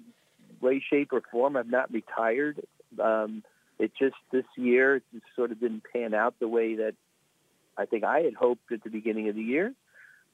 way, 0.60 0.82
shape, 0.88 1.12
or 1.12 1.22
form. 1.30 1.56
I've 1.56 1.70
not 1.70 1.92
retired. 1.92 2.60
Um, 3.02 3.42
it 3.78 3.92
just 3.98 4.16
this 4.32 4.44
year 4.56 4.96
it 4.96 5.02
just 5.12 5.24
sort 5.34 5.52
of 5.52 5.60
didn't 5.60 5.82
pan 5.92 6.14
out 6.14 6.34
the 6.38 6.48
way 6.48 6.76
that 6.76 6.94
I 7.76 7.86
think 7.86 8.04
I 8.04 8.20
had 8.20 8.34
hoped 8.34 8.72
at 8.72 8.82
the 8.84 8.90
beginning 8.90 9.28
of 9.28 9.34
the 9.34 9.42
year. 9.42 9.74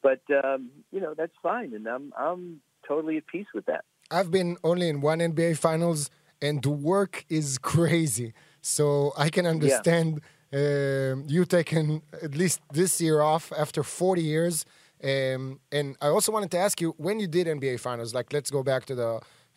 But 0.02 0.20
um, 0.44 0.70
you 0.92 1.00
know 1.00 1.14
that's 1.14 1.32
fine, 1.42 1.74
and 1.74 1.87
I'm 1.87 2.12
I'm 2.16 2.61
totally 2.87 3.16
at 3.16 3.26
peace 3.26 3.46
with 3.54 3.66
that. 3.66 3.85
I've 4.12 4.31
been 4.31 4.57
only 4.62 4.88
in 4.88 5.01
one 5.01 5.18
NBA 5.20 5.57
Finals, 5.59 6.11
and 6.40 6.62
the 6.62 6.70
work 6.70 7.25
is 7.29 7.59
crazy. 7.72 8.35
So 8.61 9.12
I 9.16 9.29
can 9.31 9.46
understand 9.46 10.20
um, 10.53 11.25
you 11.27 11.44
taking 11.44 12.03
at 12.22 12.35
least 12.37 12.61
this 12.72 13.01
year 13.01 13.20
off 13.22 13.53
after 13.57 13.83
40 13.83 14.22
years. 14.22 14.64
Um, 15.03 15.59
and 15.72 15.96
I 16.01 16.09
also 16.09 16.31
wanted 16.31 16.51
to 16.53 16.59
ask 16.59 16.81
you 16.81 16.94
when 16.96 17.18
you 17.18 17.27
did 17.27 17.46
NBA 17.46 17.81
Finals, 17.81 18.14
like 18.14 18.33
let's 18.33 18.51
go 18.51 18.62
back 18.62 18.85
to 18.87 18.94
the 18.94 19.09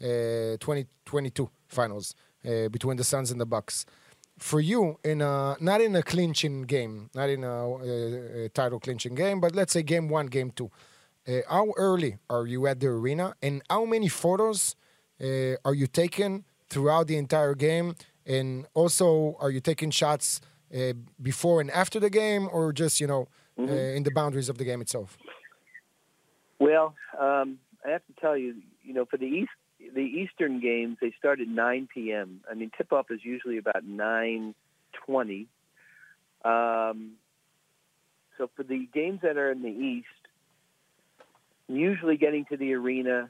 uh, 0.01 0.57
2022 0.57 1.49
Finals 1.67 2.15
uh, 2.45 2.69
between 2.69 2.97
the 2.97 3.03
Suns 3.03 3.29
and 3.29 3.39
the 3.39 3.45
Bucks. 3.45 3.85
For 4.39 4.59
you, 4.59 4.99
in 5.03 5.21
a, 5.21 5.55
not 5.61 5.81
in 5.81 5.95
a 5.95 6.03
clinching 6.03 6.63
game, 6.63 7.09
not 7.13 7.29
in 7.29 7.43
a, 7.43 7.47
a, 7.47 8.45
a 8.45 8.49
title 8.49 8.79
clinching 8.79 9.15
game, 9.15 9.39
but 9.39 9.55
let's 9.55 9.71
say 9.71 9.83
game 9.83 10.09
one, 10.09 10.25
game 10.27 10.51
two. 10.51 10.71
Uh, 11.27 11.39
how 11.49 11.71
early 11.75 12.17
are 12.29 12.45
you 12.45 12.67
at 12.67 12.79
the 12.79 12.87
arena, 12.87 13.35
and 13.41 13.63
how 13.69 13.83
many 13.85 14.07
photos 14.07 14.75
uh, 15.19 15.55
are 15.65 15.73
you 15.73 15.87
taking 15.87 16.45
throughout 16.69 17.07
the 17.07 17.17
entire 17.17 17.55
game? 17.55 17.95
And 18.27 18.67
also, 18.75 19.35
are 19.39 19.49
you 19.49 19.59
taking 19.59 19.89
shots 19.89 20.39
uh, 20.75 20.93
before 21.21 21.61
and 21.61 21.71
after 21.71 21.99
the 21.99 22.11
game, 22.11 22.47
or 22.51 22.71
just 22.73 23.01
you 23.01 23.07
know 23.07 23.27
uh, 23.57 23.63
in 23.63 24.03
the 24.03 24.11
boundaries 24.11 24.49
of 24.49 24.57
the 24.57 24.65
game 24.65 24.81
itself? 24.81 25.17
Well, 26.59 26.93
um, 27.19 27.59
I 27.85 27.89
have 27.89 28.05
to 28.05 28.13
tell 28.21 28.37
you, 28.37 28.55
you 28.83 28.93
know, 28.93 29.05
for 29.05 29.17
the 29.17 29.25
East, 29.25 29.51
the 29.93 30.01
Eastern 30.01 30.59
games, 30.59 30.97
they 31.01 31.13
start 31.17 31.41
at 31.41 31.47
9 31.47 31.89
p.m. 31.93 32.41
I 32.49 32.53
mean, 32.53 32.71
tip-off 32.77 33.07
is 33.09 33.21
usually 33.23 33.57
about 33.57 33.85
9:20. 33.85 35.47
Um, 36.43 37.13
so 38.37 38.49
for 38.55 38.63
the 38.63 38.87
games 38.93 39.21
that 39.23 39.37
are 39.37 39.51
in 39.51 39.63
the 39.63 39.69
East, 39.69 40.07
usually 41.67 42.17
getting 42.17 42.45
to 42.45 42.57
the 42.57 42.73
arena. 42.73 43.29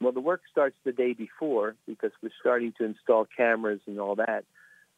Well, 0.00 0.12
the 0.12 0.20
work 0.20 0.42
starts 0.50 0.76
the 0.84 0.92
day 0.92 1.12
before 1.12 1.76
because 1.86 2.10
we're 2.22 2.30
starting 2.40 2.72
to 2.78 2.84
install 2.84 3.26
cameras 3.36 3.80
and 3.86 4.00
all 4.00 4.16
that. 4.16 4.44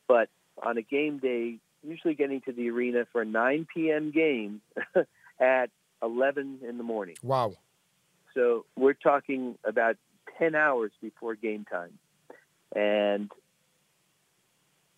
But 0.08 0.28
on 0.62 0.78
a 0.78 0.82
game 0.82 1.18
day, 1.18 1.58
usually 1.82 2.14
getting 2.14 2.40
to 2.42 2.52
the 2.52 2.70
arena 2.70 3.06
for 3.12 3.22
a 3.22 3.24
9 3.24 3.66
p.m. 3.72 4.10
game 4.10 4.60
at 5.40 5.70
11 6.02 6.60
in 6.66 6.78
the 6.78 6.84
morning. 6.84 7.16
Wow. 7.22 7.54
So 8.34 8.64
we're 8.76 8.94
talking 8.94 9.56
about 9.64 9.96
10 10.38 10.54
hours 10.54 10.92
before 11.00 11.34
game 11.34 11.64
time. 11.70 11.98
And, 12.74 13.30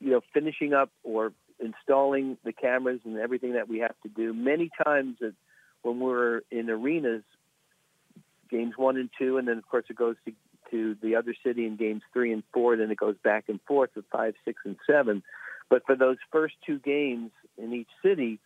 you 0.00 0.10
know, 0.10 0.20
finishing 0.32 0.72
up 0.72 0.90
or 1.02 1.32
installing 1.58 2.38
the 2.44 2.52
cameras 2.52 3.00
and 3.04 3.18
everything 3.18 3.54
that 3.54 3.68
we 3.68 3.80
have 3.80 3.94
to 4.02 4.08
do. 4.08 4.32
Many 4.32 4.70
times 4.84 5.16
when 5.86 6.00
we're 6.00 6.42
in 6.50 6.68
arenas, 6.68 7.22
games 8.50 8.74
one 8.76 8.96
and 8.96 9.08
two, 9.18 9.38
and 9.38 9.46
then 9.46 9.58
of 9.58 9.68
course 9.68 9.84
it 9.88 9.96
goes 9.96 10.16
to, 10.24 10.32
to 10.70 10.96
the 11.00 11.14
other 11.14 11.34
city 11.44 11.64
in 11.66 11.76
games 11.76 12.02
three 12.12 12.32
and 12.32 12.42
four, 12.52 12.76
then 12.76 12.90
it 12.90 12.98
goes 12.98 13.16
back 13.22 13.44
and 13.48 13.60
forth 13.66 13.90
with 13.94 14.04
five, 14.10 14.34
six, 14.44 14.60
and 14.64 14.76
seven. 14.86 15.22
But 15.70 15.84
for 15.86 15.96
those 15.96 16.18
first 16.30 16.54
two 16.64 16.78
games 16.78 17.30
in 17.56 17.72
each 17.72 17.88
city, 18.02 18.38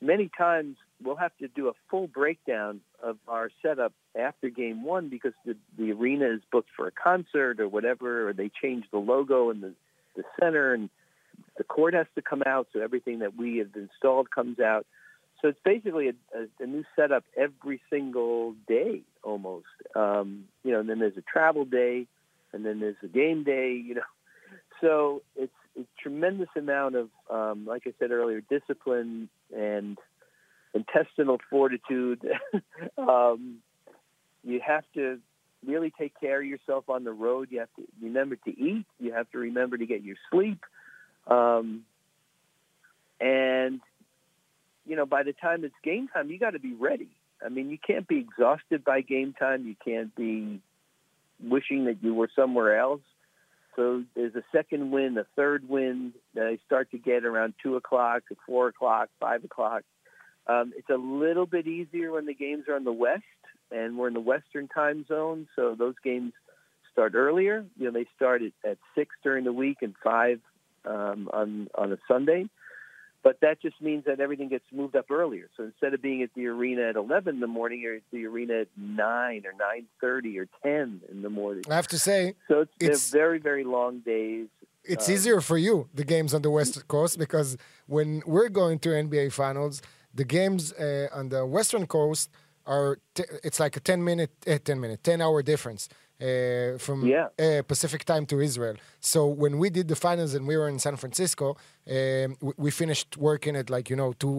many 0.00 0.30
times 0.36 0.76
we'll 1.02 1.16
have 1.16 1.36
to 1.38 1.48
do 1.48 1.68
a 1.68 1.72
full 1.90 2.08
breakdown 2.08 2.80
of 3.02 3.16
our 3.28 3.50
setup 3.62 3.92
after 4.18 4.50
game 4.50 4.82
one 4.82 5.08
because 5.08 5.32
the, 5.46 5.56
the 5.78 5.92
arena 5.92 6.26
is 6.26 6.40
booked 6.52 6.70
for 6.76 6.86
a 6.86 6.92
concert 6.92 7.60
or 7.60 7.68
whatever, 7.68 8.28
or 8.28 8.32
they 8.32 8.50
change 8.62 8.84
the 8.90 8.98
logo 8.98 9.50
in 9.50 9.60
the, 9.60 9.72
the 10.16 10.24
center 10.38 10.74
and 10.74 10.90
the 11.56 11.64
court 11.64 11.94
has 11.94 12.06
to 12.14 12.22
come 12.22 12.42
out, 12.44 12.68
so 12.72 12.80
everything 12.80 13.20
that 13.20 13.36
we 13.36 13.58
have 13.58 13.70
installed 13.74 14.30
comes 14.30 14.60
out. 14.60 14.86
So 15.40 15.48
it's 15.48 15.60
basically 15.64 16.08
a, 16.08 16.12
a, 16.38 16.46
a 16.64 16.66
new 16.66 16.84
setup 16.94 17.24
every 17.36 17.80
single 17.90 18.54
day 18.68 19.02
almost. 19.22 19.66
Um, 19.94 20.44
you 20.64 20.72
know, 20.72 20.80
and 20.80 20.88
then 20.88 20.98
there's 20.98 21.16
a 21.16 21.22
travel 21.22 21.64
day, 21.64 22.06
and 22.52 22.64
then 22.64 22.80
there's 22.80 22.96
a 23.02 23.08
game 23.08 23.44
day. 23.44 23.72
You 23.72 23.96
know, 23.96 24.02
so 24.80 25.22
it's 25.36 25.52
a 25.78 25.84
tremendous 26.02 26.48
amount 26.56 26.96
of, 26.96 27.08
um, 27.30 27.64
like 27.66 27.82
I 27.86 27.92
said 27.98 28.10
earlier, 28.10 28.40
discipline 28.40 29.28
and 29.56 29.98
intestinal 30.74 31.38
fortitude. 31.48 32.22
um, 32.98 33.58
you 34.44 34.60
have 34.66 34.84
to 34.94 35.20
really 35.66 35.92
take 35.98 36.18
care 36.18 36.40
of 36.40 36.46
yourself 36.46 36.88
on 36.88 37.04
the 37.04 37.12
road. 37.12 37.48
You 37.50 37.60
have 37.60 37.74
to 37.76 37.82
remember 38.02 38.36
to 38.36 38.50
eat. 38.50 38.86
You 38.98 39.12
have 39.12 39.30
to 39.30 39.38
remember 39.38 39.76
to 39.76 39.86
get 39.86 40.02
your 40.02 40.16
sleep. 40.30 40.64
Um, 41.26 41.84
and, 43.20 43.80
you 44.90 44.96
know, 44.96 45.06
by 45.06 45.22
the 45.22 45.32
time 45.32 45.64
it's 45.64 45.74
game 45.84 46.08
time, 46.08 46.30
you 46.30 46.38
got 46.40 46.50
to 46.50 46.58
be 46.58 46.74
ready. 46.74 47.10
I 47.46 47.48
mean, 47.48 47.70
you 47.70 47.78
can't 47.78 48.08
be 48.08 48.18
exhausted 48.18 48.84
by 48.84 49.02
game 49.02 49.34
time. 49.38 49.64
You 49.64 49.76
can't 49.84 50.12
be 50.16 50.60
wishing 51.40 51.84
that 51.84 52.02
you 52.02 52.12
were 52.12 52.28
somewhere 52.34 52.76
else. 52.76 53.00
So 53.76 54.02
there's 54.16 54.34
a 54.34 54.42
second 54.50 54.90
wind, 54.90 55.16
a 55.16 55.26
third 55.36 55.68
wind 55.68 56.14
that 56.34 56.48
I 56.48 56.58
start 56.66 56.90
to 56.90 56.98
get 56.98 57.24
around 57.24 57.54
2 57.62 57.76
o'clock, 57.76 58.24
4 58.44 58.68
o'clock, 58.68 59.10
5 59.20 59.44
o'clock. 59.44 59.82
Um, 60.48 60.72
it's 60.76 60.90
a 60.90 60.96
little 60.96 61.46
bit 61.46 61.68
easier 61.68 62.10
when 62.10 62.26
the 62.26 62.34
games 62.34 62.64
are 62.68 62.74
on 62.74 62.82
the 62.82 62.92
west, 62.92 63.22
and 63.70 63.96
we're 63.96 64.08
in 64.08 64.14
the 64.14 64.20
western 64.20 64.66
time 64.66 65.06
zone, 65.06 65.46
so 65.54 65.76
those 65.78 65.94
games 66.02 66.32
start 66.92 67.14
earlier. 67.14 67.64
You 67.78 67.84
know, 67.84 67.92
they 67.92 68.06
start 68.16 68.42
at, 68.42 68.68
at 68.68 68.78
6 68.96 69.14
during 69.22 69.44
the 69.44 69.52
week 69.52 69.78
and 69.82 69.94
5 70.02 70.40
um, 70.84 71.30
on 71.32 71.68
on 71.76 71.92
a 71.92 71.98
Sunday. 72.08 72.48
But 73.22 73.40
that 73.42 73.60
just 73.60 73.80
means 73.82 74.04
that 74.06 74.18
everything 74.18 74.48
gets 74.48 74.64
moved 74.72 74.96
up 74.96 75.10
earlier. 75.10 75.50
So 75.56 75.64
instead 75.64 75.92
of 75.92 76.00
being 76.00 76.22
at 76.22 76.30
the 76.34 76.46
arena 76.46 76.88
at 76.88 76.96
11 76.96 77.34
in 77.34 77.40
the 77.40 77.46
morning, 77.46 77.80
you're 77.80 77.96
at 77.96 78.02
the 78.12 78.24
arena 78.24 78.60
at 78.60 78.68
9 78.76 79.42
or 79.44 79.52
9.30 80.02 80.38
or 80.38 80.46
10 80.62 81.02
in 81.10 81.22
the 81.22 81.28
morning. 81.28 81.64
I 81.70 81.74
have 81.74 81.88
to 81.88 81.98
say, 81.98 82.34
so 82.48 82.60
it's, 82.60 82.72
it's 82.80 83.10
very, 83.10 83.38
very 83.38 83.64
long 83.64 84.00
days. 84.00 84.48
It's 84.84 85.08
um, 85.08 85.14
easier 85.14 85.40
for 85.42 85.58
you, 85.58 85.88
the 85.92 86.04
games 86.04 86.32
on 86.32 86.40
the 86.40 86.50
West 86.50 86.88
Coast, 86.88 87.18
because 87.18 87.58
when 87.86 88.22
we're 88.24 88.48
going 88.48 88.78
to 88.80 88.88
NBA 88.88 89.32
Finals, 89.32 89.82
the 90.14 90.24
games 90.24 90.72
uh, 90.72 91.08
on 91.12 91.28
the 91.28 91.44
Western 91.44 91.86
Coast 91.86 92.30
are, 92.64 92.98
t- 93.14 93.24
it's 93.44 93.60
like 93.60 93.76
a 93.76 93.80
10 93.80 94.02
minute, 94.02 94.30
uh, 94.46 94.56
10 94.64 94.80
minute, 94.80 95.04
10 95.04 95.20
hour 95.20 95.42
difference 95.42 95.90
uh, 96.20 96.78
from 96.78 97.06
Yeah. 97.06 97.28
uh, 97.38 97.62
Pacific 97.62 98.04
time 98.04 98.26
to 98.26 98.40
Israel. 98.40 98.76
So 99.00 99.26
when 99.26 99.58
we 99.58 99.70
did 99.70 99.88
the 99.88 99.96
finals 99.96 100.34
and 100.34 100.46
we 100.46 100.56
were 100.56 100.68
in 100.68 100.78
San 100.78 100.96
Francisco, 100.96 101.56
um, 101.90 102.36
we, 102.40 102.52
we 102.64 102.70
finished 102.70 103.16
working 103.16 103.56
at 103.56 103.70
like 103.70 103.88
you 103.90 103.96
know 103.96 104.12
two 104.12 104.34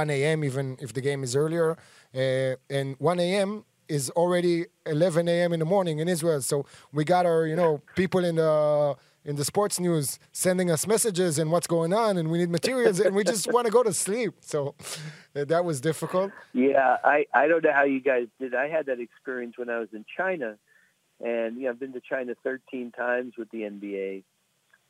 one 0.00 0.10
a.m. 0.10 0.44
even 0.44 0.76
if 0.80 0.92
the 0.92 1.00
game 1.00 1.22
is 1.24 1.34
earlier, 1.36 1.76
uh, 2.14 2.54
and 2.76 2.96
one 2.98 3.18
a.m. 3.20 3.64
is 3.88 4.10
already 4.10 4.66
11 4.86 5.28
a.m. 5.28 5.52
in 5.52 5.58
the 5.60 5.66
morning 5.76 5.98
in 5.98 6.08
Israel. 6.08 6.40
So 6.42 6.64
we 6.92 7.02
got 7.04 7.26
our 7.26 7.46
you 7.46 7.56
know 7.56 7.72
people 7.96 8.24
in 8.24 8.36
the 8.36 8.96
in 9.24 9.36
the 9.36 9.44
sports 9.44 9.78
news 9.78 10.18
sending 10.32 10.70
us 10.70 10.86
messages 10.86 11.38
and 11.38 11.50
what's 11.52 11.66
going 11.66 11.92
on 11.92 12.16
and 12.16 12.30
we 12.30 12.38
need 12.38 12.48
materials 12.48 13.00
and 13.00 13.14
we 13.14 13.22
just 13.22 13.52
want 13.52 13.66
to 13.66 13.72
go 13.78 13.82
to 13.82 13.92
sleep. 13.92 14.32
So 14.40 14.74
uh, 15.36 15.44
that 15.44 15.62
was 15.64 15.78
difficult. 15.80 16.30
Yeah, 16.54 16.96
I, 17.04 17.26
I 17.34 17.46
don't 17.46 17.62
know 17.62 17.72
how 17.80 17.84
you 17.84 18.00
guys 18.00 18.28
did. 18.40 18.54
I 18.54 18.68
had 18.68 18.86
that 18.86 18.98
experience 18.98 19.58
when 19.58 19.68
I 19.68 19.78
was 19.78 19.88
in 19.92 20.06
China, 20.16 20.56
and 21.20 21.56
you 21.56 21.64
know 21.64 21.70
I've 21.70 21.80
been 21.80 21.92
to 21.92 22.00
China 22.00 22.34
13 22.42 22.92
times 22.92 23.34
with 23.36 23.50
the 23.50 23.62
NBA, 23.62 24.22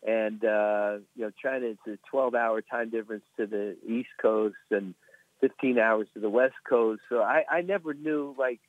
and 0.07 0.45
uh, 0.45 0.99
you 1.17 1.25
know 1.25 1.31
China 1.43 1.67
is 1.67 1.79
a 1.87 1.99
12-hour 2.15 2.63
time 2.63 2.91
difference 2.91 3.25
to 3.37 3.47
the 3.47 3.77
East 3.87 4.11
Coast 4.21 4.57
and 4.71 4.95
15 5.41 5.79
hours 5.79 6.09
to 6.15 6.21
the 6.21 6.31
West 6.31 6.55
Coast. 6.69 7.03
So 7.09 7.23
I, 7.23 7.45
I 7.51 7.61
never 7.63 7.95
knew 7.95 8.35
like 8.39 8.61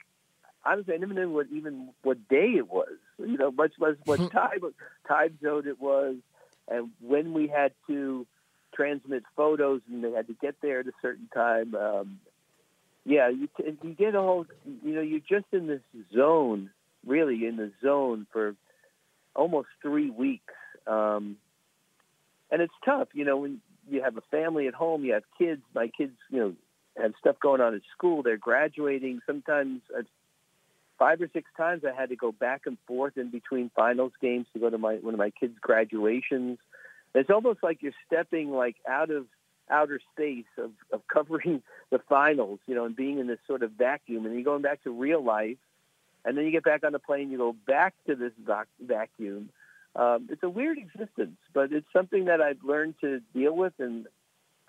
honestly 0.65 0.93
I 0.93 0.97
never 0.97 1.13
knew 1.13 1.29
what 1.29 1.47
even 1.51 1.89
what 2.03 2.27
day 2.27 2.53
it 2.57 2.69
was. 2.69 2.97
You 3.19 3.37
know, 3.37 3.51
much 3.51 3.73
less 3.79 3.95
what 4.05 4.17
time 4.31 4.61
time 5.07 5.37
zone 5.43 5.67
it 5.67 5.79
was, 5.79 6.15
and 6.67 6.89
when 6.99 7.33
we 7.33 7.47
had 7.47 7.73
to 7.87 8.25
transmit 8.73 9.23
photos 9.35 9.81
and 9.89 10.03
they 10.03 10.11
had 10.11 10.27
to 10.27 10.33
get 10.33 10.55
there 10.61 10.79
at 10.79 10.87
a 10.87 10.93
certain 11.01 11.29
time. 11.33 11.75
Um, 11.75 12.19
yeah, 13.03 13.29
you, 13.29 13.49
you 13.83 13.93
get 13.93 14.15
a 14.15 14.21
whole, 14.21 14.45
you 14.83 14.93
know, 14.93 15.01
you're 15.01 15.19
just 15.19 15.47
in 15.51 15.67
this 15.67 15.81
zone, 16.15 16.69
really 17.05 17.45
in 17.45 17.57
the 17.57 17.71
zone 17.83 18.27
for 18.31 18.55
almost 19.35 19.67
three 19.81 20.09
weeks. 20.09 20.53
Um, 20.87 21.37
and 22.51 22.61
it's 22.61 22.73
tough, 22.83 23.09
you 23.13 23.23
know, 23.23 23.37
when 23.37 23.61
you 23.89 24.03
have 24.03 24.17
a 24.17 24.21
family 24.29 24.67
at 24.67 24.73
home, 24.73 25.03
you 25.03 25.13
have 25.13 25.23
kids, 25.37 25.61
my 25.73 25.87
kids, 25.87 26.13
you 26.29 26.39
know, 26.39 26.53
have 27.01 27.13
stuff 27.19 27.37
going 27.39 27.61
on 27.61 27.73
at 27.73 27.81
school, 27.95 28.23
they're 28.23 28.37
graduating. 28.37 29.21
Sometimes 29.25 29.81
I've, 29.97 30.05
five 30.99 31.21
or 31.21 31.29
six 31.33 31.49
times 31.57 31.83
I 31.83 31.99
had 31.99 32.09
to 32.09 32.15
go 32.15 32.31
back 32.31 32.63
and 32.65 32.77
forth 32.85 33.17
in 33.17 33.31
between 33.31 33.71
finals 33.75 34.11
games 34.21 34.45
to 34.53 34.59
go 34.59 34.69
to 34.69 34.77
my 34.77 34.95
one 34.95 35.13
of 35.13 35.17
my 35.17 35.31
kids' 35.31 35.57
graduations. 35.59 36.59
It's 37.15 37.29
almost 37.29 37.59
like 37.63 37.81
you're 37.81 37.93
stepping 38.05 38.51
like 38.51 38.75
out 38.87 39.09
of 39.09 39.25
outer 39.69 39.99
space 40.13 40.45
of, 40.57 40.71
of 40.93 41.01
covering 41.11 41.63
the 41.89 41.99
finals, 42.07 42.59
you 42.67 42.75
know, 42.75 42.85
and 42.85 42.95
being 42.95 43.19
in 43.19 43.27
this 43.27 43.39
sort 43.47 43.63
of 43.63 43.71
vacuum. 43.71 44.25
And 44.25 44.35
you're 44.35 44.43
going 44.43 44.61
back 44.61 44.83
to 44.83 44.91
real 44.91 45.23
life, 45.23 45.57
and 46.25 46.37
then 46.37 46.45
you 46.45 46.51
get 46.51 46.63
back 46.63 46.83
on 46.83 46.91
the 46.91 46.99
plane, 46.99 47.31
you 47.31 47.37
go 47.37 47.55
back 47.67 47.93
to 48.07 48.15
this 48.15 48.33
vac- 48.45 48.67
vacuum. 48.79 49.49
Um, 49.95 50.29
it's 50.31 50.43
a 50.43 50.49
weird 50.49 50.77
existence, 50.77 51.37
but 51.53 51.71
it's 51.73 51.87
something 51.91 52.25
that 52.25 52.41
I've 52.41 52.63
learned 52.63 52.95
to 53.01 53.21
deal 53.33 53.55
with, 53.55 53.73
and 53.79 54.07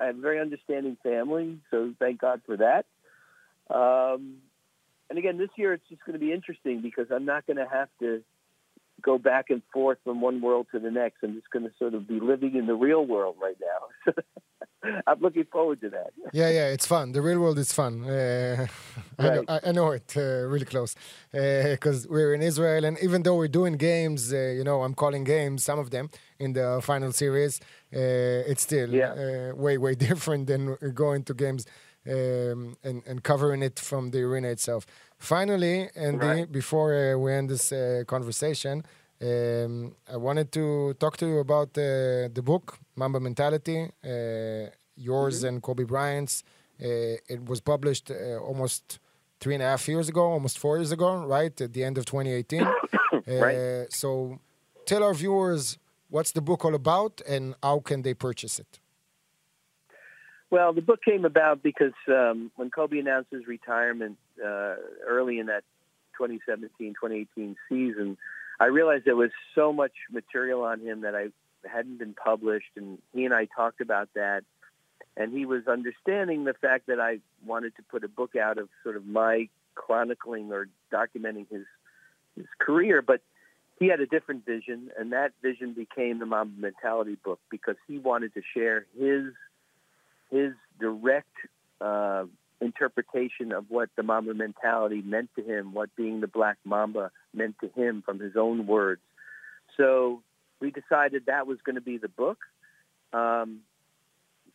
I 0.00 0.07
have 0.07 0.18
a 0.18 0.20
very 0.20 0.40
understanding 0.40 0.96
family, 1.03 1.59
so 1.70 1.94
thank 1.98 2.20
God 2.20 2.42
for 2.44 2.57
that. 2.57 2.86
Um, 3.70 4.38
and 5.09 5.18
again, 5.18 5.38
this 5.38 5.50
year 5.57 5.74
it's 5.74 5.88
just 5.88 6.05
going 6.05 6.18
to 6.18 6.24
be 6.24 6.32
interesting 6.32 6.80
because 6.80 7.07
I'm 7.11 7.24
not 7.24 7.46
going 7.46 7.59
to 7.59 7.68
have 7.70 7.88
to 8.00 8.22
go 9.03 9.18
back 9.18 9.46
and 9.50 9.62
forth 9.72 9.98
from 10.05 10.20
one 10.20 10.40
world 10.40 10.66
to 10.72 10.78
the 10.78 10.90
next. 10.90 11.18
I'm 11.22 11.34
just 11.34 11.50
going 11.50 11.64
to 11.64 11.72
sort 11.78 11.94
of 11.94 12.07
be 12.09 12.20
living 12.20 12.55
in 12.57 12.66
the 12.66 12.74
real 12.74 13.05
world 13.05 13.36
right 13.40 13.57
now. 13.61 14.12
I'm 15.07 15.20
looking 15.20 15.44
forward 15.53 15.80
to 15.82 15.90
that. 15.90 16.11
Yeah, 16.32 16.48
yeah, 16.48 16.68
it's 16.68 16.86
fun. 16.86 17.12
The 17.12 17.20
real 17.20 17.40
world 17.40 17.59
is 17.59 17.72
fun. 17.72 18.05
Uh, 18.05 18.66
I, 19.18 19.28
know, 19.34 19.44
I, 19.48 19.61
I 19.66 19.72
know 19.72 19.90
it 19.90 20.14
uh, 20.16 20.20
really 20.53 20.64
close 20.64 20.94
because 21.30 22.07
we're 22.09 22.32
in 22.34 22.42
Israel, 22.42 22.84
and 22.84 22.98
even 23.07 23.22
though 23.22 23.36
we're 23.36 23.48
doing 23.61 23.74
games, 23.74 24.32
uh, 24.32 24.36
you 24.59 24.64
know, 24.64 24.82
I'm 24.82 24.94
calling 24.94 25.24
games 25.24 25.62
some 25.62 25.78
of 25.78 25.90
them 25.90 26.09
in 26.38 26.55
the 26.55 26.80
final 26.82 27.12
series. 27.12 27.61
Uh, 27.94 28.50
it's 28.50 28.62
still 28.62 28.90
Yeah. 28.90 29.12
uh, 29.12 29.55
way, 29.55 29.76
way 29.78 29.94
different 30.09 30.46
than 30.46 30.76
going 30.94 31.22
to 31.24 31.34
games 31.34 31.66
um, 32.07 32.76
and 32.82 33.03
and 33.07 33.22
covering 33.22 33.62
it 33.62 33.78
from 33.78 34.11
the 34.11 34.20
arena 34.22 34.48
itself. 34.48 34.86
Finally, 35.23 35.89
Andy, 35.95 36.27
Right. 36.27 36.51
before 36.53 36.93
uh, 36.95 37.16
we 37.16 37.33
end 37.33 37.49
this 37.49 37.70
uh, 37.70 38.03
conversation, 38.09 38.83
um, 39.23 39.95
I 40.12 40.16
wanted 40.16 40.51
to 40.51 40.95
talk 40.95 41.16
to 41.18 41.27
you 41.27 41.39
about 41.39 41.68
uh, 41.79 42.27
the 42.35 42.43
book 42.43 42.77
Mamba 42.97 43.20
Mentality, 43.20 43.89
uh, 44.05 44.66
yours 44.97 45.45
and 45.45 45.62
Kobe 45.62 45.85
Bryant's. 45.85 46.43
Uh, 46.83 46.87
it 47.35 47.41
was 47.47 47.61
published 47.61 48.11
uh, 48.11 48.39
almost 48.49 48.99
three 49.39 49.55
and 49.55 49.62
a 49.62 49.66
half 49.66 49.87
years 49.87 50.09
ago, 50.09 50.23
almost 50.25 50.59
four 50.59 50.77
years 50.79 50.91
ago, 50.91 51.25
right 51.25 51.61
at 51.61 51.73
the 51.73 51.85
end 51.85 51.99
of 51.99 52.05
2018. 52.05 52.66
Right. 53.25 53.55
Uh, 53.57 53.85
so, 53.89 54.41
tell 54.85 55.05
our 55.05 55.14
viewers 55.14 55.79
what's 56.11 56.33
the 56.33 56.41
book 56.41 56.64
all 56.64 56.75
about 56.75 57.20
and 57.29 57.55
how 57.62 57.79
can 57.79 58.03
they 58.03 58.14
purchase 58.14 58.59
it. 58.59 58.81
Well, 60.53 60.74
the 60.74 60.82
book 60.82 61.03
came 61.03 61.24
about 61.24 61.62
because 61.62 61.94
um, 62.09 62.50
when 62.57 62.68
Kobe 62.68 62.98
announced 62.98 63.30
his 63.30 63.46
retirement 63.46 64.18
uh, 64.38 64.74
early 65.09 65.38
in 65.38 65.46
that 65.46 65.64
2017-2018 66.20 67.57
season, 67.70 68.18
I 68.61 68.66
realized 68.66 69.07
there 69.07 69.16
was 69.16 69.30
so 69.55 69.72
much 69.72 69.92
material 70.11 70.62
on 70.62 70.80
him 70.80 71.00
that 71.00 71.14
I 71.14 71.28
hadn't 71.66 71.98
been 71.98 72.12
published, 72.12 72.68
and 72.76 72.98
he 73.14 73.24
and 73.24 73.32
I 73.32 73.46
talked 73.46 73.80
about 73.80 74.11
that. 74.14 74.44
And 75.16 75.32
he 75.32 75.46
was 75.46 75.66
understanding 75.68 76.44
the 76.44 76.53
fact 76.53 76.86
that 76.88 77.00
I 77.00 77.20
wanted 77.46 77.74
to 77.76 77.82
put 77.84 78.05
a 78.05 78.09
book 78.09 78.36
out 78.36 78.59
of 78.59 78.68
sort 78.82 78.96
of 78.96 79.07
my 79.07 79.48
chronicling 79.74 80.53
or 80.53 80.68
documenting 80.92 81.48
his 81.50 81.64
his 82.36 82.46
career, 82.59 83.00
but 83.00 83.22
he 83.78 83.88
had 83.88 84.00
a 84.00 84.07
different 84.07 84.44
vision, 84.44 84.90
and 84.98 85.12
that 85.12 85.32
vision 85.40 85.72
became 85.72 86.18
the 86.18 86.26
Mamba 86.26 86.61
Mentality 86.61 87.16
book 87.24 87.40
because 87.50 87.76
he 87.88 87.96
wanted 87.98 88.34
to 88.34 88.42
share 88.55 88.84
his 88.98 89.32
his 90.33 90.53
direct 90.80 91.28
uh, 91.80 92.24
interpretation 92.61 93.53
of 93.53 93.66
what 93.68 93.91
the 93.97 94.03
Mamba 94.03 94.35
mentality 94.35 95.03
meant 95.03 95.30
to 95.37 95.45
him, 95.45 95.74
what 95.74 95.95
being 95.95 96.20
the 96.20 96.26
Black 96.26 96.57
Mamba 96.64 97.11
meant 97.35 97.57
to 97.61 97.68
him 97.68 98.03
from 98.05 98.18
his 98.18 98.37
own 98.37 98.66
words. 98.66 99.03
So 99.76 100.22
we 100.61 100.70
decided 100.70 101.26
that 101.26 101.47
was 101.47 101.59
going 101.64 101.74
to 101.74 101.83
be 101.83 101.99
the 101.99 102.09
book. 102.09 102.39
Um, 103.12 103.61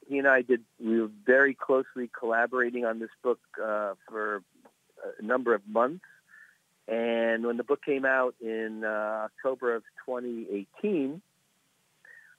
he 0.07 0.17
and 0.17 0.27
I 0.27 0.41
did. 0.41 0.61
We 0.79 1.01
were 1.01 1.11
very 1.25 1.53
closely 1.53 2.09
collaborating 2.17 2.85
on 2.85 2.99
this 2.99 3.09
book 3.21 3.39
uh, 3.61 3.93
for 4.09 4.41
a 5.19 5.23
number 5.23 5.53
of 5.53 5.61
months. 5.67 6.05
And 6.87 7.45
when 7.45 7.57
the 7.57 7.63
book 7.63 7.83
came 7.83 8.05
out 8.05 8.35
in 8.39 8.83
uh, 8.85 9.27
October 9.27 9.75
of 9.75 9.83
2018, 10.05 11.21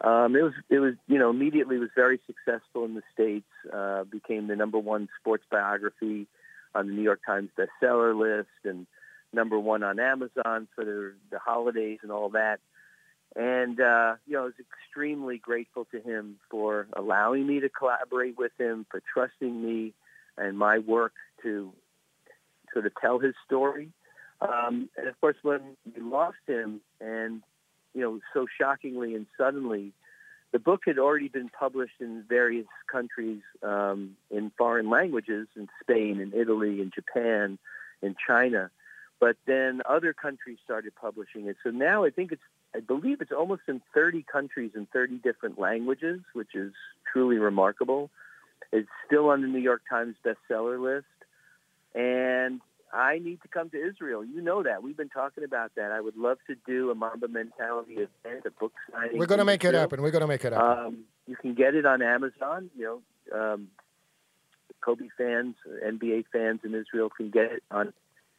um, 0.01 0.37
it 0.37 0.43
was 0.43 0.53
it 0.71 0.79
was 0.79 0.95
you 1.09 1.19
know 1.19 1.31
immediately 1.31 1.79
was 1.79 1.91
very 1.95 2.21
successful 2.27 2.85
in 2.85 2.95
the 2.95 3.03
states. 3.13 3.49
Uh, 3.73 4.05
became 4.05 4.47
the 4.47 4.57
number 4.57 4.79
one 4.79 5.09
sports 5.21 5.45
biography 5.51 6.27
on 6.75 6.87
the 6.87 6.93
New 6.93 7.03
York 7.03 7.21
Times 7.27 7.51
bestseller 7.59 8.17
list, 8.17 8.49
and 8.65 8.87
number 9.33 9.59
one 9.59 9.83
on 9.83 9.99
Amazon 9.99 10.69
for 10.75 10.85
the, 10.85 11.13
the 11.31 11.39
holidays 11.39 11.99
and 12.03 12.13
all 12.13 12.31
that. 12.31 12.61
And 13.35 13.81
uh, 13.81 14.15
you 14.27 14.35
know, 14.35 14.43
I 14.43 14.45
was 14.45 14.55
extremely 14.61 15.39
grateful 15.39 15.87
to 15.93 16.01
him 16.01 16.37
for 16.51 16.87
allowing 16.95 17.47
me 17.47 17.61
to 17.61 17.69
collaborate 17.69 18.39
with 18.39 18.53
him, 18.59 18.87
for 18.91 19.03
trusting 19.13 19.63
me 19.63 19.95
and 20.37 20.57
my 20.57 20.79
work 20.79 21.13
to 21.43 21.73
sort 22.73 22.87
of 22.87 22.93
tell 23.01 23.19
his 23.19 23.35
story. 23.45 23.91
Um, 24.41 24.89
and 24.97 25.09
of 25.09 25.21
course, 25.21 25.37
when 25.43 25.77
we 25.95 26.01
lost 26.01 26.37
him, 26.47 26.81
and 27.01 27.43
you 27.95 28.01
know, 28.01 28.21
so 28.33 28.47
shockingly 28.59 29.15
and 29.15 29.27
suddenly, 29.37 29.93
the 30.53 30.59
book 30.59 30.83
had 30.87 30.99
already 30.99 31.29
been 31.29 31.49
published 31.49 32.01
in 32.01 32.25
various 32.29 32.67
countries 32.91 33.43
um, 33.63 34.17
in 34.31 34.51
foreign 34.57 34.89
languages, 34.89 35.47
in 35.57 35.69
Spain, 35.83 36.21
in 36.21 36.33
Italy, 36.33 36.81
in 36.81 36.91
Japan, 36.95 37.59
in 38.01 38.17
China. 38.27 38.71
But 39.21 39.37
then 39.47 39.83
other 39.85 40.13
countries 40.13 40.59
started 40.65 40.95
publishing 40.95 41.47
it. 41.47 41.57
So 41.63 41.71
now 41.71 42.05
I 42.05 42.11
think 42.11 42.33
it's, 42.33 42.43
I 42.75 42.81
believe 42.81 43.21
it's 43.21 43.33
almost 43.33 43.63
in 43.69 43.83
30 43.93 44.25
countries 44.31 44.71
in 44.75 44.87
30 44.87 45.17
different 45.19 45.59
languages, 45.59 46.21
which 46.33 46.55
is 46.55 46.73
truly 47.13 47.37
remarkable. 47.37 48.11
It's 48.73 48.89
still 49.07 49.29
on 49.31 49.43
the 49.43 49.49
New 49.49 49.61
York 49.61 49.83
Times 49.89 50.15
bestseller 50.25 50.81
list. 50.81 51.07
And 51.95 52.61
I 52.93 53.19
need 53.19 53.43
to 53.43 53.49
come 53.49 53.71
to 53.71 53.77
Israel. 53.77 54.25
You 54.25 54.41
know 54.41 54.63
that. 54.63 54.83
We've 54.83 54.97
been 54.97 55.09
talking 55.09 55.45
about 55.45 55.73
that. 55.77 55.93
I 55.93 56.01
would 56.01 56.17
love 56.17 56.39
to 56.47 56.57
do 56.67 56.91
a 56.91 56.95
Mamba 56.95 57.29
Mentality 57.29 57.95
event, 57.95 58.45
a 58.47 58.51
book 58.51 58.73
signing. 58.91 59.19
We're 59.19 59.27
going 59.27 59.39
to 59.39 59.45
make 59.45 59.65
it 59.65 59.75
happen. 59.75 60.03
We're 60.03 60.11
going 60.11 60.23
to 60.23 60.27
make 60.27 60.45
it 60.45 60.53
happen. 60.53 60.87
Um, 60.87 60.99
you 61.27 61.37
can 61.37 61.55
get 61.55 61.75
it 61.75 61.85
on 61.85 62.03
Amazon. 62.03 62.71
You 62.77 63.03
know, 63.33 63.39
um, 63.39 63.69
Kobe 64.81 65.09
fans, 65.17 65.57
NBA 65.85 66.25
fans 66.33 66.61
in 66.65 66.75
Israel 66.75 67.11
can 67.15 67.31
get 67.31 67.53
it 67.53 67.63
on 67.71 67.93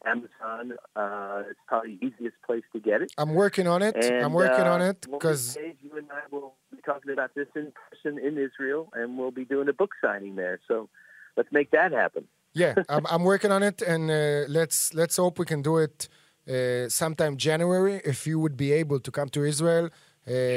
Amazon. 0.05 0.73
Uh, 0.95 1.43
it's 1.49 1.59
probably 1.67 1.97
the 1.97 2.07
easiest 2.07 2.35
place 2.45 2.63
to 2.73 2.79
get 2.79 3.01
it. 3.01 3.11
I'm 3.17 3.33
working 3.33 3.67
on 3.67 3.81
it. 3.81 3.95
And, 3.95 4.25
I'm 4.25 4.33
working 4.33 4.65
uh, 4.65 4.73
on 4.73 4.81
it 4.81 5.01
because 5.01 5.57
you 5.81 5.97
and 5.97 6.07
I 6.11 6.21
will 6.31 6.55
be 6.71 6.81
talking 6.81 7.11
about 7.11 7.35
this 7.35 7.47
in 7.55 7.71
person 7.91 8.17
in 8.17 8.37
Israel, 8.37 8.89
and 8.93 9.17
we'll 9.17 9.31
be 9.31 9.45
doing 9.45 9.67
a 9.67 9.73
book 9.73 9.91
signing 10.01 10.35
there. 10.35 10.59
So 10.67 10.89
let's 11.35 11.51
make 11.51 11.71
that 11.71 11.91
happen. 11.91 12.27
Yeah, 12.53 12.75
I'm, 12.87 13.05
I'm 13.07 13.23
working 13.23 13.51
on 13.51 13.63
it, 13.63 13.81
and 13.81 14.09
uh, 14.09 14.45
let's 14.47 14.93
let's 14.93 15.17
hope 15.17 15.39
we 15.39 15.45
can 15.45 15.61
do 15.61 15.77
it 15.77 16.07
uh, 16.49 16.89
sometime 16.89 17.37
January. 17.37 18.01
If 18.03 18.25
you 18.27 18.39
would 18.39 18.57
be 18.57 18.71
able 18.73 18.99
to 18.99 19.11
come 19.11 19.29
to 19.29 19.43
Israel, 19.43 19.85
um, 19.85 19.91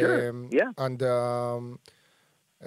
Sure, 0.00 0.32
yeah. 0.50 0.70
on 0.78 0.96
the 0.98 1.12
um, 1.12 1.78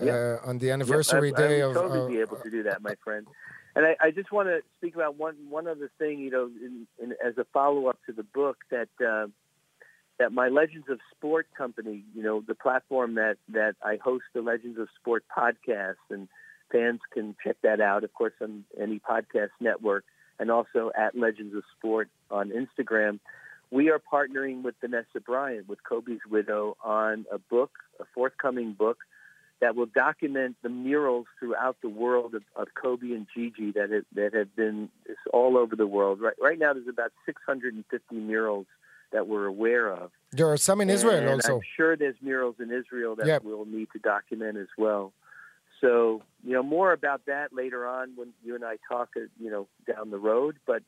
Yeah. 0.01 0.11
uh, 0.11 0.49
on 0.49 0.57
the 0.59 0.67
Yep, 0.67 0.73
anniversary 0.78 1.32
I, 1.36 1.41
day 1.41 1.61
I 1.61 1.67
would 1.67 1.76
of. 1.76 1.82
totally 1.82 1.99
uh, 1.99 2.07
be 2.07 2.19
able 2.19 2.38
to 2.38 2.49
do 2.49 2.63
that, 2.63 2.82
my 2.82 2.95
friend. 3.03 3.28
And 3.76 3.86
I, 3.86 3.95
I 3.99 4.11
just 4.11 4.32
want 4.32 4.47
to 4.47 4.61
speak 4.78 4.95
about 4.95 5.17
one 5.17 5.36
one 5.49 5.67
other 5.67 5.89
thing, 5.97 6.19
you 6.19 6.32
know, 6.32 6.49
in, 6.65 6.88
in, 7.01 7.13
as 7.26 7.38
a 7.38 7.45
follow 7.51 7.88
up 7.88 7.99
to 8.05 8.13
the 8.13 8.23
book 8.23 8.57
that 8.71 8.89
uh, 9.05 9.28
that 10.19 10.32
my 10.32 10.47
Legends 10.47 10.88
of 10.89 10.99
Sport 11.11 11.47
company, 11.57 12.03
you 12.15 12.23
know, 12.23 12.41
the 12.47 12.55
platform 12.55 13.15
that 13.15 13.38
that 13.49 13.76
I 13.84 13.97
host 14.01 14.26
the 14.34 14.41
Legends 14.41 14.80
of 14.80 14.88
Sport 14.99 15.26
podcast, 15.36 15.95
and 16.09 16.30
fans 16.72 16.99
can 17.13 17.36
check 17.43 17.57
that 17.63 17.80
out, 17.82 18.03
of 18.03 18.13
course, 18.13 18.34
on 18.41 18.63
any 18.80 18.99
podcast 18.99 19.49
network, 19.59 20.03
and 20.39 20.51
also 20.51 20.91
at 20.97 21.18
Legends 21.18 21.55
of 21.55 21.63
Sport 21.78 22.09
on 22.32 22.51
Instagram. 22.51 23.20
We 23.72 23.89
are 23.89 23.99
partnering 23.99 24.61
with 24.63 24.76
Vanessa 24.82 25.20
Bryant, 25.26 25.68
with 25.68 25.84
Kobe's 25.84 26.20
widow, 26.30 26.78
on 26.84 27.26
a 27.32 27.38
book, 27.39 27.72
a 27.99 28.05
forthcoming 28.13 28.74
book 28.74 28.99
that 29.61 29.76
will 29.76 29.86
document 29.88 30.57
the 30.61 30.70
murals 30.70 31.26
throughout 31.39 31.78
the 31.82 31.89
world 31.89 32.36
of, 32.36 32.43
of 32.55 32.68
Kobe 32.80 33.07
and 33.11 33.26
Gigi 33.34 33.72
that 33.72 33.89
have, 33.89 34.03
that 34.13 34.34
have 34.34 34.55
been 34.55 34.89
all 35.34 35.57
over 35.57 35.76
the 35.76 35.88
world. 35.88 36.20
Right, 36.22 36.34
right 36.41 36.59
now, 36.59 36.74
there's 36.74 36.88
about 36.88 37.11
650 37.26 38.16
murals 38.16 38.66
that 39.11 39.28
we're 39.28 39.45
aware 39.45 39.89
of. 39.91 40.11
there 40.32 40.49
are 40.51 40.57
some 40.57 40.82
in 40.82 40.89
Israel 40.89 41.16
and 41.16 41.30
also. 41.30 41.55
I'm 41.55 41.61
sure 41.78 41.95
there's 41.95 42.18
murals 42.22 42.55
in 42.59 42.70
Israel 42.72 43.16
that 43.16 43.26
Yep. 43.28 43.43
we'll 43.45 43.66
need 43.66 43.88
to 43.93 43.99
document 43.99 44.57
as 44.57 44.68
well. 44.78 45.13
So, 45.82 46.21
you 46.43 46.53
know, 46.53 46.63
more 46.63 46.93
about 46.93 47.26
that 47.26 47.53
later 47.53 47.88
on 47.88 48.13
when 48.15 48.30
you 48.43 48.55
and 48.55 48.63
I 48.63 48.78
talk, 48.89 49.09
uh, 49.17 49.21
you 49.39 49.49
know, 49.49 49.67
down 49.86 50.09
the 50.09 50.17
road. 50.17 50.57
But 50.65 50.84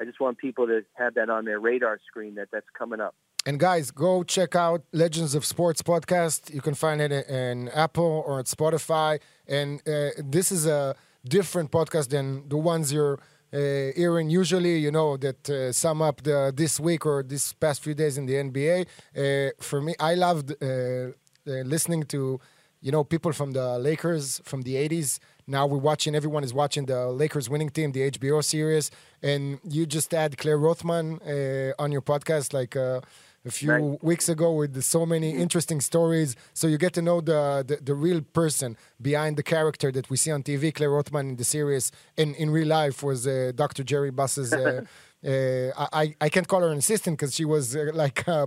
I 0.00 0.04
just 0.04 0.20
want 0.20 0.38
people 0.38 0.66
to 0.66 0.84
have 0.94 1.14
that 1.14 1.30
on 1.30 1.44
their 1.44 1.60
radar 1.60 1.98
screen 2.06 2.34
that 2.34 2.48
that's 2.52 2.66
coming 2.76 3.00
up. 3.00 3.14
And 3.44 3.58
guys, 3.58 3.90
go 3.90 4.22
check 4.22 4.54
out 4.54 4.84
Legends 4.92 5.34
of 5.34 5.44
Sports 5.44 5.82
podcast. 5.82 6.54
You 6.54 6.60
can 6.60 6.74
find 6.74 7.00
it 7.00 7.10
in 7.28 7.68
Apple 7.70 8.22
or 8.26 8.38
at 8.38 8.46
Spotify. 8.46 9.18
And 9.48 9.80
uh, 9.86 10.10
this 10.18 10.52
is 10.52 10.66
a 10.66 10.94
different 11.24 11.70
podcast 11.72 12.10
than 12.10 12.48
the 12.48 12.56
ones 12.56 12.92
you're 12.92 13.18
uh, 13.52 13.92
hearing 13.96 14.30
usually. 14.30 14.78
You 14.78 14.92
know 14.92 15.16
that 15.16 15.50
uh, 15.50 15.72
sum 15.72 16.02
up 16.02 16.22
the 16.22 16.52
this 16.56 16.78
week 16.78 17.04
or 17.04 17.22
this 17.22 17.52
past 17.52 17.82
few 17.82 17.94
days 17.94 18.16
in 18.16 18.26
the 18.26 18.34
NBA. 18.34 18.86
Uh, 19.16 19.50
for 19.60 19.80
me, 19.82 19.94
I 19.98 20.14
loved 20.14 20.52
uh, 20.62 21.08
listening 21.44 22.04
to 22.04 22.40
you 22.82 22.90
know 22.92 23.04
people 23.04 23.32
from 23.32 23.52
the 23.52 23.78
Lakers 23.78 24.40
from 24.44 24.62
the 24.62 24.74
'80s. 24.74 25.18
Now 25.46 25.66
we're 25.66 25.78
watching. 25.90 26.14
Everyone 26.14 26.44
is 26.44 26.52
watching 26.52 26.84
the 26.86 27.06
Lakers 27.22 27.48
winning 27.48 27.70
team, 27.70 27.92
the 27.92 28.02
HBO 28.10 28.42
series, 28.44 28.90
and 29.22 29.58
you 29.76 29.86
just 29.86 30.10
had 30.12 30.36
Claire 30.38 30.58
Rothman 30.58 31.06
uh, 31.22 31.82
on 31.82 31.92
your 31.92 32.02
podcast 32.02 32.52
like. 32.52 32.76
Uh, 32.76 33.00
a 33.44 33.50
few 33.50 33.72
Right. 33.72 34.04
weeks 34.04 34.28
ago 34.28 34.52
with 34.52 34.80
so 34.84 35.04
many 35.04 35.30
interesting 35.32 35.80
stories. 35.80 36.36
So 36.54 36.68
you 36.68 36.78
get 36.78 36.92
to 36.92 37.02
know 37.02 37.20
the, 37.20 37.64
the, 37.66 37.76
the 37.82 37.92
real 37.92 38.20
person 38.20 38.76
behind 39.00 39.36
the 39.36 39.42
character 39.42 39.90
that 39.90 40.08
we 40.10 40.16
see 40.16 40.30
on 40.30 40.44
TV. 40.44 40.72
Claire 40.72 40.90
Rothman 40.92 41.30
in 41.30 41.36
the 41.36 41.42
series 41.42 41.90
and 42.16 42.36
in 42.36 42.50
real 42.50 42.68
life 42.68 43.02
was 43.02 43.26
uh, 43.26 43.50
Dr. 43.52 43.82
Jerry 43.82 44.12
Buss's. 44.12 44.52
Uh, 44.52 44.82
uh, 45.26 45.86
I, 45.92 46.14
I 46.20 46.28
can't 46.28 46.46
call 46.46 46.60
her 46.60 46.68
an 46.68 46.78
assistant 46.78 47.18
because 47.18 47.34
she 47.34 47.44
was 47.44 47.74
uh, 47.74 47.90
like 47.94 48.28
uh, 48.36 48.46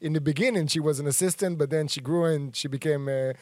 in 0.00 0.12
the 0.12 0.20
beginning 0.20 0.68
she 0.68 0.78
was 0.78 1.00
an 1.00 1.08
assistant, 1.08 1.58
but 1.58 1.70
then 1.70 1.88
she 1.88 2.00
grew 2.00 2.26
and 2.26 2.54
she 2.54 2.68
became 2.68 3.08
uh, 3.08 3.32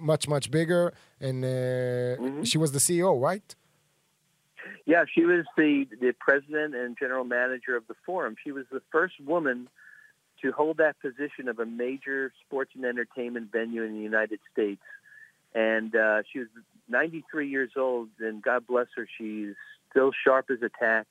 much 0.00 0.28
much 0.28 0.50
bigger, 0.50 0.92
and 1.20 1.44
uh, 1.44 2.44
she 2.44 2.58
was 2.58 2.72
the 2.72 2.78
CEO, 2.78 3.20
right? 3.20 3.54
Yeah, 4.84 5.04
she 5.12 5.24
was 5.24 5.44
the, 5.56 5.86
the 6.00 6.12
president 6.18 6.74
and 6.74 6.96
general 6.98 7.24
manager 7.24 7.76
of 7.76 7.86
the 7.86 7.94
forum. 8.04 8.36
She 8.42 8.52
was 8.52 8.66
the 8.70 8.82
first 8.90 9.14
woman 9.20 9.68
to 10.42 10.50
hold 10.52 10.78
that 10.78 11.00
position 11.00 11.48
of 11.48 11.58
a 11.58 11.66
major 11.66 12.32
sports 12.44 12.72
and 12.74 12.84
entertainment 12.84 13.52
venue 13.52 13.82
in 13.82 13.94
the 13.94 14.02
United 14.02 14.40
States. 14.52 14.82
And 15.54 15.94
uh, 15.94 16.22
she 16.30 16.40
was 16.40 16.48
93 16.88 17.48
years 17.48 17.72
old, 17.76 18.08
and 18.18 18.42
God 18.42 18.66
bless 18.66 18.88
her, 18.96 19.06
she's 19.18 19.54
still 19.90 20.10
sharp 20.24 20.50
as 20.50 20.62
a 20.62 20.70
tack. 20.80 21.06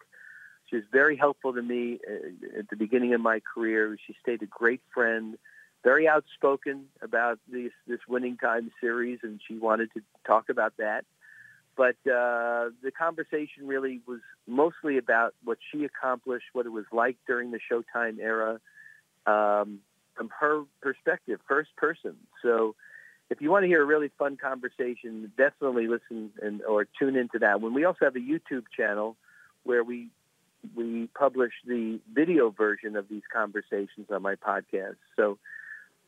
She 0.70 0.76
was 0.78 0.86
very 0.92 1.16
helpful 1.16 1.54
to 1.54 1.62
me 1.62 2.00
uh, 2.10 2.60
at 2.60 2.70
the 2.70 2.76
beginning 2.76 3.14
of 3.14 3.22
my 3.22 3.42
career. 3.42 3.98
She 4.06 4.16
stayed 4.22 4.42
a 4.42 4.48
great 4.48 4.82
friend, 4.94 5.38
very 5.84 6.08
outspoken 6.08 6.86
about 7.02 7.40
this 7.52 7.72
this 7.88 8.00
winning 8.08 8.38
time 8.38 8.72
series, 8.80 9.20
and 9.24 9.40
she 9.48 9.58
wanted 9.58 9.90
to 9.94 10.02
talk 10.26 10.50
about 10.50 10.74
that 10.78 11.06
but 11.76 11.96
uh, 12.06 12.70
the 12.84 12.92
conversation 12.98 13.66
really 13.66 14.02
was 14.08 14.20
mostly 14.48 14.98
about 14.98 15.34
what 15.44 15.58
she 15.72 15.86
accomplished, 15.86 16.46
what 16.54 16.66
it 16.66 16.72
was 16.72 16.86
like 16.92 17.18
during 17.28 17.52
the 17.52 17.60
Showtime 17.72 18.20
era, 18.20 18.60
um, 19.26 19.80
from 20.16 20.30
her 20.40 20.64
perspective, 20.82 21.40
first 21.48 21.76
person. 21.78 22.18
So, 22.42 22.76
if 23.30 23.40
you 23.40 23.50
want 23.50 23.64
to 23.64 23.68
hear 23.68 23.82
a 23.82 23.86
really 23.86 24.12
fun 24.20 24.36
conversation, 24.36 25.32
definitely 25.38 25.88
listen 25.88 26.32
and 26.42 26.62
or 26.64 26.86
tune 27.00 27.16
into 27.16 27.40
that 27.40 27.62
When 27.62 27.74
We 27.74 27.86
also 27.86 28.04
have 28.04 28.16
a 28.18 28.20
YouTube 28.20 28.66
channel 28.76 29.16
where 29.64 29.84
we 29.84 30.10
we 30.76 31.08
publish 31.18 31.54
the 31.66 32.00
video 32.14 32.50
version 32.50 32.96
of 32.98 33.08
these 33.10 33.24
conversations 33.34 34.08
on 34.12 34.22
my 34.22 34.36
podcast. 34.36 34.98
So 35.16 35.40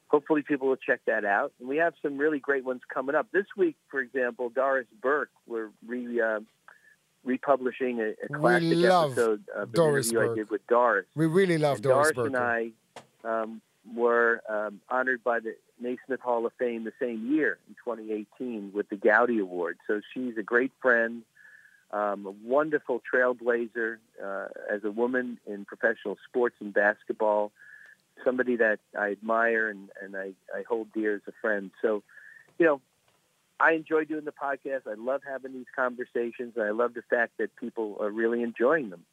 hopefully 0.07 0.43
people 0.43 0.67
will 0.67 0.75
check 0.75 1.01
that 1.07 1.25
out. 1.25 1.51
And 1.59 1.67
we 1.67 1.77
have 1.77 1.93
some 2.01 2.17
really 2.17 2.39
great 2.39 2.63
ones 2.63 2.81
coming 2.93 3.15
up. 3.15 3.27
This 3.31 3.45
week, 3.57 3.75
for 3.89 3.99
example, 3.99 4.49
Doris 4.49 4.87
Burke, 5.01 5.31
we're 5.47 5.69
re, 5.87 6.21
uh, 6.21 6.39
republishing 7.23 7.99
a, 7.99 8.13
a 8.23 8.39
classic 8.39 8.77
love 8.77 9.11
episode 9.11 9.43
of 9.55 9.69
an 9.69 9.73
Doris 9.73 10.11
interview 10.11 10.27
Burke. 10.27 10.31
I 10.31 10.35
did 10.35 10.49
with 10.49 10.67
Doris. 10.67 11.05
We 11.15 11.25
really 11.25 11.57
love 11.57 11.75
And 11.75 11.83
Doris 11.83 12.11
Doris 12.11 12.27
and 12.27 12.37
I 12.37 12.71
um, 13.23 13.61
were 13.95 14.41
um, 14.49 14.81
honored 14.89 15.23
by 15.23 15.39
the 15.39 15.55
Naismith 15.79 16.21
Hall 16.21 16.45
of 16.45 16.53
Fame 16.57 16.83
the 16.83 16.93
same 16.99 17.31
year 17.33 17.57
in 17.67 17.75
2018 17.83 18.71
with 18.73 18.89
the 18.89 18.95
Gowdy 18.95 19.39
Award. 19.39 19.77
So 19.87 20.01
she's 20.13 20.37
a 20.37 20.43
great 20.43 20.71
friend, 20.81 21.23
um, 21.91 22.25
a 22.25 22.31
wonderful 22.47 23.01
trailblazer 23.13 23.97
uh, 24.23 24.45
as 24.71 24.83
a 24.83 24.91
woman 24.91 25.39
in 25.45 25.65
professional 25.65 26.17
sports 26.27 26.55
and 26.59 26.73
basketball, 26.73 27.51
somebody 28.23 28.55
that 28.57 28.79
I 28.97 29.11
admire 29.11 29.69
and, 29.69 29.89
and 30.01 30.15
I, 30.15 30.33
I 30.55 30.63
hold 30.67 30.87
dear 30.93 31.15
as 31.15 31.21
a 31.27 31.33
friend. 31.41 31.71
So, 31.81 32.03
you 32.57 32.65
know, 32.65 32.81
I 33.59 33.73
enjoy 33.73 34.05
doing 34.05 34.25
the 34.25 34.31
podcast. 34.31 34.87
I 34.87 34.95
love 34.97 35.21
having 35.27 35.53
these 35.53 35.71
conversations, 35.75 36.53
and 36.55 36.65
I 36.65 36.71
love 36.71 36.93
the 36.93 37.03
fact 37.09 37.33
that 37.39 37.55
people 37.55 37.97
are 37.99 38.09
really 38.09 38.41
enjoying 38.43 38.89
them. 38.89 39.05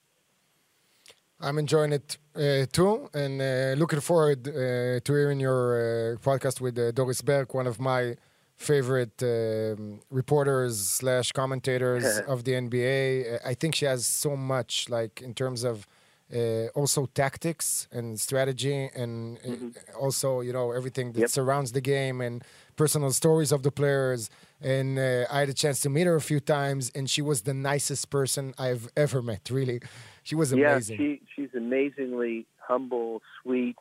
I'm 1.40 1.59
enjoying 1.59 1.92
it 1.92 2.18
uh, 2.36 2.66
too, 2.70 3.09
and 3.14 3.40
uh, 3.40 3.74
looking 3.78 4.01
forward 4.01 4.46
uh, 4.46 5.01
to 5.01 5.12
hearing 5.20 5.40
your 5.40 6.14
uh, 6.14 6.16
podcast 6.16 6.61
with 6.61 6.78
uh, 6.78 6.90
Doris 6.90 7.22
Burke, 7.22 7.55
one 7.55 7.66
of 7.66 7.80
my 7.80 8.16
favorite 8.57 9.22
um, 9.22 10.01
reporters 10.11 10.78
slash 10.78 11.32
commentators 11.32 12.05
of 12.28 12.44
the 12.44 12.53
NBA. 12.53 13.40
I 13.44 13.55
think 13.55 13.74
she 13.74 13.86
has 13.86 14.07
so 14.07 14.36
much, 14.36 14.88
like 14.90 15.22
in 15.22 15.32
terms 15.32 15.64
of 15.64 15.86
uh, 16.34 16.66
also 16.78 17.06
tactics 17.06 17.88
and 17.92 18.18
strategy, 18.20 18.88
and 18.94 19.38
uh, 19.46 19.98
also 19.98 20.40
you 20.40 20.52
know 20.52 20.70
everything 20.72 21.12
that 21.12 21.20
Yep. 21.20 21.30
surrounds 21.30 21.72
the 21.72 21.80
game 21.80 22.20
and 22.20 22.42
personal 22.76 23.10
stories 23.12 23.52
of 23.52 23.62
the 23.62 23.70
players. 23.72 24.30
And 24.62 24.98
uh, 24.98 25.24
I 25.30 25.40
had 25.40 25.48
a 25.48 25.54
chance 25.54 25.80
to 25.80 25.88
meet 25.90 26.06
her 26.06 26.16
a 26.16 26.20
few 26.20 26.40
times, 26.40 26.90
and 26.94 27.08
she 27.08 27.22
was 27.22 27.42
the 27.42 27.54
nicest 27.54 28.10
person 28.10 28.54
I've 28.58 28.88
ever 28.96 29.22
met. 29.22 29.48
Really, 29.50 29.80
she 30.22 30.34
was 30.34 30.52
amazing. 30.52 31.00
Yeah, 31.00 31.06
she 31.06 31.22
she's 31.34 31.54
amazingly 31.54 32.46
humble, 32.58 33.22
sweet, 33.42 33.76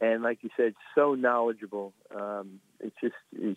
and 0.00 0.22
like 0.22 0.38
you 0.42 0.50
said, 0.56 0.74
so 0.94 1.14
knowledgeable. 1.14 1.92
Um, 2.14 2.60
it's 2.80 2.96
just 3.00 3.14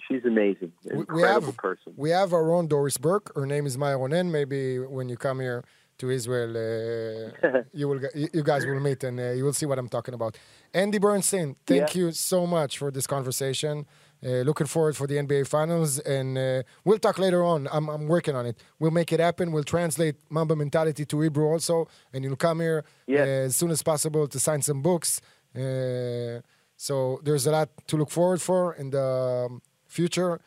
she's 0.08 0.24
amazing, 0.26 0.72
we 0.86 1.00
incredible 1.00 1.48
have- 1.48 1.58
person. 1.58 1.94
We 1.96 2.10
have 2.12 2.34
our 2.34 2.52
own 2.54 2.68
Doris 2.68 2.98
Burke. 2.98 3.32
Her 3.36 3.46
name 3.46 3.66
is 3.66 3.78
Maya 3.78 3.98
Ronen. 3.98 4.32
Maybe 4.32 4.80
when 4.80 5.10
you 5.10 5.18
come 5.18 5.40
here 5.40 5.64
to 6.00 6.10
Israel, 6.10 6.52
uh, 6.56 7.62
you 7.80 7.88
will 7.90 8.00
you 8.16 8.28
you 8.34 8.44
guys 8.44 8.66
will 8.66 8.80
meet 8.80 9.04
and 9.04 9.20
uh, 9.20 9.32
you 9.38 9.44
will 9.46 9.54
see 9.54 9.66
what 9.66 9.78
I'm 9.80 9.90
talking 9.90 10.14
about. 10.14 10.38
Andy 10.74 11.00
Bernstein, 11.00 11.56
thank 11.66 11.96
Yeah. 11.96 12.00
you 12.02 12.12
so 12.12 12.46
much 12.46 12.78
for 12.78 12.90
this 12.92 13.08
conversation. 13.08 13.86
Uh, 14.26 14.42
looking 14.50 14.66
forward 14.66 14.96
for 14.98 15.06
the 15.06 15.16
NBA 15.16 15.46
Finals, 15.48 16.00
and 16.00 16.38
uh, 16.40 16.64
we'll 16.84 16.98
talk 16.98 17.20
later 17.20 17.44
on. 17.44 17.68
I'm, 17.72 17.88
I'm 17.88 18.08
working 18.08 18.36
on 18.36 18.46
it. 18.48 18.58
We'll 18.80 18.90
make 19.00 19.12
it 19.14 19.20
happen. 19.20 19.52
We'll 19.52 19.64
translate 19.78 20.16
Mamba 20.32 20.56
mentality 20.56 21.06
to 21.06 21.22
Hebrew 21.22 21.46
also, 21.46 21.88
and 22.12 22.24
you'll 22.24 22.36
come 22.48 22.60
here 22.62 22.84
Yeah. 23.06 23.22
uh, 23.22 23.48
as 23.48 23.56
soon 23.56 23.70
as 23.70 23.84
possible 23.84 24.28
to 24.28 24.40
sign 24.40 24.62
some 24.64 24.82
books. 24.82 25.22
Uh, 25.56 26.42
so 26.76 27.20
there's 27.24 27.46
a 27.48 27.52
lot 27.52 27.70
to 27.90 27.98
look 27.98 28.10
forward 28.10 28.42
for 28.42 28.74
in 28.76 28.90
the 28.90 29.48
um, 29.50 29.62
future. 29.86 30.40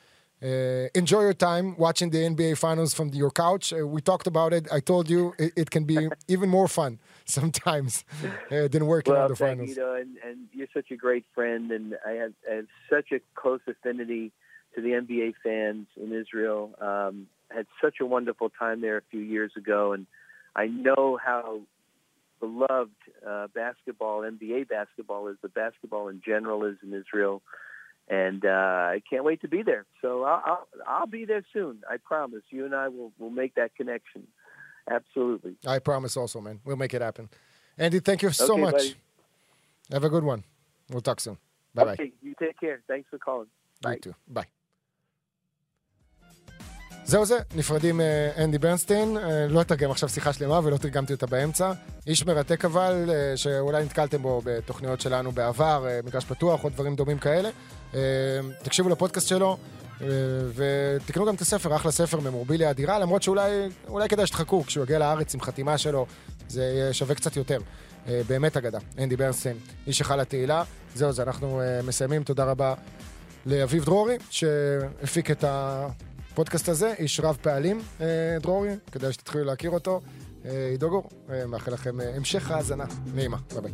Uh, 0.43 0.89
enjoy 0.95 1.21
your 1.21 1.35
time 1.35 1.77
watching 1.77 2.09
the 2.09 2.19
NBA 2.19 2.57
Finals 2.57 2.95
from 2.95 3.09
your 3.11 3.31
couch. 3.31 3.75
Uh, 3.75 3.87
we 3.87 4.01
talked 4.01 4.27
about 4.27 4.55
it. 4.55 4.67
I 4.73 4.81
told 4.81 5.11
you 5.11 5.35
it, 5.39 5.53
it 5.55 5.71
can 5.71 5.85
be 5.85 6.09
even 6.29 6.49
more 6.49 6.67
fun 6.67 6.99
sometimes 7.27 8.05
uh, 8.51 8.67
than 8.69 8.87
working 8.87 9.13
Well, 9.13 9.25
on 9.25 9.29
the 9.29 9.37
thank 9.37 9.59
finals. 9.59 9.77
you, 9.77 9.77
know, 9.77 9.95
and, 9.95 10.17
and 10.25 10.39
you're 10.53 10.69
such 10.73 10.91
a 10.91 10.97
great 10.97 11.27
friend, 11.35 11.71
and 11.71 11.95
I 12.07 12.13
have, 12.13 12.33
I 12.51 12.55
have 12.57 12.67
such 12.89 13.13
a 13.13 13.21
close 13.35 13.61
affinity 13.69 14.33
to 14.75 14.81
the 14.81 14.91
NBA 14.91 15.35
fans 15.43 15.89
in 15.97 16.13
Israel. 16.13 16.71
Um, 16.81 17.27
had 17.51 17.67
such 17.83 17.97
a 18.01 18.07
wonderful 18.07 18.49
time 18.49 18.81
there 18.81 18.97
a 18.97 19.03
few 19.11 19.21
years 19.21 19.53
ago, 19.57 19.93
and 19.93 20.07
I 20.57 20.69
know 20.69 21.19
how 21.23 21.61
beloved 22.41 22.91
uh, 23.29 23.49
basketball, 23.55 24.23
NBA 24.23 24.69
basketball 24.69 25.29
is, 25.29 25.37
but 25.43 25.53
basketball 25.53 26.09
in 26.09 26.23
general 26.25 26.65
is 26.65 26.77
in 26.83 26.95
Israel. 26.95 27.43
And 28.11 28.45
uh, 28.45 28.95
I 28.97 29.03
can't 29.09 29.25
wait 29.31 29.41
to 29.43 29.49
be 29.57 29.63
there. 29.71 29.85
So 30.03 30.09
I'll, 30.25 30.43
I'll, 30.51 30.67
I'll 30.95 31.07
be 31.19 31.25
there 31.33 31.45
soon. 31.53 31.75
I 31.89 31.97
promise. 32.13 32.43
You 32.51 32.63
and 32.67 32.75
I 32.75 32.87
will 32.89 33.13
will 33.21 33.35
make 33.43 33.53
that 33.61 33.71
connection. 33.81 34.23
Absolutely. 34.99 35.53
I 35.75 35.79
promise 35.91 36.17
also, 36.23 36.39
man. 36.47 36.57
We'll 36.65 36.81
make 36.85 36.93
it 36.99 37.03
happen. 37.09 37.25
Andy, 37.85 38.01
thank 38.09 38.21
you 38.25 38.31
so 38.31 38.53
Okay, 38.55 38.63
much. 38.67 38.73
buddy. 38.73 38.95
Have 39.93 40.05
a 40.05 40.13
good 40.15 40.25
one. 40.33 40.43
We'll 40.91 41.07
talk 41.11 41.21
soon. 41.27 41.37
Bye 41.77 41.85
bye. 41.85 41.93
Okay, 41.99 42.11
you 42.27 42.35
take 42.45 42.57
care. 42.65 42.79
Thanks 42.91 43.07
for 43.13 43.19
calling. 43.19 43.51
You 43.85 43.91
Bye. 43.91 43.99
too. 44.05 44.15
ביי. 44.29 44.45
זהו 47.05 47.25
זה, 47.25 47.39
נפרדים 47.57 47.97
מאנדי 47.97 48.59
ברנסטיין, 48.59 49.17
אה, 49.17 49.47
לא 49.51 49.61
אתרגם 49.61 49.91
עכשיו 49.91 50.09
שיחה 50.09 50.33
שלמה 50.33 50.61
ולא 50.65 50.77
תרגמתי 50.77 51.13
אותה 51.13 51.27
באמצע. 51.27 51.73
איש 52.07 52.27
מרתק 52.27 52.65
אבל, 52.65 53.05
אה, 53.09 53.37
שאולי 53.37 53.85
נתקלתם 53.85 54.23
בו 54.23 54.41
בתוכניות 54.45 55.01
שלנו 55.01 55.33
בעבר, 55.33 55.87
אה, 55.89 56.01
מגרש 56.05 56.25
פתוח 56.25 56.65
או 56.65 56.69
דברים 56.69 56.95
דומים 56.95 57.19
כאלה. 57.19 57.51
אה, 57.95 58.01
תקשיבו 58.63 58.89
לפודקאסט 58.89 59.29
שלו, 59.29 59.57
אה, 60.01 60.07
ותקנו 60.55 61.27
גם 61.27 61.35
את 61.35 61.41
הספר, 61.41 61.77
אחלה 61.77 61.91
ספר, 61.91 62.21
ממורביליה 62.21 62.71
אדירה, 62.71 62.99
למרות 62.99 63.23
שאולי 63.23 63.69
אולי 63.89 64.09
כדאי 64.09 64.27
שתחכו, 64.27 64.65
כשהוא 64.67 64.85
יגיע 64.85 64.99
לארץ 64.99 65.35
עם 65.35 65.41
חתימה 65.41 65.79
שלו, 65.79 66.07
זה 66.49 66.89
שווה 66.93 67.15
קצת 67.15 67.37
יותר. 67.37 67.59
אה, 68.09 68.21
באמת 68.29 68.57
אגדה, 68.57 68.79
אנדי 68.99 69.17
ברנסטיין, 69.17 69.57
איש 69.87 69.99
היכל 69.99 70.21
התהילה. 70.21 70.63
זהו 70.95 71.13
זה, 71.13 71.23
אנחנו 71.23 71.61
מסיימים, 71.85 72.25
תודה 72.25 72.45
רבה 72.45 72.75
לאביב 73.47 73.85
דרורי, 73.85 74.17
שהפיק 74.31 75.31
את 75.31 75.45
הפודקאסט 75.49 76.69
הזה, 76.69 76.95
איש 76.99 77.21
רב 77.21 77.39
פעלים, 77.43 77.83
דרורי, 78.41 78.71
כדאי 78.93 79.13
שתתחילו 79.13 79.45
להכיר 79.45 79.71
אותו. 79.71 80.01
עידו 80.71 80.91
גור, 80.91 81.11
מאחל 81.49 81.73
לכם 81.73 82.01
המשך 82.17 82.51
האזנה 82.51 82.85
נעימה. 83.15 83.37
ביי 83.55 83.61
ביי. 83.61 83.73